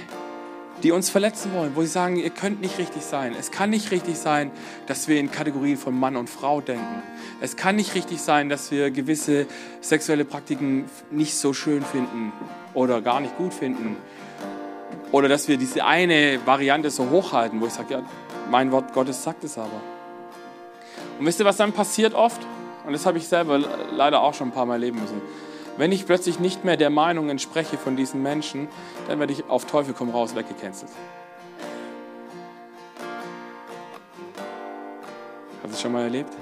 die 0.83 0.91
uns 0.91 1.09
verletzen 1.09 1.51
wollen, 1.53 1.75
wo 1.75 1.81
sie 1.81 1.87
sagen, 1.87 2.15
ihr 2.15 2.29
könnt 2.29 2.61
nicht 2.61 2.77
richtig 2.77 3.03
sein. 3.03 3.35
Es 3.37 3.51
kann 3.51 3.71
nicht 3.71 3.91
richtig 3.91 4.17
sein, 4.17 4.51
dass 4.87 5.07
wir 5.07 5.19
in 5.19 5.31
Kategorien 5.31 5.77
von 5.77 5.99
Mann 5.99 6.15
und 6.15 6.29
Frau 6.29 6.61
denken. 6.61 7.03
Es 7.41 7.55
kann 7.55 7.75
nicht 7.75 7.95
richtig 7.95 8.21
sein, 8.21 8.49
dass 8.49 8.71
wir 8.71 8.91
gewisse 8.91 9.47
sexuelle 9.81 10.25
Praktiken 10.25 10.85
nicht 11.11 11.35
so 11.35 11.53
schön 11.53 11.83
finden 11.83 12.33
oder 12.73 13.01
gar 13.01 13.19
nicht 13.19 13.35
gut 13.37 13.53
finden. 13.53 13.97
Oder 15.11 15.27
dass 15.27 15.47
wir 15.47 15.57
diese 15.57 15.85
eine 15.85 16.39
Variante 16.45 16.91
so 16.91 17.09
hochhalten, 17.09 17.61
wo 17.61 17.65
ich 17.65 17.73
sage, 17.73 17.93
ja, 17.95 18.03
mein 18.49 18.71
Wort 18.71 18.93
Gottes 18.93 19.23
sagt 19.23 19.43
es 19.43 19.57
aber. 19.57 19.81
Und 21.19 21.25
wisst 21.25 21.39
ihr, 21.39 21.45
was 21.45 21.57
dann 21.57 21.73
passiert 21.73 22.13
oft? 22.13 22.41
Und 22.85 22.93
das 22.93 23.05
habe 23.05 23.17
ich 23.17 23.27
selber 23.27 23.59
leider 23.91 24.21
auch 24.21 24.33
schon 24.33 24.49
ein 24.49 24.51
paar 24.51 24.65
Mal 24.65 24.75
erleben 24.75 24.99
müssen. 24.99 25.21
Wenn 25.77 25.91
ich 25.91 26.05
plötzlich 26.05 26.39
nicht 26.39 26.65
mehr 26.65 26.75
der 26.75 26.89
Meinung 26.89 27.29
entspreche 27.29 27.77
von 27.77 27.95
diesen 27.95 28.21
Menschen, 28.21 28.67
dann 29.07 29.19
werde 29.19 29.33
ich 29.33 29.49
auf 29.49 29.65
Teufel 29.65 29.93
komm 29.93 30.09
raus 30.09 30.35
weggecancelt. 30.35 30.91
Hast 35.61 35.71
du 35.71 35.75
es 35.75 35.81
schon 35.81 35.91
mal 35.91 36.03
erlebt? 36.03 36.33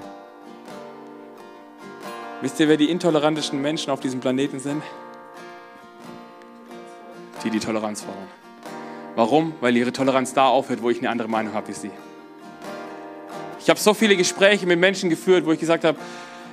Wisst 2.40 2.58
ihr, 2.60 2.68
wer 2.68 2.76
die 2.76 2.90
intolerantischen 2.90 3.60
Menschen 3.60 3.90
auf 3.90 4.00
diesem 4.00 4.20
Planeten 4.20 4.60
sind? 4.60 4.82
Die 7.44 7.50
die 7.50 7.60
Toleranz 7.60 8.02
fordern. 8.02 8.47
Warum? 9.18 9.52
Weil 9.60 9.76
ihre 9.76 9.92
Toleranz 9.92 10.32
da 10.32 10.46
aufhört, 10.46 10.80
wo 10.80 10.90
ich 10.90 10.98
eine 10.98 11.10
andere 11.10 11.26
Meinung 11.26 11.52
habe 11.52 11.66
wie 11.66 11.72
sie. 11.72 11.90
Ich 13.58 13.68
habe 13.68 13.80
so 13.80 13.92
viele 13.92 14.14
Gespräche 14.14 14.64
mit 14.64 14.78
Menschen 14.78 15.10
geführt, 15.10 15.44
wo 15.44 15.50
ich 15.50 15.58
gesagt 15.58 15.82
habe, 15.82 15.98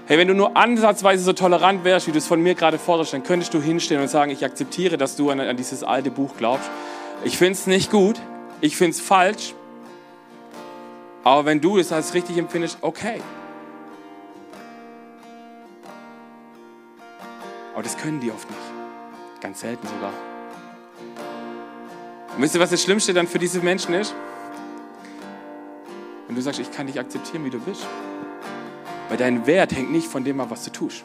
hey, 0.07 0.17
wenn 0.17 0.27
du 0.27 0.33
nur 0.33 0.57
ansatzweise 0.57 1.23
so 1.23 1.33
tolerant 1.33 1.83
wärst, 1.83 2.07
wie 2.07 2.11
du 2.11 2.17
es 2.17 2.25
von 2.25 2.41
mir 2.41 2.55
gerade 2.55 2.79
forderst, 2.79 3.13
dann 3.13 3.21
könntest 3.21 3.53
du 3.53 3.61
hinstehen 3.61 4.01
und 4.01 4.07
sagen, 4.07 4.31
ich 4.31 4.43
akzeptiere, 4.43 4.97
dass 4.97 5.15
du 5.15 5.29
an, 5.29 5.39
an 5.41 5.55
dieses 5.55 5.83
alte 5.83 6.09
Buch 6.09 6.37
glaubst. 6.39 6.67
Ich 7.23 7.37
finde 7.37 7.53
es 7.53 7.67
nicht 7.67 7.91
gut, 7.91 8.19
ich 8.61 8.75
finde 8.75 8.95
es 8.95 8.99
falsch, 8.99 9.53
aber 11.23 11.45
wenn 11.45 11.61
du 11.61 11.77
es 11.77 11.91
als 11.91 12.15
richtig 12.15 12.35
empfindest, 12.39 12.79
okay. 12.81 13.21
Aber 17.75 17.83
das 17.83 17.95
können 17.95 18.19
die 18.21 18.31
oft 18.31 18.49
nicht. 18.49 19.39
Ganz 19.39 19.59
selten 19.59 19.85
sogar. 19.85 20.34
Und 22.35 22.41
wisst 22.41 22.55
ihr, 22.55 22.61
was 22.61 22.69
das 22.69 22.83
Schlimmste 22.83 23.13
dann 23.13 23.27
für 23.27 23.39
diese 23.39 23.59
Menschen 23.59 23.93
ist? 23.93 24.13
Wenn 26.27 26.35
du 26.35 26.41
sagst, 26.41 26.59
ich 26.59 26.71
kann 26.71 26.87
dich 26.87 26.99
akzeptieren, 26.99 27.45
wie 27.45 27.49
du 27.49 27.59
bist. 27.59 27.85
Weil 29.07 29.17
dein 29.17 29.45
Wert 29.47 29.73
hängt 29.73 29.91
nicht 29.91 30.07
von 30.07 30.23
dem 30.23 30.39
ab, 30.41 30.47
was 30.49 30.63
du 30.63 30.71
tust. 30.71 31.03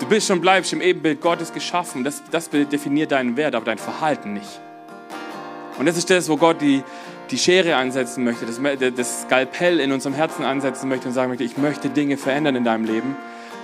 Du 0.00 0.06
bist 0.06 0.30
und 0.30 0.40
bleibst 0.40 0.72
im 0.72 0.80
Ebenbild 0.80 1.20
Gottes 1.20 1.52
geschaffen. 1.52 2.04
Das, 2.04 2.22
das 2.30 2.50
definiert 2.50 3.12
deinen 3.12 3.36
Wert, 3.36 3.54
aber 3.54 3.64
dein 3.64 3.78
Verhalten 3.78 4.32
nicht. 4.34 4.60
Und 5.78 5.86
das 5.86 5.96
ist 5.96 6.10
das, 6.10 6.28
wo 6.28 6.36
Gott 6.36 6.60
die, 6.60 6.82
die 7.30 7.38
Schere 7.38 7.76
ansetzen 7.76 8.24
möchte, 8.24 8.44
das, 8.44 8.60
das 8.96 9.22
Skalpell 9.22 9.80
in 9.80 9.92
unserem 9.92 10.14
Herzen 10.14 10.44
ansetzen 10.44 10.88
möchte 10.88 11.08
und 11.08 11.14
sagen 11.14 11.30
möchte, 11.30 11.44
ich 11.44 11.56
möchte 11.56 11.88
Dinge 11.88 12.16
verändern 12.16 12.56
in 12.56 12.64
deinem 12.64 12.84
Leben. 12.84 13.16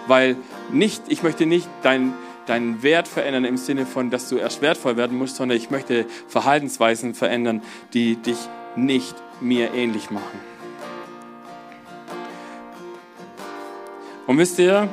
Weil 0.07 0.37
nicht, 0.71 1.03
ich 1.09 1.23
möchte 1.23 1.45
nicht 1.45 1.69
dein, 1.83 2.14
deinen 2.49 2.83
Wert 2.83 3.09
verändern 3.09 3.45
im 3.45 3.57
Sinne 3.57 3.87
von, 3.87 4.11
dass 4.11 4.29
du 4.29 4.37
erst 4.37 4.63
wertvoll 4.63 4.97
werden 4.97 5.17
musst, 5.17 5.37
sondern 5.37 5.57
ich 5.57 5.71
möchte 5.71 6.07
Verhaltensweisen 6.29 7.15
verändern, 7.15 7.63
die 7.95 8.17
dich 8.17 8.39
nicht 8.77 9.15
mir 9.41 9.75
ähnlich 9.75 10.11
machen. 10.11 10.41
Und 14.27 14.39
wisst 14.39 14.59
ihr, 14.59 14.89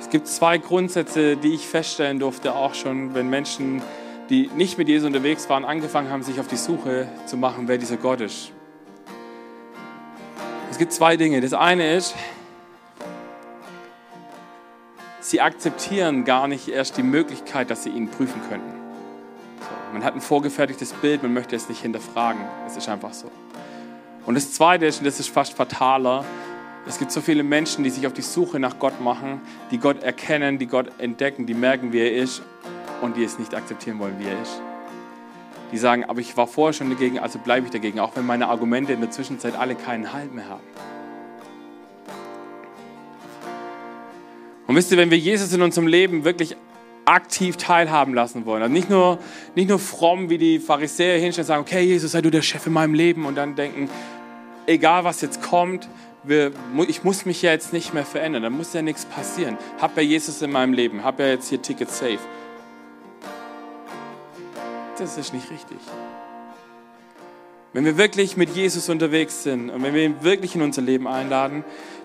es 0.00 0.08
gibt 0.10 0.28
zwei 0.28 0.58
Grundsätze, 0.58 1.36
die 1.36 1.54
ich 1.54 1.66
feststellen 1.66 2.18
durfte, 2.18 2.54
auch 2.54 2.74
schon, 2.74 3.14
wenn 3.14 3.28
Menschen, 3.28 3.82
die 4.30 4.48
nicht 4.56 4.78
mit 4.78 4.88
Jesus 4.88 5.06
unterwegs 5.06 5.48
waren, 5.50 5.64
angefangen 5.64 6.10
haben, 6.10 6.22
sich 6.22 6.40
auf 6.40 6.48
die 6.48 6.56
Suche 6.56 7.08
zu 7.26 7.36
machen, 7.36 7.68
wer 7.68 7.78
dieser 7.78 7.96
Gott 7.96 8.20
ist. 8.20 8.52
Es 10.70 10.78
gibt 10.78 10.92
zwei 10.92 11.16
Dinge. 11.16 11.40
Das 11.40 11.52
eine 11.52 11.94
ist, 11.94 12.14
sie 15.24 15.40
akzeptieren 15.40 16.24
gar 16.24 16.46
nicht 16.48 16.68
erst 16.68 16.98
die 16.98 17.02
Möglichkeit, 17.02 17.70
dass 17.70 17.82
sie 17.84 17.90
ihn 17.90 18.08
prüfen 18.08 18.40
könnten. 18.48 18.70
So, 19.60 19.94
man 19.94 20.04
hat 20.04 20.14
ein 20.14 20.20
vorgefertigtes 20.20 20.92
Bild, 20.92 21.22
man 21.22 21.32
möchte 21.32 21.56
es 21.56 21.68
nicht 21.68 21.80
hinterfragen. 21.80 22.42
Es 22.66 22.76
ist 22.76 22.88
einfach 22.90 23.14
so. 23.14 23.30
Und 24.26 24.34
das 24.34 24.52
Zweite 24.52 24.84
ist, 24.84 24.98
und 24.98 25.06
das 25.06 25.18
ist 25.20 25.30
fast 25.30 25.54
fataler, 25.54 26.24
es 26.86 26.98
gibt 26.98 27.10
so 27.10 27.22
viele 27.22 27.42
Menschen, 27.42 27.82
die 27.84 27.90
sich 27.90 28.06
auf 28.06 28.12
die 28.12 28.22
Suche 28.22 28.60
nach 28.60 28.78
Gott 28.78 29.00
machen, 29.00 29.40
die 29.70 29.78
Gott 29.78 30.02
erkennen, 30.02 30.58
die 30.58 30.66
Gott 30.66 30.88
entdecken, 30.98 31.46
die 31.46 31.54
merken, 31.54 31.94
wie 31.94 32.00
er 32.00 32.12
ist 32.12 32.42
und 33.00 33.16
die 33.16 33.24
es 33.24 33.38
nicht 33.38 33.54
akzeptieren 33.54 33.98
wollen, 33.98 34.18
wie 34.18 34.26
er 34.26 34.42
ist. 34.42 34.60
Die 35.72 35.78
sagen, 35.78 36.04
aber 36.04 36.20
ich 36.20 36.36
war 36.36 36.46
vorher 36.46 36.74
schon 36.74 36.90
dagegen, 36.90 37.18
also 37.18 37.38
bleibe 37.38 37.64
ich 37.66 37.72
dagegen, 37.72 37.98
auch 37.98 38.14
wenn 38.14 38.26
meine 38.26 38.48
Argumente 38.48 38.92
in 38.92 39.00
der 39.00 39.10
Zwischenzeit 39.10 39.56
alle 39.58 39.74
keinen 39.74 40.12
Halt 40.12 40.34
mehr 40.34 40.50
haben. 40.50 40.93
Und 44.66 44.76
wisst 44.76 44.90
ihr, 44.92 44.98
wenn 44.98 45.10
wir 45.10 45.18
Jesus 45.18 45.52
in 45.52 45.62
unserem 45.62 45.86
Leben 45.86 46.24
wirklich 46.24 46.56
aktiv 47.04 47.56
teilhaben 47.56 48.14
lassen 48.14 48.46
wollen, 48.46 48.62
also 48.62 48.72
nicht 48.72 48.88
nur, 48.88 49.18
nicht 49.54 49.68
nur 49.68 49.78
fromm 49.78 50.30
wie 50.30 50.38
die 50.38 50.58
Pharisäer 50.58 51.18
hinstellen 51.18 51.44
und 51.44 51.48
sagen, 51.48 51.62
okay, 51.62 51.82
Jesus, 51.82 52.12
sei 52.12 52.22
du 52.22 52.30
der 52.30 52.42
Chef 52.42 52.66
in 52.66 52.72
meinem 52.72 52.94
Leben 52.94 53.26
und 53.26 53.34
dann 53.34 53.56
denken, 53.56 53.90
egal 54.66 55.04
was 55.04 55.20
jetzt 55.20 55.42
kommt, 55.42 55.88
wir, 56.22 56.52
ich 56.88 57.04
muss 57.04 57.26
mich 57.26 57.42
ja 57.42 57.50
jetzt 57.50 57.74
nicht 57.74 57.92
mehr 57.92 58.06
verändern, 58.06 58.42
da 58.42 58.50
muss 58.50 58.72
ja 58.72 58.80
nichts 58.80 59.04
passieren. 59.04 59.58
Hab 59.80 59.96
ja 59.96 60.02
Jesus 60.02 60.40
in 60.40 60.50
meinem 60.50 60.72
Leben, 60.72 61.04
hab 61.04 61.20
ja 61.20 61.26
jetzt 61.26 61.48
hier 61.50 61.60
Ticket 61.60 61.90
safe. 61.90 62.18
Das 64.98 65.18
ist 65.18 65.34
nicht 65.34 65.50
richtig. 65.50 65.78
Wenn 67.74 67.84
wir 67.84 67.98
wirklich 67.98 68.36
mit 68.36 68.50
Jesus 68.50 68.88
unterwegs 68.88 69.42
sind 69.42 69.68
und 69.68 69.82
wenn 69.82 69.94
wir 69.94 70.04
ihn 70.04 70.22
wirklich 70.22 70.54
in 70.54 70.62
unser 70.62 70.80
Leben 70.80 71.08
einladen, 71.08 71.64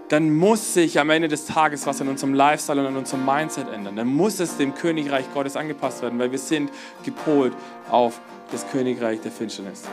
dann 0.10 0.36
muss 0.36 0.74
sich 0.74 1.00
am 1.00 1.12
Ende 1.12 1.28
des 1.28 1.46
Tages 1.46 1.86
was 1.86 2.02
in 2.02 2.08
unserem 2.08 2.34
Lifestyle 2.34 2.82
und 2.82 2.88
in 2.88 2.98
unserem 2.98 3.26
Mindset 3.26 3.72
ändern. 3.72 3.96
Dann 3.96 4.08
muss 4.08 4.40
es 4.40 4.58
dem 4.58 4.74
Königreich 4.74 5.26
Gottes 5.34 5.56
angepasst 5.56 6.02
werden, 6.02 6.18
weil 6.20 6.32
wir 6.32 6.40
sind 6.40 6.72
gepolt 7.06 7.54
auf 7.90 8.20
das 8.52 8.70
Königreich 8.72 9.22
der 9.22 9.32
Finsternis. 9.32 9.84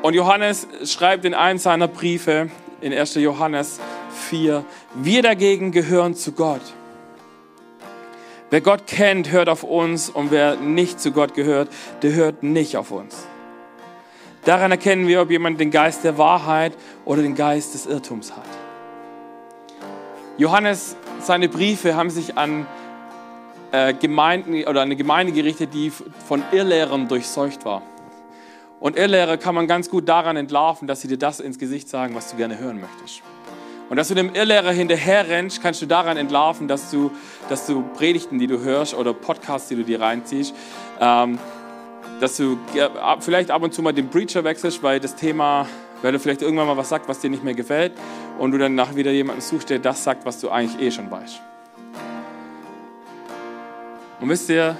Und 0.00 0.14
Johannes 0.14 0.66
schreibt 0.84 1.26
in 1.26 1.34
einem 1.34 1.58
seiner 1.58 1.88
Briefe, 1.88 2.48
in 2.80 2.94
1. 2.94 3.16
Johannes 3.16 3.78
4, 4.30 4.64
wir 4.94 5.22
dagegen 5.22 5.72
gehören 5.72 6.14
zu 6.14 6.32
Gott. 6.32 6.62
Wer 8.48 8.62
Gott 8.62 8.86
kennt, 8.86 9.30
hört 9.30 9.50
auf 9.50 9.62
uns 9.62 10.08
und 10.08 10.30
wer 10.30 10.56
nicht 10.56 11.00
zu 11.00 11.12
Gott 11.12 11.34
gehört, 11.34 11.68
der 12.00 12.14
hört 12.14 12.42
nicht 12.42 12.78
auf 12.78 12.92
uns. 12.92 13.26
Daran 14.48 14.70
erkennen 14.70 15.06
wir, 15.06 15.20
ob 15.20 15.30
jemand 15.30 15.60
den 15.60 15.70
Geist 15.70 16.04
der 16.04 16.16
Wahrheit 16.16 16.72
oder 17.04 17.20
den 17.20 17.34
Geist 17.34 17.74
des 17.74 17.84
Irrtums 17.84 18.34
hat. 18.34 18.48
Johannes, 20.38 20.96
seine 21.20 21.50
Briefe 21.50 21.94
haben 21.94 22.08
sich 22.08 22.38
an 22.38 22.66
äh, 23.72 23.92
Gemeinden 23.92 24.64
oder 24.64 24.80
eine 24.80 24.96
Gemeinde 24.96 25.34
gerichtet, 25.34 25.74
die 25.74 25.90
von 25.90 26.42
Irrlehrern 26.50 27.08
durchseucht 27.08 27.66
war. 27.66 27.82
Und 28.80 28.96
Irrlehrer 28.96 29.36
kann 29.36 29.54
man 29.54 29.66
ganz 29.66 29.90
gut 29.90 30.08
daran 30.08 30.38
entlarven, 30.38 30.88
dass 30.88 31.02
sie 31.02 31.08
dir 31.08 31.18
das 31.18 31.40
ins 31.40 31.58
Gesicht 31.58 31.90
sagen, 31.90 32.14
was 32.14 32.30
du 32.30 32.38
gerne 32.38 32.58
hören 32.58 32.80
möchtest. 32.80 33.20
Und 33.90 33.98
dass 33.98 34.08
du 34.08 34.14
dem 34.14 34.34
Irrlehrer 34.34 34.72
hinterher 34.72 35.28
rennst, 35.28 35.62
kannst 35.62 35.82
du 35.82 35.86
daran 35.86 36.16
entlarven, 36.16 36.68
dass 36.68 36.90
du, 36.90 37.10
dass 37.50 37.66
du 37.66 37.82
Predigten, 37.94 38.38
die 38.38 38.46
du 38.46 38.60
hörst 38.60 38.94
oder 38.94 39.12
Podcasts, 39.12 39.68
die 39.68 39.76
du 39.76 39.84
dir 39.84 40.00
reinziehst, 40.00 40.54
ähm, 41.00 41.38
dass 42.20 42.36
du 42.36 42.58
vielleicht 43.20 43.50
ab 43.50 43.62
und 43.62 43.72
zu 43.72 43.82
mal 43.82 43.92
den 43.92 44.08
Preacher 44.08 44.44
wechselst, 44.44 44.82
weil 44.82 45.00
das 45.00 45.14
Thema, 45.14 45.66
weil 46.02 46.12
du 46.12 46.18
vielleicht 46.18 46.42
irgendwann 46.42 46.66
mal 46.66 46.76
was 46.76 46.88
sagt, 46.88 47.08
was 47.08 47.20
dir 47.20 47.30
nicht 47.30 47.44
mehr 47.44 47.54
gefällt 47.54 47.92
und 48.38 48.52
du 48.52 48.58
dann 48.58 48.74
nachher 48.74 48.96
wieder 48.96 49.10
jemanden 49.10 49.40
suchst, 49.40 49.70
der 49.70 49.78
das 49.78 50.04
sagt, 50.04 50.26
was 50.26 50.40
du 50.40 50.50
eigentlich 50.50 50.80
eh 50.80 50.90
schon 50.90 51.10
weißt. 51.10 51.40
Und 54.20 54.28
wisst 54.28 54.48
ihr, 54.48 54.76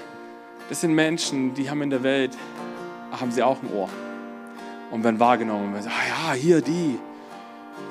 das 0.69 0.81
sind 0.81 0.95
Menschen, 0.95 1.55
die 1.55 1.71
haben 1.71 1.81
in 1.83 1.91
der 1.91 2.03
Welt, 2.03 2.37
haben 3.13 3.31
sie 3.31 3.43
auch 3.43 3.63
ein 3.63 3.73
Ohr 3.73 3.89
und 4.91 5.05
werden 5.05 5.21
wahrgenommen. 5.21 5.75
Und 5.75 5.83
sagen, 5.83 5.95
ah 5.97 6.33
ja, 6.33 6.35
hier 6.35 6.61
die, 6.61 6.99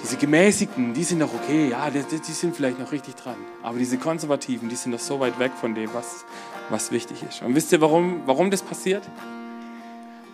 diese 0.03 0.17
Gemäßigten, 0.17 0.93
die 0.93 1.03
sind 1.03 1.19
doch 1.19 1.33
okay, 1.33 1.69
ja, 1.69 1.89
die, 1.89 2.03
die, 2.03 2.31
sind 2.31 2.55
vielleicht 2.55 2.79
noch 2.79 2.91
richtig 2.91 3.15
dran. 3.15 3.37
Aber 3.63 3.79
diese 3.79 3.97
Konservativen, 3.97 4.67
die 4.69 4.75
sind 4.75 4.91
doch 4.91 4.99
so 4.99 5.19
weit 5.19 5.39
weg 5.39 5.53
von 5.59 5.73
dem, 5.73 5.93
was, 5.93 6.25
was 6.69 6.91
wichtig 6.91 7.23
ist. 7.27 7.41
Und 7.41 7.55
wisst 7.55 7.71
ihr, 7.71 7.81
warum, 7.81 8.21
warum 8.25 8.51
das 8.51 8.61
passiert? 8.61 9.03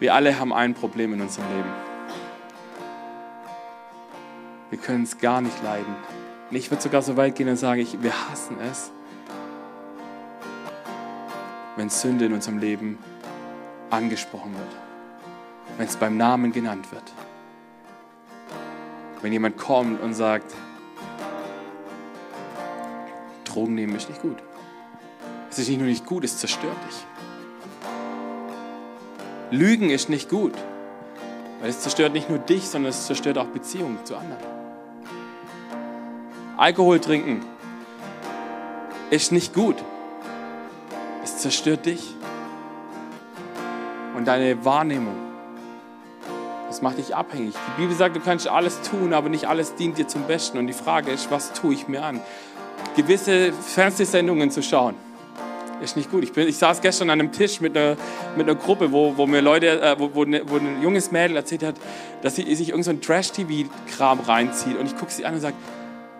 Wir 0.04 0.14
alle 0.14 0.38
haben 0.38 0.52
ein 0.52 0.74
Problem 0.74 1.14
in 1.14 1.22
unserem 1.22 1.48
Leben. 1.56 1.70
Wir 4.70 4.78
können 4.78 5.04
es 5.06 5.18
gar 5.18 5.40
nicht 5.40 5.64
leiden, 5.64 5.96
Und 6.50 6.58
ich 6.58 6.70
würde 6.70 6.84
sogar 6.84 7.02
so 7.02 7.16
weit 7.16 7.36
gehen 7.36 7.48
und 7.48 7.56
sagen, 7.56 7.80
ich, 7.80 8.04
wir 8.04 8.12
hassen 8.30 8.58
es, 8.70 8.92
wenn 11.78 11.90
Sünde 11.90 12.26
in 12.26 12.34
unserem 12.34 12.58
Leben 12.58 12.98
angesprochen 13.92 14.54
wird, 14.54 14.76
wenn 15.78 15.88
es 15.88 15.96
beim 15.96 16.18
Namen 16.18 16.52
genannt 16.52 16.92
wird. 16.92 17.14
Wenn 19.22 19.32
jemand 19.32 19.58
kommt 19.58 20.02
und 20.02 20.16
sagt, 20.16 20.54
Drogen 23.46 23.76
nehmen 23.76 23.96
ist 23.96 24.10
nicht 24.10 24.22
gut. 24.22 24.44
Es 25.50 25.60
ist 25.60 25.70
nicht 25.70 25.78
nur 25.78 25.88
nicht 25.88 26.06
gut, 26.06 26.26
es 26.26 26.40
zerstört 26.40 26.76
dich. 26.90 27.06
Lügen 29.54 29.92
ist 29.92 30.10
nicht 30.10 30.30
gut, 30.30 30.54
weil 31.62 31.70
es 31.70 31.82
zerstört 31.82 32.14
nicht 32.14 32.28
nur 32.28 32.40
dich, 32.40 32.68
sondern 32.68 32.90
es 32.90 33.06
zerstört 33.06 33.38
auch 33.38 33.46
Beziehungen 33.46 34.04
zu 34.04 34.16
anderen. 34.16 34.42
Alkohol 36.58 37.00
trinken 37.00 37.46
ist 39.12 39.32
nicht 39.32 39.54
gut. 39.54 39.76
Es 41.24 41.38
zerstört 41.38 41.86
dich 41.86 42.16
und 44.18 44.28
deine 44.28 44.66
Wahrnehmung. 44.66 45.18
Das 46.68 46.82
macht 46.82 46.98
dich 46.98 47.16
abhängig. 47.16 47.54
Die 47.78 47.82
Bibel 47.82 47.96
sagt, 47.96 48.16
du 48.16 48.22
kannst 48.22 48.48
alles 48.48 48.82
tun, 48.82 49.14
aber 49.14 49.30
nicht 49.30 49.48
alles 49.48 49.76
dient 49.76 50.00
dir 50.00 50.08
zum 50.08 50.24
Besten. 50.24 50.58
Und 50.58 50.66
die 50.66 50.74
Frage 50.74 51.12
ist, 51.12 51.30
was 51.30 51.54
tue 51.54 51.76
ich 51.76 51.88
mir 51.88 52.04
an? 52.04 52.22
Gewisse 52.96 53.54
Fernsehsendungen 53.54 54.50
zu 54.50 54.64
schauen 54.64 54.96
ist 55.84 55.98
nicht 55.98 56.10
gut. 56.10 56.24
Ich, 56.24 56.34
bin, 56.34 56.48
ich 56.48 56.58
saß 56.58 56.82
gestern 56.82 57.10
an 57.10 57.20
einem 57.20 57.32
Tisch 57.32 57.62
mit 57.62 57.78
einer, 57.78 57.98
mit 58.36 58.50
einer 58.50 58.58
Gruppe, 58.58 58.92
wo, 58.92 59.18
wo 59.18 59.28
mir 59.28 59.42
Leute, 59.42 59.82
äh, 59.82 59.96
wo, 60.00 60.14
wo, 60.14 60.26
ne, 60.26 60.42
wo, 60.46 60.58
ein 60.58 60.82
junges 60.82 61.12
Mädel 61.12 61.36
erzählt 61.36 61.64
hat, 61.64 61.76
dass 62.22 62.36
sie 62.36 62.56
sich 62.56 62.70
irgendein 62.70 63.00
so 63.00 63.06
Trash-TV-Kram 63.06 64.22
reinzieht. 64.22 64.78
Und 64.78 64.86
ich 64.86 64.98
gucke 64.98 65.12
sie 65.12 65.26
an 65.26 65.36
und 65.36 65.42
sage, 65.42 65.56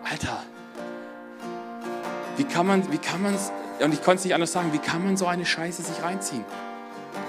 Alter, 0.08 0.42
wie 2.36 2.44
kann 2.44 2.66
man, 2.66 2.92
wie 2.92 2.98
kann 2.98 3.22
man's, 3.22 3.50
und 3.80 3.92
ich 3.92 4.02
konnte 4.02 4.18
es 4.18 4.24
nicht 4.24 4.34
anders 4.34 4.52
sagen, 4.52 4.72
wie 4.72 4.78
kann 4.78 5.04
man 5.04 5.16
so 5.16 5.26
eine 5.26 5.46
Scheiße 5.46 5.82
sich 5.82 6.02
reinziehen? 6.02 6.44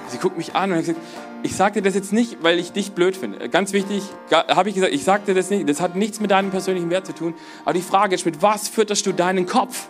Sie 0.07 0.17
guckt 0.17 0.37
mich 0.37 0.55
an 0.55 0.71
und 0.71 0.77
hat 0.77 0.85
gesagt, 0.85 0.99
ich 1.43 1.55
sagte 1.55 1.81
das 1.81 1.93
jetzt 1.93 2.11
nicht, 2.11 2.37
weil 2.41 2.59
ich 2.59 2.71
dich 2.71 2.93
blöd 2.93 3.15
finde. 3.15 3.49
Ganz 3.49 3.71
wichtig, 3.71 4.03
habe 4.31 4.69
ich 4.69 4.75
gesagt, 4.75 4.93
ich 4.93 5.03
sagte 5.03 5.33
das 5.33 5.49
nicht, 5.49 5.69
das 5.69 5.79
hat 5.79 5.95
nichts 5.95 6.19
mit 6.19 6.31
deinem 6.31 6.49
persönlichen 6.49 6.89
Wert 6.89 7.05
zu 7.05 7.13
tun. 7.13 7.35
Aber 7.63 7.73
die 7.73 7.81
Frage 7.81 8.15
ist, 8.15 8.25
mit 8.25 8.41
was 8.41 8.67
fütterst 8.67 9.05
du 9.05 9.11
deinen 9.11 9.45
Kopf? 9.45 9.87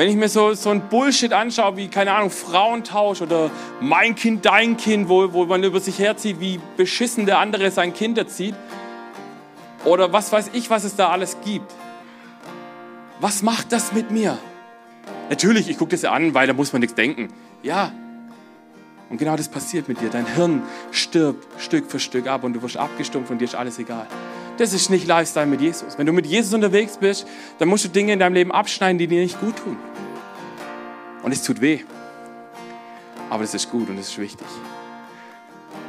Wenn 0.00 0.08
ich 0.08 0.16
mir 0.16 0.30
so, 0.30 0.54
so 0.54 0.70
ein 0.70 0.88
Bullshit 0.88 1.34
anschaue, 1.34 1.76
wie, 1.76 1.88
keine 1.88 2.14
Ahnung, 2.14 2.30
Frauentausch 2.30 3.20
oder 3.20 3.50
mein 3.82 4.14
Kind, 4.14 4.46
dein 4.46 4.78
Kind, 4.78 5.10
wo, 5.10 5.34
wo 5.34 5.44
man 5.44 5.62
über 5.62 5.78
sich 5.78 5.98
herzieht, 5.98 6.40
wie 6.40 6.58
beschissen 6.78 7.26
der 7.26 7.38
andere 7.38 7.70
sein 7.70 7.92
Kind 7.92 8.16
erzieht, 8.16 8.54
oder 9.84 10.10
was 10.10 10.32
weiß 10.32 10.52
ich, 10.54 10.70
was 10.70 10.84
es 10.84 10.96
da 10.96 11.10
alles 11.10 11.36
gibt. 11.44 11.70
Was 13.20 13.42
macht 13.42 13.72
das 13.72 13.92
mit 13.92 14.10
mir? 14.10 14.38
Natürlich, 15.28 15.68
ich 15.68 15.76
gucke 15.76 15.90
das 15.90 16.06
an, 16.06 16.32
weil 16.32 16.46
da 16.46 16.54
muss 16.54 16.72
man 16.72 16.80
nichts 16.80 16.94
denken. 16.94 17.28
Ja. 17.62 17.92
Und 19.10 19.18
genau 19.18 19.36
das 19.36 19.50
passiert 19.50 19.86
mit 19.86 20.00
dir. 20.00 20.08
Dein 20.08 20.24
Hirn 20.34 20.62
stirbt 20.92 21.46
Stück 21.60 21.90
für 21.90 22.00
Stück 22.00 22.26
ab 22.26 22.42
und 22.42 22.54
du 22.54 22.62
wirst 22.62 22.78
abgestumpft 22.78 23.30
und 23.30 23.38
dir 23.38 23.44
ist 23.44 23.54
alles 23.54 23.78
egal. 23.78 24.06
Das 24.56 24.72
ist 24.72 24.88
nicht 24.88 25.06
Lifestyle 25.06 25.44
mit 25.44 25.60
Jesus. 25.60 25.98
Wenn 25.98 26.06
du 26.06 26.12
mit 26.12 26.24
Jesus 26.24 26.54
unterwegs 26.54 26.96
bist, 26.96 27.26
dann 27.58 27.68
musst 27.68 27.84
du 27.84 27.88
Dinge 27.88 28.14
in 28.14 28.18
deinem 28.18 28.34
Leben 28.34 28.50
abschneiden, 28.52 28.96
die 28.96 29.06
dir 29.06 29.20
nicht 29.20 29.38
gut 29.40 29.56
tun. 29.56 29.76
Und 31.22 31.32
es 31.32 31.42
tut 31.42 31.60
weh. 31.60 31.80
Aber 33.28 33.44
es 33.44 33.54
ist 33.54 33.70
gut 33.70 33.88
und 33.88 33.98
es 33.98 34.08
ist 34.08 34.18
wichtig. 34.18 34.46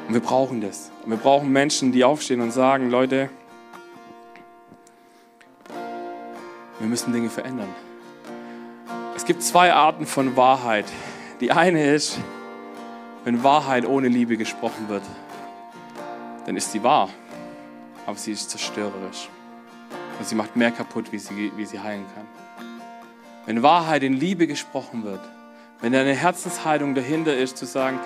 Und 0.08 0.14
wir 0.14 0.22
brauchen 0.22 0.62
das. 0.62 0.92
Und 1.04 1.12
wir 1.12 1.18
brauchen 1.18 1.52
Menschen, 1.52 1.92
die 1.92 2.04
aufstehen 2.04 2.42
und 2.42 2.52
sagen, 2.52 2.90
Leute, 2.90 3.30
wir 6.80 6.88
müssen 6.88 7.14
Dinge 7.14 7.30
verändern. 7.30 7.70
Es 9.16 9.26
gibt 9.26 9.44
zwei 9.44 9.74
Arten 9.74 10.06
von 10.06 10.36
Wahrheit. 10.36 10.86
Die 11.40 11.52
eine 11.52 11.94
ist, 11.94 12.20
wenn 13.24 13.44
Wahrheit 13.44 13.88
ohne 13.88 14.08
Liebe 14.08 14.38
gesprochen 14.38 14.90
wird, 14.90 15.04
dann 16.46 16.58
ist 16.58 16.72
sie 16.72 16.84
wahr 16.84 17.10
aber 18.06 18.18
sie 18.18 18.32
ist 18.32 18.50
zerstörerisch. 18.50 19.30
Und 20.20 20.28
sie 20.28 20.36
macht 20.36 20.56
mehr 20.56 20.72
kaputt, 20.72 21.12
wie 21.12 21.20
sie, 21.20 21.52
wie 21.56 21.66
sie 21.66 21.80
heilen 21.80 22.06
kann. 22.14 22.28
Wenn 23.46 23.64
Wahrheit 23.64 24.04
in 24.04 24.14
Liebe 24.14 24.48
gesprochen 24.48 25.04
wird, 25.04 25.22
wenn 25.82 25.94
deine 25.94 26.14
Herzenshaltung 26.14 26.94
dahinter 26.94 27.36
ist, 27.36 27.58
zu 27.58 27.66
sagen, 27.66 28.00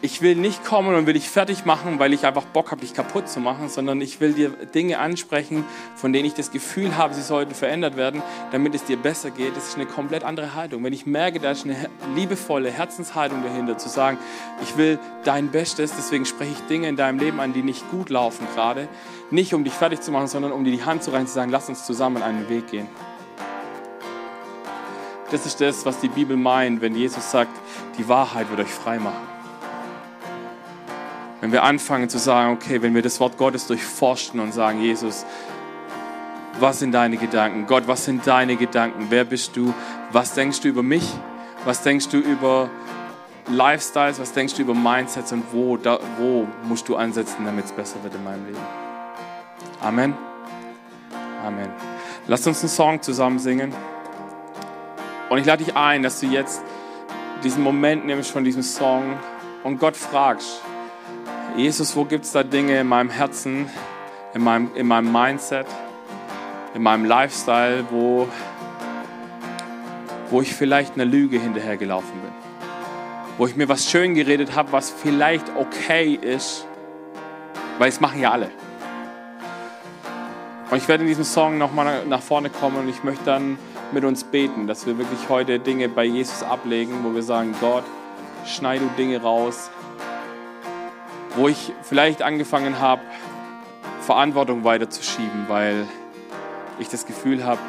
ich 0.00 0.22
will 0.22 0.36
nicht 0.36 0.64
kommen 0.64 0.94
und 0.94 1.06
will 1.06 1.14
dich 1.14 1.28
fertig 1.28 1.64
machen, 1.64 1.98
weil 1.98 2.12
ich 2.12 2.24
einfach 2.24 2.44
Bock 2.44 2.70
habe, 2.70 2.82
dich 2.82 2.94
kaputt 2.94 3.28
zu 3.28 3.40
machen, 3.40 3.68
sondern 3.68 4.00
ich 4.00 4.20
will 4.20 4.32
dir 4.32 4.50
Dinge 4.50 4.98
ansprechen, 4.98 5.64
von 5.96 6.12
denen 6.12 6.26
ich 6.26 6.34
das 6.34 6.52
Gefühl 6.52 6.96
habe, 6.96 7.14
sie 7.14 7.22
sollten 7.22 7.54
verändert 7.54 7.96
werden, 7.96 8.22
damit 8.52 8.74
es 8.74 8.84
dir 8.84 8.96
besser 8.96 9.30
geht. 9.30 9.56
Das 9.56 9.68
ist 9.68 9.74
eine 9.74 9.86
komplett 9.86 10.22
andere 10.22 10.54
Haltung. 10.54 10.84
Wenn 10.84 10.92
ich 10.92 11.06
merke, 11.06 11.40
da 11.40 11.50
ist 11.50 11.64
eine 11.64 11.88
liebevolle 12.14 12.70
Herzenshaltung 12.70 13.42
dahinter, 13.42 13.76
zu 13.78 13.88
sagen, 13.88 14.18
ich 14.62 14.76
will 14.76 15.00
dein 15.24 15.50
Bestes, 15.50 15.92
deswegen 15.96 16.26
spreche 16.26 16.52
ich 16.52 16.60
Dinge 16.68 16.88
in 16.88 16.96
deinem 16.96 17.18
Leben 17.18 17.40
an, 17.40 17.52
die 17.52 17.62
nicht 17.62 17.90
gut 17.90 18.08
laufen 18.10 18.46
gerade, 18.54 18.86
nicht 19.30 19.52
um 19.52 19.64
dich 19.64 19.72
fertig 19.72 20.00
zu 20.00 20.12
machen, 20.12 20.28
sondern 20.28 20.52
um 20.52 20.62
dir 20.64 20.72
die 20.72 20.84
Hand 20.84 21.02
zu 21.02 21.10
rein 21.10 21.26
zu 21.26 21.32
sagen, 21.32 21.50
lass 21.50 21.68
uns 21.68 21.84
zusammen 21.86 22.22
einen 22.22 22.48
Weg 22.48 22.68
gehen. 22.68 22.86
Das 25.30 25.44
ist 25.44 25.60
das, 25.60 25.84
was 25.84 26.00
die 26.00 26.08
Bibel 26.08 26.36
meint, 26.36 26.80
wenn 26.80 26.94
Jesus 26.94 27.30
sagt, 27.30 27.50
die 27.98 28.08
Wahrheit 28.08 28.48
wird 28.50 28.60
euch 28.60 28.72
frei 28.72 28.98
machen. 28.98 29.26
Wenn 31.40 31.52
wir 31.52 31.62
anfangen 31.62 32.08
zu 32.08 32.18
sagen, 32.18 32.52
okay, 32.52 32.82
wenn 32.82 32.94
wir 32.94 33.02
das 33.02 33.20
Wort 33.20 33.36
Gottes 33.36 33.66
durchforschen 33.66 34.40
und 34.40 34.52
sagen, 34.52 34.80
Jesus, 34.80 35.24
was 36.58 36.80
sind 36.80 36.92
deine 36.92 37.16
Gedanken? 37.16 37.66
Gott, 37.66 37.86
was 37.86 38.04
sind 38.04 38.26
deine 38.26 38.56
Gedanken? 38.56 39.06
Wer 39.10 39.24
bist 39.24 39.56
du? 39.56 39.72
Was 40.10 40.34
denkst 40.34 40.60
du 40.60 40.68
über 40.68 40.82
mich? 40.82 41.04
Was 41.64 41.82
denkst 41.82 42.08
du 42.08 42.18
über 42.18 42.70
Lifestyles? 43.48 44.18
Was 44.18 44.32
denkst 44.32 44.54
du 44.54 44.62
über 44.62 44.74
Mindsets? 44.74 45.30
Und 45.32 45.44
wo, 45.52 45.76
da, 45.76 46.00
wo 46.18 46.48
musst 46.64 46.88
du 46.88 46.96
ansetzen, 46.96 47.44
damit 47.44 47.66
es 47.66 47.72
besser 47.72 48.02
wird 48.02 48.14
in 48.14 48.24
meinem 48.24 48.44
Leben? 48.46 48.58
Amen. 49.80 50.14
Amen. 51.46 51.68
Lass 52.26 52.46
uns 52.46 52.60
einen 52.60 52.68
Song 52.68 53.02
zusammen 53.02 53.38
singen. 53.38 53.72
Und 55.28 55.38
ich 55.38 55.44
lade 55.44 55.64
dich 55.64 55.76
ein, 55.76 56.02
dass 56.02 56.20
du 56.20 56.26
jetzt 56.26 56.62
diesen 57.44 57.62
Moment 57.62 58.06
nimmst 58.06 58.30
von 58.30 58.44
diesem 58.44 58.62
Song 58.62 59.18
und 59.62 59.78
Gott 59.78 59.96
fragst, 59.96 60.62
Jesus, 61.56 61.94
wo 61.96 62.04
gibt 62.04 62.24
es 62.24 62.32
da 62.32 62.42
Dinge 62.42 62.80
in 62.80 62.86
meinem 62.86 63.10
Herzen, 63.10 63.68
in 64.34 64.42
meinem, 64.42 64.70
in 64.74 64.86
meinem 64.86 65.12
Mindset, 65.12 65.66
in 66.74 66.82
meinem 66.82 67.04
Lifestyle, 67.04 67.84
wo, 67.90 68.28
wo 70.30 70.40
ich 70.40 70.54
vielleicht 70.54 70.94
einer 70.94 71.04
Lüge 71.04 71.38
hinterhergelaufen 71.38 72.20
bin? 72.20 72.30
Wo 73.36 73.46
ich 73.46 73.56
mir 73.56 73.68
was 73.68 73.90
schön 73.90 74.14
geredet 74.14 74.54
habe, 74.54 74.72
was 74.72 74.90
vielleicht 74.90 75.44
okay 75.56 76.14
ist, 76.14 76.66
weil 77.78 77.88
es 77.88 78.00
machen 78.00 78.20
ja 78.20 78.32
alle. 78.32 78.50
Und 80.70 80.76
ich 80.76 80.88
werde 80.88 81.02
in 81.02 81.08
diesem 81.08 81.24
Song 81.24 81.58
nochmal 81.58 82.04
nach 82.06 82.20
vorne 82.20 82.50
kommen 82.50 82.76
und 82.76 82.88
ich 82.88 83.02
möchte 83.02 83.24
dann 83.24 83.58
mit 83.92 84.04
uns 84.04 84.24
beten, 84.24 84.66
dass 84.66 84.86
wir 84.86 84.98
wirklich 84.98 85.28
heute 85.28 85.58
Dinge 85.58 85.88
bei 85.88 86.04
Jesus 86.04 86.42
ablegen, 86.42 87.04
wo 87.04 87.14
wir 87.14 87.22
sagen, 87.22 87.54
Gott, 87.60 87.84
schneid 88.46 88.80
du 88.80 88.88
Dinge 88.96 89.22
raus, 89.22 89.70
wo 91.36 91.48
ich 91.48 91.72
vielleicht 91.82 92.22
angefangen 92.22 92.78
habe, 92.78 93.02
Verantwortung 94.00 94.64
weiterzuschieben, 94.64 95.46
weil 95.48 95.86
ich 96.78 96.88
das 96.88 97.06
Gefühl 97.06 97.44
habe, 97.44 97.60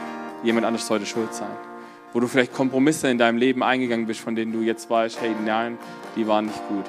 jemand 0.44 0.66
anders 0.66 0.88
sollte 0.88 1.06
schuld 1.06 1.34
sein. 1.34 1.52
Wo 2.14 2.20
du 2.20 2.28
vielleicht 2.28 2.54
Kompromisse 2.54 3.10
in 3.10 3.18
deinem 3.18 3.38
Leben 3.38 3.62
eingegangen 3.62 4.08
bist, 4.08 4.22
von 4.22 4.36
denen 4.36 4.52
du 4.52 4.62
jetzt 4.62 4.90
weißt, 4.90 5.22
hey, 5.22 5.36
nein, 5.46 5.78
die 6.16 6.28
waren 6.28 6.46
nicht 6.46 6.68
gut. 6.68 6.86